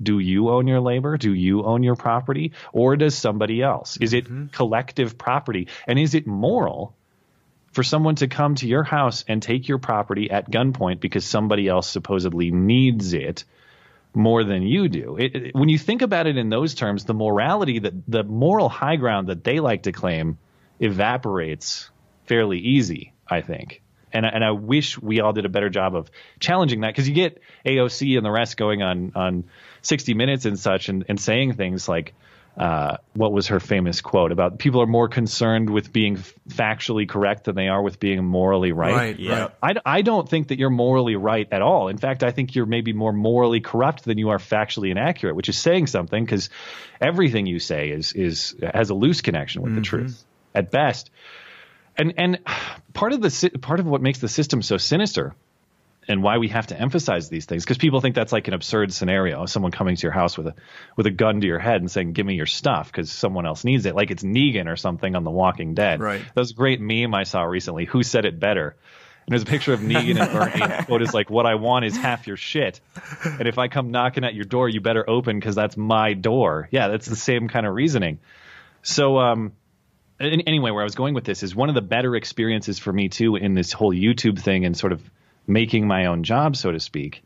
do 0.03 0.19
you 0.19 0.51
own 0.51 0.67
your 0.67 0.81
labor? 0.81 1.17
Do 1.17 1.33
you 1.33 1.65
own 1.65 1.83
your 1.83 1.97
property? 1.97 2.53
Or 2.73 2.97
does 2.97 3.15
somebody 3.15 3.63
else? 3.63 3.97
Is 3.99 4.13
it 4.13 4.25
mm-hmm. 4.25 4.47
collective 4.47 5.17
property? 5.17 5.69
And 5.87 5.99
is 5.99 6.15
it 6.15 6.27
moral 6.27 6.97
for 7.75 7.83
someone 7.83 8.15
to 8.17 8.29
come 8.29 8.55
to 8.57 8.67
your 8.67 8.85
house 8.85 9.25
and 9.29 9.43
take 9.43 9.69
your 9.69 9.79
property 9.79 10.31
at 10.31 10.51
gunpoint 10.51 11.01
because 11.01 11.25
somebody 11.25 11.69
else 11.69 11.89
supposedly 11.89 12.51
needs 12.51 13.13
it 13.13 13.45
more 14.15 14.45
than 14.45 14.63
you 14.63 14.89
do? 14.89 15.17
It, 15.17 15.35
it, 15.35 15.55
when 15.55 15.69
you 15.69 15.79
think 15.79 16.03
about 16.03 16.27
it 16.27 16.37
in 16.37 16.49
those 16.49 16.75
terms, 16.75 17.05
the 17.05 17.15
morality, 17.15 17.81
that 17.81 17.95
the 18.09 18.25
moral 18.25 18.69
high 18.69 18.97
ground 18.97 19.29
that 19.29 19.45
they 19.45 19.61
like 19.61 19.83
to 19.83 19.93
claim 19.93 20.39
evaporates 20.81 21.91
fairly 22.27 22.59
easy, 22.59 23.13
I 23.29 23.43
think 23.43 23.83
and 24.15 24.25
and 24.25 24.45
I 24.45 24.53
wish 24.53 24.99
we 24.99 25.21
all 25.21 25.33
did 25.33 25.45
a 25.45 25.49
better 25.49 25.69
job 25.69 25.95
of 25.97 26.11
challenging 26.39 26.81
that 26.83 26.89
because 26.89 27.09
you 27.09 27.15
get 27.15 27.43
AOC 27.67 28.17
and 28.17 28.25
the 28.25 28.31
rest 28.31 28.57
going 28.57 28.81
on 28.81 29.13
on 29.17 29.45
60 29.83 30.15
Minutes 30.15 30.47
and 30.47 30.59
such 30.59 30.89
and, 30.89 31.05
and 31.09 31.21
saying 31.21 31.55
things 31.55 31.89
like, 31.89 32.15
uh, 32.57 32.99
what 33.15 33.33
was 33.33 33.49
her 33.49 33.59
famous 33.59 34.01
quote 34.01 34.31
about 34.31 34.59
people 34.59 34.81
are 34.81 34.87
more 34.87 35.09
concerned 35.09 35.71
with 35.71 35.93
being 35.93 36.17
factually 36.49 37.09
correct 37.09 37.45
than 37.45 37.57
they 37.57 37.67
are 37.67 37.83
with 37.83 37.99
being 37.99 38.25
morally 38.25 38.71
right. 38.71 38.95
Right, 38.95 39.19
yeah. 39.19 39.49
I, 39.61 39.75
I 39.85 40.03
don't 40.03 40.29
think 40.29 40.49
that 40.49 40.59
you're 40.59 40.71
morally 40.71 41.17
right 41.17 41.49
at 41.51 41.63
all. 41.63 41.89
In 41.89 41.99
fact, 41.99 42.23
I 42.23 42.31
think 42.31 42.55
you're 42.55 42.67
maybe 42.67 42.93
more 42.93 43.13
morally 43.13 43.61
corrupt 43.61 44.05
than 44.05 44.19
you 44.19 44.29
are 44.29 44.39
factually 44.39 44.91
inaccurate, 44.91 45.35
which 45.35 45.49
is 45.49 45.59
saying 45.59 45.89
something 45.89 46.25
because 46.25 46.49
everything 47.01 47.47
you 47.47 47.59
say 47.59 47.91
is 47.91 48.13
is 48.13 48.55
has 48.63 48.91
a 48.91 48.95
loose 48.95 49.21
connection 49.21 49.63
with 49.63 49.75
the 49.75 49.81
truth 49.81 50.25
at 50.55 50.71
best. 50.71 51.11
And 51.97 52.15
and 52.19 52.39
part 52.93 53.13
of 53.13 53.21
the 53.21 53.59
part 53.61 53.81
of 53.81 53.87
what 53.87 54.01
makes 54.01 54.21
the 54.21 54.29
system 54.29 54.63
so 54.63 54.77
sinister 54.77 55.35
and 56.09 56.23
why 56.23 56.39
we 56.39 56.49
have 56.49 56.67
to 56.69 56.79
emphasize 56.79 57.29
these 57.29 57.47
things 57.47 57.65
because 57.65 57.79
people 57.79 58.01
think 58.01 58.15
that's 58.15 58.33
like 58.33 58.49
an 58.49 58.55
absurd 58.55 58.93
scenario 58.93 59.47
someone 59.47 59.73
coming 59.73 59.97
to 59.97 60.03
your 60.03 60.13
house 60.13 60.37
with 60.37 60.49
a 60.49 60.55
with 60.97 61.07
a 61.07 61.11
gun 61.11 61.41
to 61.41 61.47
your 61.47 61.59
head 61.59 61.81
and 61.81 61.91
saying 61.91 62.13
give 62.13 62.27
me 62.27 62.35
your 62.35 62.47
stuff 62.47 62.91
because 62.91 63.11
someone 63.11 63.47
else 63.47 63.65
needs 63.65 63.87
it 63.87 63.95
like 63.95 64.11
it's 64.11 64.23
negan 64.23 64.71
or 64.71 64.77
something 64.77 65.15
on 65.15 65.25
the 65.25 65.31
walking 65.31 65.75
dead. 65.75 66.01
Right. 66.01 66.21
that 66.23 66.41
was 66.41 66.51
a 66.51 66.55
great 66.55 66.81
meme 66.81 67.15
i 67.15 67.25
saw 67.25 67.43
recently 67.43 67.85
who 67.85 68.03
said 68.03 68.25
it 68.25 68.39
better? 68.39 68.77
And 69.27 69.33
there's 69.33 69.43
a 69.43 69.47
picture 69.47 69.73
of 69.73 69.81
negan 69.81 70.21
and 70.21 70.33
bernie 70.33 70.63
and 70.63 70.73
the 70.73 70.85
quote 70.85 71.03
is 71.03 71.15
like 71.15 71.31
what 71.31 71.47
i 71.47 71.55
want 71.55 71.85
is 71.87 71.97
half 71.97 72.27
your 72.27 72.37
shit 72.37 72.81
and 73.25 73.49
if 73.49 73.59
i 73.59 73.69
come 73.69 73.91
knocking 73.91 74.25
at 74.25 74.35
your 74.35 74.45
door 74.45 74.69
you 74.69 74.81
better 74.81 75.09
open 75.09 75.39
because 75.39 75.55
that's 75.55 75.77
my 75.77 76.13
door. 76.15 76.69
Yeah 76.71 76.89
that's 76.89 77.07
the 77.07 77.17
same 77.17 77.49
kind 77.49 77.67
of 77.67 77.75
reasoning. 77.75 78.19
So 78.83 79.19
um 79.19 79.53
anyway, 80.21 80.71
where 80.71 80.83
I 80.83 80.85
was 80.85 80.95
going 80.95 81.15
with 81.15 81.25
this 81.25 81.43
is 81.43 81.55
one 81.55 81.69
of 81.69 81.75
the 81.75 81.83
better 81.83 82.15
experiences 82.15 82.79
for 82.79 82.93
me 82.93 83.09
too 83.09 83.37
in 83.37 83.55
this 83.55 83.73
whole 83.73 83.93
YouTube 83.93 84.39
thing 84.39 84.65
and 84.65 84.77
sort 84.77 84.93
of 84.93 85.03
making 85.47 85.87
my 85.87 86.07
own 86.07 86.25
job, 86.25 86.57
so 86.57 86.73
to 86.73 86.81
speak, 86.81 87.23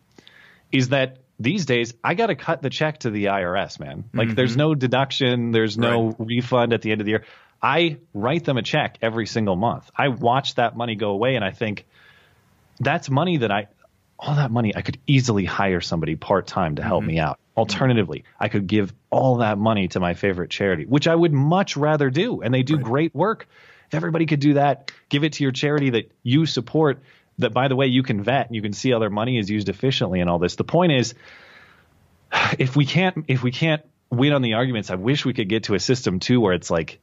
is 0.72 0.90
that 0.90 1.18
these 1.38 1.66
days 1.66 1.94
I 2.02 2.14
got 2.14 2.26
to 2.26 2.34
cut 2.34 2.62
the 2.62 2.70
check 2.70 3.00
to 3.00 3.10
the 3.10 3.26
IRS, 3.26 3.78
man. 3.78 4.04
Like 4.12 4.34
there's 4.34 4.52
mm-hmm. 4.52 4.58
no 4.58 4.74
deduction, 4.74 5.52
there's 5.52 5.78
no 5.78 6.14
refund 6.18 6.72
at 6.72 6.82
the 6.82 6.92
end 6.92 7.00
of 7.00 7.04
the 7.04 7.12
year. 7.12 7.24
I 7.62 7.98
write 8.14 8.44
them 8.44 8.56
a 8.56 8.62
check 8.62 8.98
every 9.02 9.26
single 9.26 9.56
month. 9.56 9.90
I 9.96 10.08
watch 10.08 10.56
that 10.56 10.76
money 10.76 10.94
go 10.94 11.10
away 11.10 11.34
and 11.34 11.44
I 11.44 11.50
think 11.50 11.86
that's 12.80 13.10
money 13.10 13.38
that 13.38 13.50
I 13.50 13.68
all 14.18 14.34
that 14.34 14.50
money 14.50 14.74
I 14.74 14.82
could 14.82 14.98
easily 15.06 15.44
hire 15.44 15.80
somebody 15.80 16.16
part 16.16 16.46
time 16.46 16.76
to 16.76 16.82
help 16.82 17.02
mm-hmm. 17.02 17.08
me 17.08 17.18
out. 17.20 17.38
Alternatively, 17.56 18.24
I 18.38 18.48
could 18.48 18.66
give 18.66 18.92
all 19.10 19.36
that 19.36 19.58
money 19.58 19.88
to 19.88 20.00
my 20.00 20.14
favorite 20.14 20.50
charity, 20.50 20.86
which 20.86 21.08
I 21.08 21.14
would 21.14 21.32
much 21.32 21.76
rather 21.76 22.10
do. 22.10 22.40
And 22.42 22.54
they 22.54 22.62
do 22.62 22.78
great 22.78 23.14
work. 23.14 23.48
If 23.88 23.94
everybody 23.94 24.26
could 24.26 24.40
do 24.40 24.54
that, 24.54 24.92
give 25.08 25.24
it 25.24 25.34
to 25.34 25.44
your 25.44 25.52
charity 25.52 25.90
that 25.90 26.12
you 26.22 26.46
support, 26.46 27.02
that 27.38 27.52
by 27.52 27.68
the 27.68 27.76
way, 27.76 27.86
you 27.86 28.02
can 28.02 28.22
vet 28.22 28.46
and 28.46 28.56
you 28.56 28.62
can 28.62 28.72
see 28.72 28.90
how 28.90 28.98
their 28.98 29.10
money 29.10 29.38
is 29.38 29.50
used 29.50 29.68
efficiently 29.68 30.20
and 30.20 30.28
all 30.28 30.38
this. 30.38 30.56
The 30.56 30.64
point 30.64 30.92
is, 30.92 31.14
if 32.58 32.76
we 32.76 32.86
can't 32.86 33.24
if 33.28 33.42
we 33.42 33.50
can't 33.50 33.82
win 34.10 34.32
on 34.32 34.42
the 34.42 34.54
arguments, 34.54 34.90
I 34.90 34.96
wish 34.96 35.24
we 35.24 35.34
could 35.34 35.48
get 35.48 35.64
to 35.64 35.74
a 35.74 35.80
system 35.80 36.20
too 36.20 36.40
where 36.40 36.54
it's 36.54 36.70
like 36.70 37.00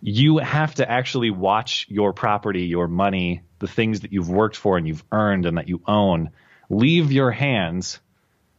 you 0.00 0.38
have 0.38 0.74
to 0.76 0.90
actually 0.90 1.30
watch 1.30 1.86
your 1.88 2.12
property, 2.12 2.62
your 2.62 2.88
money, 2.88 3.42
the 3.58 3.68
things 3.68 4.00
that 4.00 4.12
you've 4.12 4.28
worked 4.30 4.56
for 4.56 4.76
and 4.76 4.86
you've 4.86 5.04
earned 5.12 5.46
and 5.46 5.58
that 5.58 5.68
you 5.68 5.80
own 5.86 6.30
leave 6.72 7.12
your 7.12 7.30
hands 7.30 8.00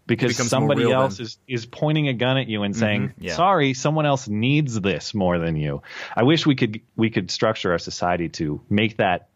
because 0.05 0.37
somebody 0.47 0.89
else 0.91 1.17
then. 1.17 1.25
is 1.25 1.37
is 1.47 1.65
pointing 1.65 2.07
a 2.07 2.13
gun 2.13 2.37
at 2.37 2.47
you 2.47 2.63
and 2.63 2.75
saying, 2.75 3.13
yeah. 3.17 3.35
"Sorry, 3.35 3.73
someone 3.73 4.05
else 4.05 4.27
needs 4.27 4.79
this 4.79 5.13
more 5.13 5.39
than 5.39 5.55
you." 5.55 5.81
I 6.15 6.23
wish 6.23 6.45
we 6.45 6.55
could 6.55 6.81
we 6.95 7.09
could 7.09 7.31
structure 7.31 7.71
our 7.71 7.79
society 7.79 8.29
to 8.29 8.61
make 8.69 8.97
that 8.97 9.29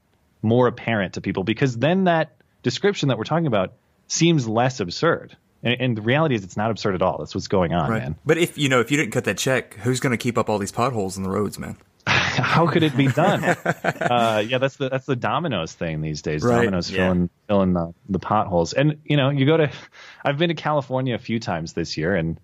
more 0.48 0.68
apparent 0.68 1.14
to 1.14 1.22
people 1.22 1.44
because 1.44 1.78
then 1.78 2.06
that 2.06 2.36
description 2.64 3.10
that 3.10 3.18
we're 3.18 3.24
talking 3.26 3.48
about 3.48 3.74
seems 4.08 4.48
less 4.48 4.80
absurd. 4.80 5.36
And, 5.64 5.82
and 5.82 5.98
the 5.98 6.02
reality 6.02 6.36
is, 6.36 6.44
it's 6.44 6.56
not 6.58 6.72
absurd 6.72 6.96
at 6.96 7.02
all. 7.02 7.18
That's 7.18 7.34
what's 7.36 7.48
going 7.48 7.74
on, 7.74 7.90
Right. 7.90 8.02
man. 8.04 8.16
But 8.26 8.38
if 8.38 8.58
you 8.58 8.70
know, 8.70 8.80
if 8.80 8.92
you 8.92 8.98
didn't 8.98 9.12
cut 9.12 9.26
that 9.26 9.38
check, 9.38 9.74
who's 9.76 10.00
going 10.00 10.12
to 10.12 10.18
keep 10.18 10.38
up 10.38 10.50
all 10.50 10.60
these 10.60 10.72
potholes 10.72 11.18
in 11.18 11.24
the 11.24 11.30
roads, 11.30 11.58
man? 11.60 11.78
How 12.08 12.68
could 12.68 12.84
it 12.84 12.96
be 12.96 13.08
done? 13.08 13.44
uh, 13.84 14.44
yeah, 14.48 14.60
that's 14.60 14.78
the 14.78 14.88
that's 14.90 15.06
the 15.06 15.16
Domino's 15.16 15.74
thing 15.74 16.02
these 16.02 16.22
days. 16.22 16.44
Right. 16.44 16.58
Domino's 16.58 16.90
Yeah. 16.92 17.08
filling 17.08 17.30
filling 17.48 17.74
the, 17.74 17.94
the 18.08 18.20
potholes, 18.20 18.74
and 18.74 19.00
you 19.04 19.18
know, 19.18 19.30
you 19.30 19.46
go 19.46 19.58
to. 19.58 19.72
I've 20.24 20.38
been 20.38 20.50
to 20.50 20.56
California 20.56 21.16
a 21.16 21.20
few 21.20 21.40
times 21.40 21.74
this 21.74 21.98
year, 21.98 22.16
and 22.16 22.40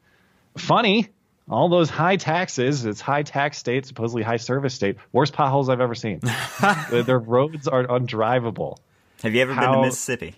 funny, 0.57 1.09
all 1.49 1.69
those 1.69 1.89
high 1.89 2.15
taxes. 2.15 2.85
It's 2.85 3.01
high 3.01 3.23
tax 3.23 3.57
state, 3.57 3.85
supposedly 3.85 4.23
high 4.23 4.37
service 4.37 4.73
state. 4.73 4.97
Worst 5.11 5.33
potholes 5.33 5.69
I've 5.69 5.81
ever 5.81 5.95
seen. 5.95 6.21
their, 6.89 7.03
their 7.03 7.19
roads 7.19 7.67
are 7.67 7.85
undrivable. 7.85 8.77
Have 9.21 9.33
you 9.33 9.41
ever 9.41 9.53
been 9.53 9.71
to 9.71 9.81
Mississippi? 9.81 10.35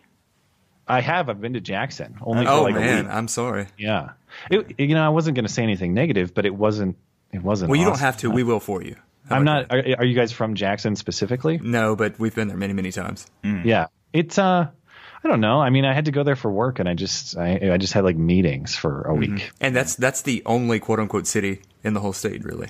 I 0.87 1.01
have. 1.01 1.29
I've 1.29 1.41
been 1.41 1.53
to 1.53 1.61
Jackson 1.61 2.17
only 2.21 2.45
for 2.45 2.51
Oh 2.51 2.63
like 2.63 2.75
a 2.75 2.79
man, 2.79 3.05
week. 3.05 3.13
I'm 3.13 3.27
sorry. 3.27 3.67
Yeah, 3.77 4.11
it, 4.51 4.75
you 4.77 4.93
know, 4.93 5.03
I 5.03 5.09
wasn't 5.09 5.35
going 5.35 5.45
to 5.45 5.51
say 5.51 5.63
anything 5.63 5.93
negative, 5.93 6.33
but 6.33 6.45
it 6.45 6.53
wasn't. 6.53 6.97
It 7.31 7.41
wasn't. 7.41 7.71
Well, 7.71 7.79
you 7.79 7.85
don't 7.85 7.99
have 7.99 8.17
to. 8.17 8.29
We 8.29 8.43
will 8.43 8.59
for 8.59 8.83
you. 8.83 8.95
How 9.27 9.37
I'm 9.37 9.43
not. 9.43 9.71
Are, 9.71 9.83
are 9.97 10.05
you 10.05 10.13
guys 10.13 10.31
from 10.31 10.53
Jackson 10.53 10.95
specifically? 10.95 11.57
No, 11.57 11.95
but 11.95 12.19
we've 12.19 12.35
been 12.35 12.47
there 12.47 12.57
many, 12.57 12.73
many 12.73 12.91
times. 12.91 13.25
Yeah, 13.43 13.87
it's 14.13 14.37
uh, 14.37 14.67
I 15.25 15.27
don't 15.27 15.41
know. 15.41 15.59
I 15.59 15.71
mean, 15.71 15.85
I 15.85 15.93
had 15.93 16.05
to 16.05 16.11
go 16.11 16.21
there 16.23 16.35
for 16.35 16.51
work, 16.51 16.77
and 16.77 16.87
I 16.87 16.93
just 16.93 17.35
I, 17.35 17.71
I 17.73 17.77
just 17.77 17.93
had 17.93 18.03
like 18.03 18.15
meetings 18.15 18.75
for 18.75 19.01
a 19.01 19.13
week. 19.15 19.51
And 19.59 19.75
that's 19.75 19.95
that's 19.95 20.21
the 20.21 20.43
only 20.45 20.79
quote 20.79 20.99
unquote 20.99 21.25
city 21.25 21.61
in 21.83 21.95
the 21.95 21.99
whole 21.99 22.13
state, 22.13 22.43
really. 22.45 22.67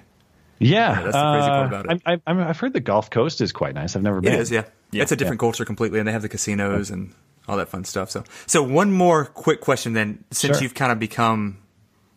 Yeah, 0.58 1.02
that's 1.02 1.13
the 1.13 1.32
crazy 1.34 1.48
part 1.50 1.68
about 1.68 1.91
it. 1.91 2.02
I, 2.06 2.13
I, 2.26 2.50
I've 2.50 2.58
heard 2.60 2.72
the 2.72 2.80
Gulf 2.80 3.10
Coast 3.10 3.41
is 3.41 3.52
quite 3.52 3.76
nice. 3.76 3.98
I've 3.98 4.04
never 4.04 4.20
It 4.20 4.24
been. 4.24 4.36
is, 4.39 4.52
yeah. 4.52 4.63
Yeah. 4.91 5.02
It's 5.04 5.12
a 5.12 5.18
different 5.18 5.41
culture 5.41 5.65
completely, 5.65 6.00
and 6.00 6.08
they 6.08 6.13
have 6.13 6.22
the 6.22 6.30
casinos 6.30 6.91
and 6.91 7.13
all 7.46 7.58
that 7.58 7.68
fun 7.68 7.84
stuff. 7.84 8.10
So, 8.10 8.24
so 8.48 8.63
one 8.63 8.94
more 8.94 9.26
quick 9.26 9.60
question 9.60 9.91
then, 9.91 10.24
since 10.32 10.56
Sure. 10.58 10.63
you've 10.63 10.74
kind 10.74 10.94
of 10.94 10.98
become 11.00 11.58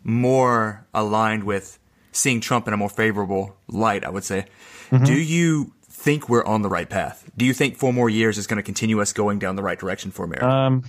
more 0.04 0.86
aligned 0.94 1.44
with 1.44 1.78
seeing 2.12 2.40
Trump 2.40 2.68
in 2.68 2.74
a 2.74 2.76
more 2.76 2.88
favorable 2.88 3.56
light, 3.66 4.04
I 4.04 4.10
would 4.10 4.24
say, 4.24 4.46
Mm-hmm. 4.90 5.04
do 5.04 5.12
you 5.20 5.72
think 5.98 6.28
we're 6.28 6.44
on 6.44 6.62
the 6.62 6.68
right 6.68 6.88
path? 6.88 7.28
Do 7.36 7.44
you 7.44 7.52
think 7.52 7.76
four 7.76 7.92
more 7.92 8.08
years 8.08 8.38
is 8.38 8.46
going 8.46 8.58
to 8.58 8.62
continue 8.62 9.00
us 9.00 9.12
going 9.12 9.38
down 9.38 9.56
the 9.56 9.62
right 9.62 9.78
direction 9.78 10.10
for 10.10 10.24
America? 10.24 10.48
Um, 10.48 10.84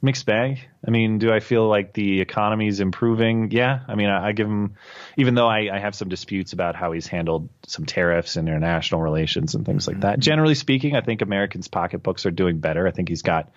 mixed 0.00 0.26
bag. 0.26 0.58
I 0.86 0.90
mean, 0.90 1.18
do 1.18 1.32
I 1.32 1.40
feel 1.40 1.68
like 1.68 1.92
the 1.92 2.20
economy 2.20 2.66
is 2.66 2.80
improving? 2.80 3.50
Yeah. 3.52 3.80
I 3.86 3.94
mean, 3.94 4.08
I, 4.08 4.28
I 4.28 4.32
give 4.32 4.48
him, 4.48 4.74
even 5.16 5.34
though 5.34 5.46
I, 5.46 5.68
I 5.72 5.78
have 5.78 5.94
some 5.94 6.08
disputes 6.08 6.54
about 6.54 6.74
how 6.74 6.92
he's 6.92 7.06
handled 7.06 7.50
some 7.66 7.84
tariffs 7.84 8.36
and 8.36 8.48
international 8.48 9.02
relations 9.02 9.54
and 9.54 9.64
things 9.66 9.86
like 9.86 10.00
that. 10.00 10.18
Generally 10.18 10.56
speaking, 10.56 10.96
I 10.96 11.02
think 11.02 11.22
Americans' 11.22 11.68
pocketbooks 11.68 12.26
are 12.26 12.32
doing 12.32 12.58
better. 12.58 12.88
I 12.88 12.90
think 12.90 13.10
he's 13.10 13.22
got 13.22 13.52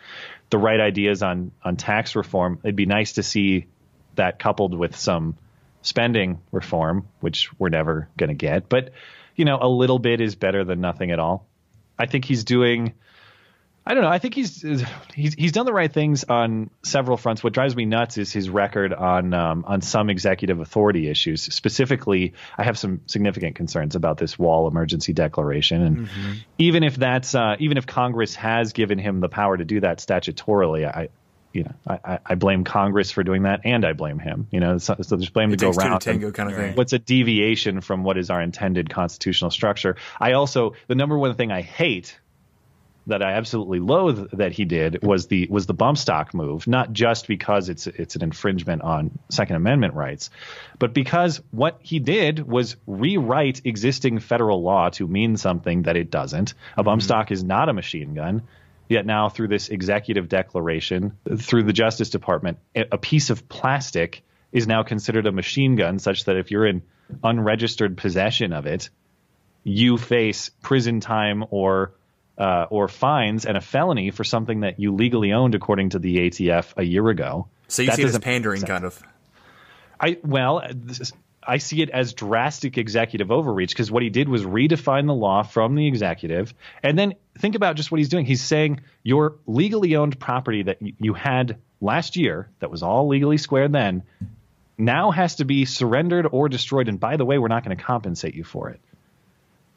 the 0.49 0.57
right 0.57 0.79
ideas 0.79 1.23
on 1.23 1.51
on 1.63 1.77
tax 1.77 2.15
reform. 2.15 2.59
It'd 2.63 2.75
be 2.75 2.85
nice 2.85 3.13
to 3.13 3.23
see 3.23 3.65
that 4.15 4.39
coupled 4.39 4.77
with 4.77 4.95
some 4.95 5.38
spending 5.81 6.41
reform, 6.51 7.07
which 7.21 7.49
we're 7.57 7.69
never 7.69 8.09
going 8.17 8.29
to 8.29 8.35
get. 8.35 8.69
But 8.69 8.91
you 9.36 9.45
know, 9.45 9.58
a 9.62 9.67
little 9.67 10.00
bit 10.00 10.21
is 10.21 10.36
better 10.36 10.63
than 10.63 10.82
nothing 10.82 11.12
at 11.12 11.19
all. 11.19 11.48
I 11.98 12.06
think 12.06 12.26
he's 12.26 12.43
doing. 12.43 12.93
I 13.88 13.93
don't 13.93 14.02
know. 14.02 14.10
I 14.10 14.17
think 14.17 14.34
he's 14.34 14.65
he's 15.13 15.36
he's 15.36 15.52
done 15.52 15.67
the 15.67 15.74
right 15.74 15.91
things 15.91 16.24
on 16.24 16.71
several 16.82 17.17
fronts. 17.17 17.43
What 17.43 17.54
drives 17.54 17.76
me 17.76 17.86
nuts 17.86 18.17
is 18.17 18.34
his 18.34 18.50
record 18.50 18.93
on 18.93 19.34
um, 19.36 19.63
on 19.67 19.82
some 19.82 20.10
executive 20.10 20.60
authority 20.60 21.08
issues. 21.08 21.43
Specifically, 21.43 22.34
I 22.58 22.63
have 22.63 22.80
some 22.80 23.02
significant 23.06 23.56
concerns 23.56 23.95
about 23.95 24.17
this 24.17 24.39
wall 24.39 24.67
emergency 24.67 25.13
declaration, 25.13 25.84
and 25.84 26.10
even 26.58 26.84
if 26.84 26.95
that's 26.95 27.36
uh, 27.36 27.58
even 27.60 27.78
if 27.78 27.86
Congress 27.86 28.34
has 28.36 28.74
given 28.74 28.98
him 28.98 29.19
the 29.19 29.30
power 29.30 29.56
to 29.56 29.65
do 29.65 29.80
that 29.82 30.00
statutorily, 30.00 30.86
I. 30.86 31.10
You 31.56 31.63
know, 31.63 31.76
I, 31.88 32.20
I- 32.26 32.36
blame 32.36 32.63
Congress 32.63 33.12
for 33.12 33.24
doing 33.24 33.44
that, 33.44 33.62
and 33.63 33.86
I 33.86 33.94
blame 33.94 34.20
him. 34.20 34.48
You 34.52 34.60
know, 34.60 34.78
so, 34.78 34.98
so 35.02 35.15
there's 35.15 35.30
blame 35.30 35.54
it 35.54 35.60
to 35.60 35.65
go 35.65 35.72
two 35.72 35.80
to 35.80 35.86
around. 35.88 36.00
tango 36.02 36.32
kind 36.32 36.50
of 36.50 36.56
thing. 36.56 36.76
what's 36.76 36.94
a 36.94 37.00
deviation 37.00 37.82
from 37.82 38.04
what 38.04 38.18
is 38.18 38.30
our 38.30 38.41
intended 38.41 38.89
constitutional 38.89 39.52
structure. 39.52 39.96
I 40.20 40.34
also 40.34 40.74
the 40.88 40.96
number 40.96 41.18
one 41.18 41.36
thing 41.36 41.52
I 41.52 41.62
hate 41.62 42.20
that 43.08 43.22
I 43.22 43.34
absolutely 43.34 43.80
loathe 43.80 44.32
that 44.32 44.52
he 44.52 44.65
did 44.65 45.04
was 45.04 45.28
the 45.28 45.48
was 45.50 45.65
the 45.65 45.74
bump 45.74 45.98
stock 45.98 46.34
move, 46.34 46.68
not 46.68 46.91
just 46.91 47.28
because 47.28 47.70
it's 47.70 47.88
it's 47.88 48.15
an 48.15 48.24
infringement 48.24 48.82
on 48.82 49.18
Second 49.30 49.58
Amendment 49.58 49.94
rights, 49.94 50.30
but 50.80 50.94
because 50.94 51.41
what 51.52 51.80
he 51.82 52.00
did 52.00 52.46
was 52.46 52.76
rewrite 52.88 53.62
existing 53.65 54.20
federal 54.20 54.62
law 54.62 54.89
to 54.89 55.08
mean 55.08 55.38
something 55.38 55.84
that 55.84 55.96
it 55.96 56.10
doesn't. 56.10 56.54
A 56.78 56.84
bump 56.84 57.02
mm-hmm. 57.02 57.06
stock 57.06 57.32
is 57.32 57.44
not 57.44 57.70
a 57.70 57.74
machine 57.74 58.13
gun. 58.13 58.44
Yet 58.88 59.06
now, 59.06 59.30
through 59.30 59.48
this 59.48 59.69
executive 59.69 60.30
declaration, 60.30 61.17
through 61.38 61.63
the 61.63 61.74
Justice 61.74 62.10
Department, 62.10 62.60
a 62.76 62.98
piece 62.98 63.30
of 63.30 63.49
plastic 63.49 64.24
is 64.51 64.68
now 64.68 64.84
considered 64.84 65.26
a 65.26 65.32
machine 65.32 65.76
gun, 65.76 65.99
such 65.99 66.26
that 66.26 66.38
if 66.38 66.51
you're 66.51 66.66
in 66.66 66.84
unregistered 67.24 67.97
possession 67.97 68.53
of 68.53 68.68
it, 68.68 68.89
you 69.64 69.97
face 69.97 70.49
prison 70.62 70.99
time 70.99 71.43
or 71.49 71.93
uh, 72.38 72.68
or 72.70 72.88
fines 72.88 73.45
and 73.45 73.57
a 73.57 73.62
felony 73.62 74.12
for 74.12 74.24
something 74.24 74.59
that 74.62 74.80
you 74.80 74.93
legally 74.93 75.32
owned 75.32 75.55
according 75.55 75.91
to 75.91 75.99
the 75.99 76.18
ATF 76.18 76.74
a 76.78 76.84
year 76.84 77.07
ago. 77.09 77.47
So 77.68 77.82
you 77.82 77.89
That 77.89 77.95
see 77.95 78.03
it 78.03 78.07
as 78.09 78.20
pandering, 78.20 78.62
kind 78.62 78.84
of. 78.84 79.01
I 79.99 80.18
well, 80.24 80.59
is- 80.59 81.14
I 81.48 81.58
see 81.58 81.82
it 81.82 81.89
as 81.89 82.14
drastic 82.14 82.78
executive 82.78 83.32
overreach 83.32 83.72
because 83.72 83.91
what 83.91 84.04
he 84.04 84.10
did 84.10 84.30
was 84.30 84.43
redefine 84.43 85.08
the 85.08 85.14
law 85.14 85.43
from 85.43 85.76
the 85.76 85.88
executive, 85.88 86.54
and 86.82 86.98
then 86.98 87.16
think 87.38 87.56
about 87.56 87.76
just 87.76 87.91
what 87.91 88.00
he's 88.00 88.10
doing. 88.10 88.26
He's 88.26 88.41
saying 88.41 88.82
your 89.04 89.36
legally 89.46 89.96
owned 89.96 90.20
property 90.20 90.64
that 90.64 90.80
you 90.82 91.14
had 91.14 91.58
last 91.82 92.16
year 92.16 92.50
that 92.60 92.72
was 92.72 92.84
all 92.84 93.08
legally 93.08 93.38
squared 93.38 93.72
then 93.72 94.04
now 94.78 95.12
has 95.12 95.36
to 95.36 95.46
be 95.46 95.66
surrendered 95.66 96.28
or 96.32 96.50
destroyed. 96.50 96.88
And 96.88 97.00
by 97.00 97.18
the 97.18 97.26
way, 97.26 97.38
we're 97.38 97.48
not 97.48 97.64
going 97.64 97.78
to 97.78 97.84
compensate 97.84 98.36
you 98.36 98.43
for 98.43 98.70
it. 98.70 98.82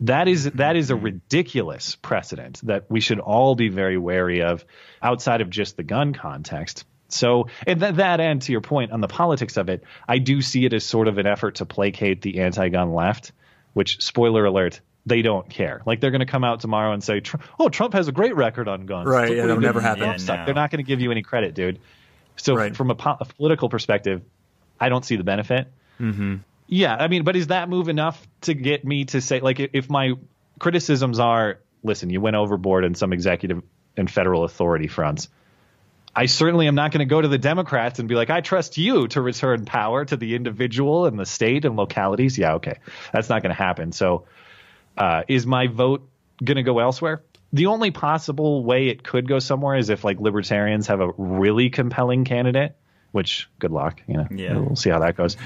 That 0.01 0.29
is 0.29 0.45
that 0.53 0.77
is 0.77 0.91
a 0.91 0.97
ridiculous 0.97 1.97
precedent 1.97 2.61
that 2.65 2.89
we 2.89 3.01
should 3.01 3.19
all 3.19 3.57
be 3.57 3.69
very 3.69 3.99
wary 3.99 4.43
of 4.43 4.65
outside 5.03 5.41
of 5.41 5.51
just 5.51 5.77
the 5.77 5.83
gun 5.83 6.13
context. 6.13 6.85
So, 7.09 7.49
and 7.67 7.81
th- 7.81 7.95
that 7.95 8.21
end, 8.21 8.43
to 8.43 8.53
your 8.53 8.61
point 8.61 8.93
on 8.93 9.01
the 9.01 9.09
politics 9.09 9.57
of 9.57 9.69
it, 9.69 9.83
I 10.07 10.19
do 10.19 10.43
see 10.43 10.65
it 10.67 10.73
as 10.75 10.85
sort 10.85 11.09
of 11.09 11.17
an 11.19 11.27
effort 11.27 11.57
to 11.57 11.67
placate 11.67 12.21
the 12.23 12.41
anti-gun 12.41 12.93
left. 12.95 13.33
Which, 13.75 14.03
spoiler 14.03 14.45
alert, 14.45 14.81
they 15.07 15.23
don't 15.23 15.49
care. 15.49 15.83
Like 15.87 16.01
they're 16.01 16.11
going 16.11 16.21
to 16.21 16.27
come 16.27 16.43
out 16.45 16.61
tomorrow 16.61 16.93
and 16.93 17.03
say, 17.05 17.23
"Oh, 17.59 17.69
Trump 17.69 17.95
has 17.95 18.09
a 18.09 18.13
great 18.13 18.35
record 18.35 18.67
on 18.69 18.87
guns." 18.87 19.07
Right, 19.09 19.29
Look, 19.29 19.37
yeah, 19.37 19.43
that'll 19.43 19.57
did 19.61 19.67
never 19.67 19.81
happen. 19.81 20.03
Yeah, 20.03 20.17
no. 20.37 20.45
They're 20.45 20.55
not 20.55 20.71
going 20.71 20.85
to 20.85 20.87
give 20.89 21.01
you 21.01 21.11
any 21.11 21.23
credit, 21.23 21.55
dude. 21.55 21.79
So, 22.37 22.55
Right. 22.55 22.75
from 22.77 22.91
a, 22.91 22.95
po- 22.95 23.17
a 23.21 23.25
political 23.25 23.69
perspective, 23.69 24.23
I 24.81 24.89
don't 24.89 25.05
see 25.05 25.17
the 25.17 25.25
benefit. 25.25 25.69
Mm-hmm. 26.01 26.37
Yeah, 26.67 26.95
I 26.97 27.09
mean, 27.09 27.25
but 27.25 27.37
is 27.37 27.49
that 27.49 27.69
move 27.69 27.89
enough 27.89 28.27
to 28.43 28.55
get 28.55 28.85
me 28.85 29.05
to 29.07 29.21
say, 29.21 29.41
like, 29.41 29.61
if- 29.61 29.71
if 29.73 29.91
my 29.91 30.13
criticisms 30.59 31.19
are, 31.19 31.61
listen, 31.83 32.11
you 32.11 32.21
went 32.21 32.37
overboard 32.37 32.85
in 32.85 32.95
some 32.95 33.13
executive 33.13 33.63
and 33.97 34.11
federal 34.11 34.45
authority 34.45 34.89
fronts. 34.89 35.29
I 36.19 36.27
certainly 36.27 36.67
am 36.67 36.75
not 36.75 36.91
going 36.91 36.99
to 36.99 37.05
go 37.05 37.21
to 37.21 37.29
the 37.29 37.39
Democrats 37.39 38.01
and 38.01 38.09
be 38.09 38.17
like, 38.17 38.29
I 38.29 38.41
trust 38.41 38.77
you 38.77 39.07
to 39.07 39.21
return 39.21 39.65
power 39.65 40.05
to 40.05 40.17
the 40.17 40.35
individual 40.35 41.07
and 41.07 41.17
the 41.17 41.25
state 41.25 41.65
and 41.65 41.77
localities. 41.77 42.37
Yeah, 42.37 42.55
okay. 42.55 42.81
That's 43.13 43.29
not 43.29 43.41
going 43.41 43.55
to 43.55 43.63
happen. 43.63 43.93
So, 43.93 44.25
uh, 44.97 45.23
is 45.29 45.47
my 45.47 45.69
vote 45.69 46.09
going 46.43 46.57
to 46.57 46.65
go 46.65 46.81
elsewhere? 46.81 47.23
The 47.53 47.67
only 47.67 47.93
possible 47.93 48.65
way 48.65 48.89
it 48.89 49.05
could 49.05 49.29
go 49.29 49.39
somewhere 49.39 49.77
is 49.77 49.91
if 49.91 50.03
like 50.03 50.19
libertarians 50.19 50.89
have 50.89 51.01
a 51.01 51.13
really 51.17 51.71
compelling 51.71 52.25
candidate, 52.25 52.75
which 53.13 53.49
good 53.61 53.71
luck, 53.71 54.03
you 54.09 54.17
know. 54.17 54.27
Yeah. 54.29 54.59
We'll 54.59 54.75
see 54.75 54.91
how 54.91 54.99
that 54.99 55.17
goes. 55.17 55.37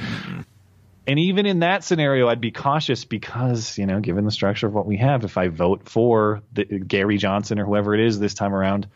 And 1.07 1.19
even 1.19 1.45
in 1.45 1.59
that 1.59 1.85
scenario, 1.85 2.29
I'd 2.29 2.41
be 2.41 2.51
cautious 2.51 3.05
because, 3.05 3.77
you 3.77 3.85
know, 3.85 4.01
given 4.01 4.25
the 4.25 4.31
structure 4.31 4.69
of 4.69 4.73
what 4.73 4.87
we 4.87 4.97
have, 4.97 5.25
if 5.25 5.37
I 5.37 5.49
vote 5.49 5.87
for 5.87 6.41
the, 6.55 6.65
Gary 6.65 7.19
Johnson 7.19 7.59
or 7.59 7.67
whoever 7.67 7.95
it 7.95 8.01
is 8.01 8.19
this 8.19 8.33
time 8.33 8.55
around, 8.55 8.87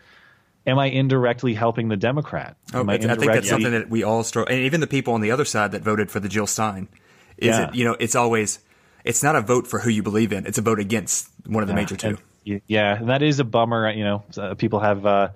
am 0.67 0.79
I 0.79 0.87
indirectly 0.87 1.55
helping 1.55 1.89
the 1.89 1.97
Democrat? 1.97 2.57
Oh, 2.75 2.81
Am 2.81 2.91
I, 2.91 2.95
I 2.95 2.99
think 2.99 3.33
that's 3.33 3.49
something 3.49 3.73
that 3.73 3.89
we 3.89 4.03
all 4.03 4.25
struggle, 4.25 4.53
and 4.53 4.65
even 4.65 4.81
the 4.81 4.87
people 4.87 5.15
on 5.15 5.21
the 5.21 5.31
other 5.31 5.45
side 5.45 5.73
that 5.73 5.83
voted 5.83 6.11
for 6.11 6.21
the 6.21 6.29
Jill 6.29 6.47
Stein. 6.47 6.89
Is 7.39 7.49
Yeah. 7.49 7.69
it, 7.69 7.75
you 7.75 7.85
know, 7.85 7.97
it's 8.01 8.15
always, 8.15 8.59
it's 9.05 9.23
not 9.23 9.37
a 9.37 9.43
vote 9.43 9.67
for 9.67 9.79
who 9.79 9.91
you 9.91 10.03
believe 10.03 10.33
in. 10.33 10.47
It's 10.47 10.59
a 10.59 10.63
vote 10.63 10.81
against 10.81 11.29
one 11.47 11.63
of 11.63 11.69
the 11.69 11.75
major 11.75 11.97
two. 11.97 12.19
And, 12.45 12.63
yeah, 12.67 12.97
and 12.97 13.09
that 13.11 13.23
is 13.23 13.41
a 13.41 13.45
bummer. 13.45 13.91
You 13.91 14.05
know, 14.05 14.25
uh, 14.39 14.55
people 14.55 14.81
have 14.81 15.05
uh, 15.05 15.29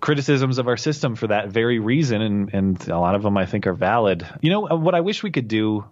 criticisms 0.00 0.58
of 0.58 0.68
our 0.68 0.76
system 0.76 1.14
for 1.16 1.26
that 1.28 1.48
very 1.48 1.78
reason, 1.78 2.22
and 2.22 2.54
and 2.54 2.88
a 2.88 2.98
lot 2.98 3.14
of 3.14 3.22
them 3.22 3.36
I 3.36 3.46
think 3.46 3.66
are 3.66 3.74
valid. 3.74 4.26
You 4.40 4.50
know, 4.50 4.70
uh, 4.70 4.76
what 4.76 4.94
I 4.94 5.00
wish 5.00 5.22
we 5.22 5.30
could 5.30 5.48
do. 5.48 5.84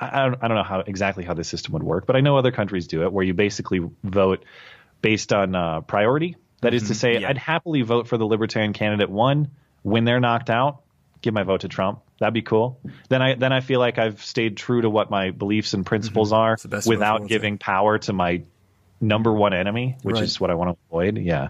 I 0.00 0.22
I 0.22 0.24
don't, 0.24 0.42
I 0.42 0.48
don't 0.48 0.56
know 0.56 0.64
how 0.64 0.80
exactly 0.80 1.24
how 1.24 1.34
this 1.34 1.48
system 1.48 1.72
would 1.74 1.82
work, 1.82 2.06
but 2.06 2.16
I 2.16 2.20
know 2.20 2.36
other 2.36 2.50
countries 2.50 2.86
do 2.86 3.02
it, 3.02 3.12
where 3.12 3.24
you 3.24 3.34
basically 3.34 3.80
vote 4.02 4.44
based 5.02 5.32
on 5.32 5.54
uh, 5.54 5.82
priority. 5.82 6.36
That 6.64 6.74
is 6.74 6.82
to 6.84 6.88
mm-hmm. 6.88 6.94
say, 6.94 7.20
yeah. 7.20 7.28
I'd 7.28 7.38
happily 7.38 7.82
vote 7.82 8.08
for 8.08 8.16
the 8.16 8.26
Libertarian 8.26 8.72
candidate 8.72 9.10
one 9.10 9.50
when 9.82 10.04
they're 10.04 10.20
knocked 10.20 10.50
out. 10.50 10.82
Give 11.20 11.32
my 11.32 11.42
vote 11.42 11.60
to 11.60 11.68
Trump. 11.68 12.00
That'd 12.18 12.34
be 12.34 12.42
cool. 12.42 12.80
Then 13.08 13.22
I 13.22 13.34
then 13.34 13.52
I 13.52 13.60
feel 13.60 13.80
like 13.80 13.98
I've 13.98 14.22
stayed 14.22 14.56
true 14.56 14.82
to 14.82 14.90
what 14.90 15.10
my 15.10 15.30
beliefs 15.30 15.74
and 15.74 15.84
principles 15.84 16.32
mm-hmm. 16.32 16.66
are 16.66 16.68
best 16.68 16.86
way 16.86 16.96
without 16.96 17.26
giving 17.26 17.58
power 17.58 17.98
to 17.98 18.12
my 18.12 18.42
number 19.00 19.32
one 19.32 19.52
enemy, 19.52 19.96
which 20.02 20.14
Right. 20.14 20.24
is 20.24 20.40
what 20.40 20.50
I 20.50 20.54
want 20.54 20.70
to 20.70 20.76
avoid. 20.88 21.18
Yeah. 21.18 21.48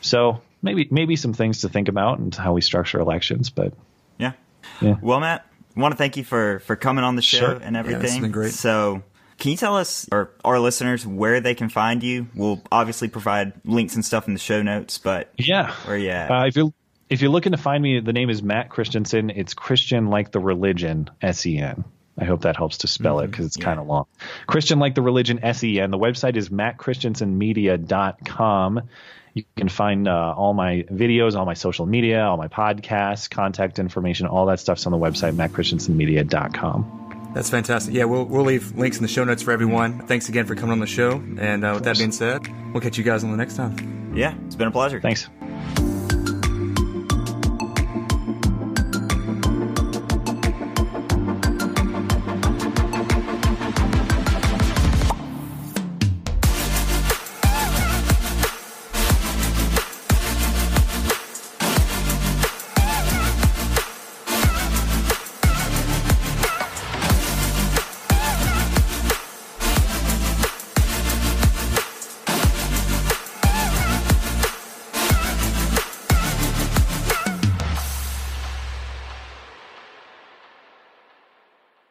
So 0.00 0.42
maybe 0.62 0.88
maybe 0.90 1.16
some 1.16 1.32
things 1.32 1.62
to 1.62 1.68
think 1.68 1.88
about 1.88 2.18
and 2.18 2.34
how 2.34 2.52
we 2.52 2.60
structure 2.60 2.98
elections, 3.00 3.50
but 3.50 3.72
Yeah. 4.18 4.32
Yeah. 4.80 4.96
Well, 5.00 5.20
Matt, 5.20 5.46
I 5.76 5.80
want 5.80 5.92
to 5.92 5.98
thank 5.98 6.16
you 6.16 6.24
for 6.24 6.60
for 6.60 6.76
coming 6.76 7.04
on 7.04 7.16
the 7.16 7.22
show 7.22 7.38
Sure. 7.38 7.52
and 7.62 7.76
Yeah, 7.76 7.82
this 7.82 7.92
has 7.92 7.96
everything. 7.96 8.22
been 8.22 8.32
great. 8.32 8.52
So, 8.52 9.02
can 9.38 9.50
you 9.50 9.56
tell 9.56 9.76
us 9.76 10.08
or 10.10 10.30
our 10.44 10.58
listeners 10.58 11.06
where 11.06 11.40
they 11.40 11.54
can 11.54 11.68
find 11.68 12.02
you? 12.02 12.28
We'll 12.34 12.62
obviously 12.72 13.08
provide 13.08 13.52
links 13.64 13.94
and 13.94 14.04
stuff 14.04 14.28
in 14.28 14.34
the 14.34 14.40
show 14.40 14.62
notes, 14.62 14.98
but 14.98 15.32
yeah. 15.36 15.72
where 15.84 15.96
you 15.96 16.10
at? 16.10 16.30
Uh, 16.30 16.46
if 16.46 16.56
you're 16.56 16.72
if 17.08 17.20
you're 17.20 17.30
looking 17.30 17.52
to 17.52 17.58
find 17.58 17.80
me, 17.82 18.00
the 18.00 18.12
name 18.12 18.30
is 18.30 18.42
Matt 18.42 18.68
Christiansen. 18.68 19.30
It's 19.30 19.54
Christian 19.54 20.08
like 20.08 20.32
the 20.32 20.40
religion, 20.40 21.08
S 21.22 21.46
E 21.46 21.58
N. 21.58 21.84
I 22.18 22.24
hope 22.24 22.40
that 22.42 22.56
helps 22.56 22.78
to 22.78 22.86
spell 22.86 23.20
it 23.20 23.30
because 23.30 23.44
it's 23.46 23.58
kind 23.58 23.78
of 23.78 23.86
long. 23.86 24.06
Christian 24.46 24.78
like 24.78 24.94
the 24.94 25.02
religion, 25.02 25.44
S 25.44 25.62
E 25.62 25.78
N. 25.78 25.90
The 25.90 25.98
website 25.98 26.36
is 26.36 26.48
mattchristiansenmedia.com. 26.48 28.80
You 29.34 29.44
can 29.54 29.68
find 29.68 30.08
uh, 30.08 30.32
all 30.34 30.54
my 30.54 30.86
videos, 30.90 31.36
all 31.36 31.44
my 31.44 31.52
social 31.52 31.84
media, 31.84 32.24
all 32.24 32.38
my 32.38 32.48
podcasts, 32.48 33.28
contact 33.28 33.78
information, 33.78 34.26
all 34.26 34.46
that 34.46 34.60
stuff's 34.60 34.86
on 34.86 34.92
the 34.92 34.98
website, 34.98 35.34
mattchristiansenmedia.com. 35.34 37.05
That's 37.36 37.50
fantastic. 37.50 37.92
Yeah, 37.92 38.04
we'll, 38.04 38.24
we'll 38.24 38.44
leave 38.44 38.74
links 38.78 38.96
in 38.96 39.02
the 39.02 39.08
show 39.08 39.22
notes 39.22 39.42
for 39.42 39.50
everyone. 39.50 39.98
Thanks 40.06 40.30
again 40.30 40.46
for 40.46 40.54
coming 40.54 40.72
on 40.72 40.80
the 40.80 40.86
show. 40.86 41.22
And 41.38 41.66
uh, 41.66 41.72
with 41.74 41.84
that 41.84 41.98
being 41.98 42.10
said, 42.10 42.48
we'll 42.72 42.80
catch 42.80 42.96
you 42.96 43.04
guys 43.04 43.24
on 43.24 43.30
the 43.30 43.36
next 43.36 43.56
time. 43.56 44.14
yeah, 44.16 44.34
it's 44.46 44.54
been 44.54 44.68
a 44.68 44.70
pleasure. 44.70 45.02
Thanks. 45.02 45.28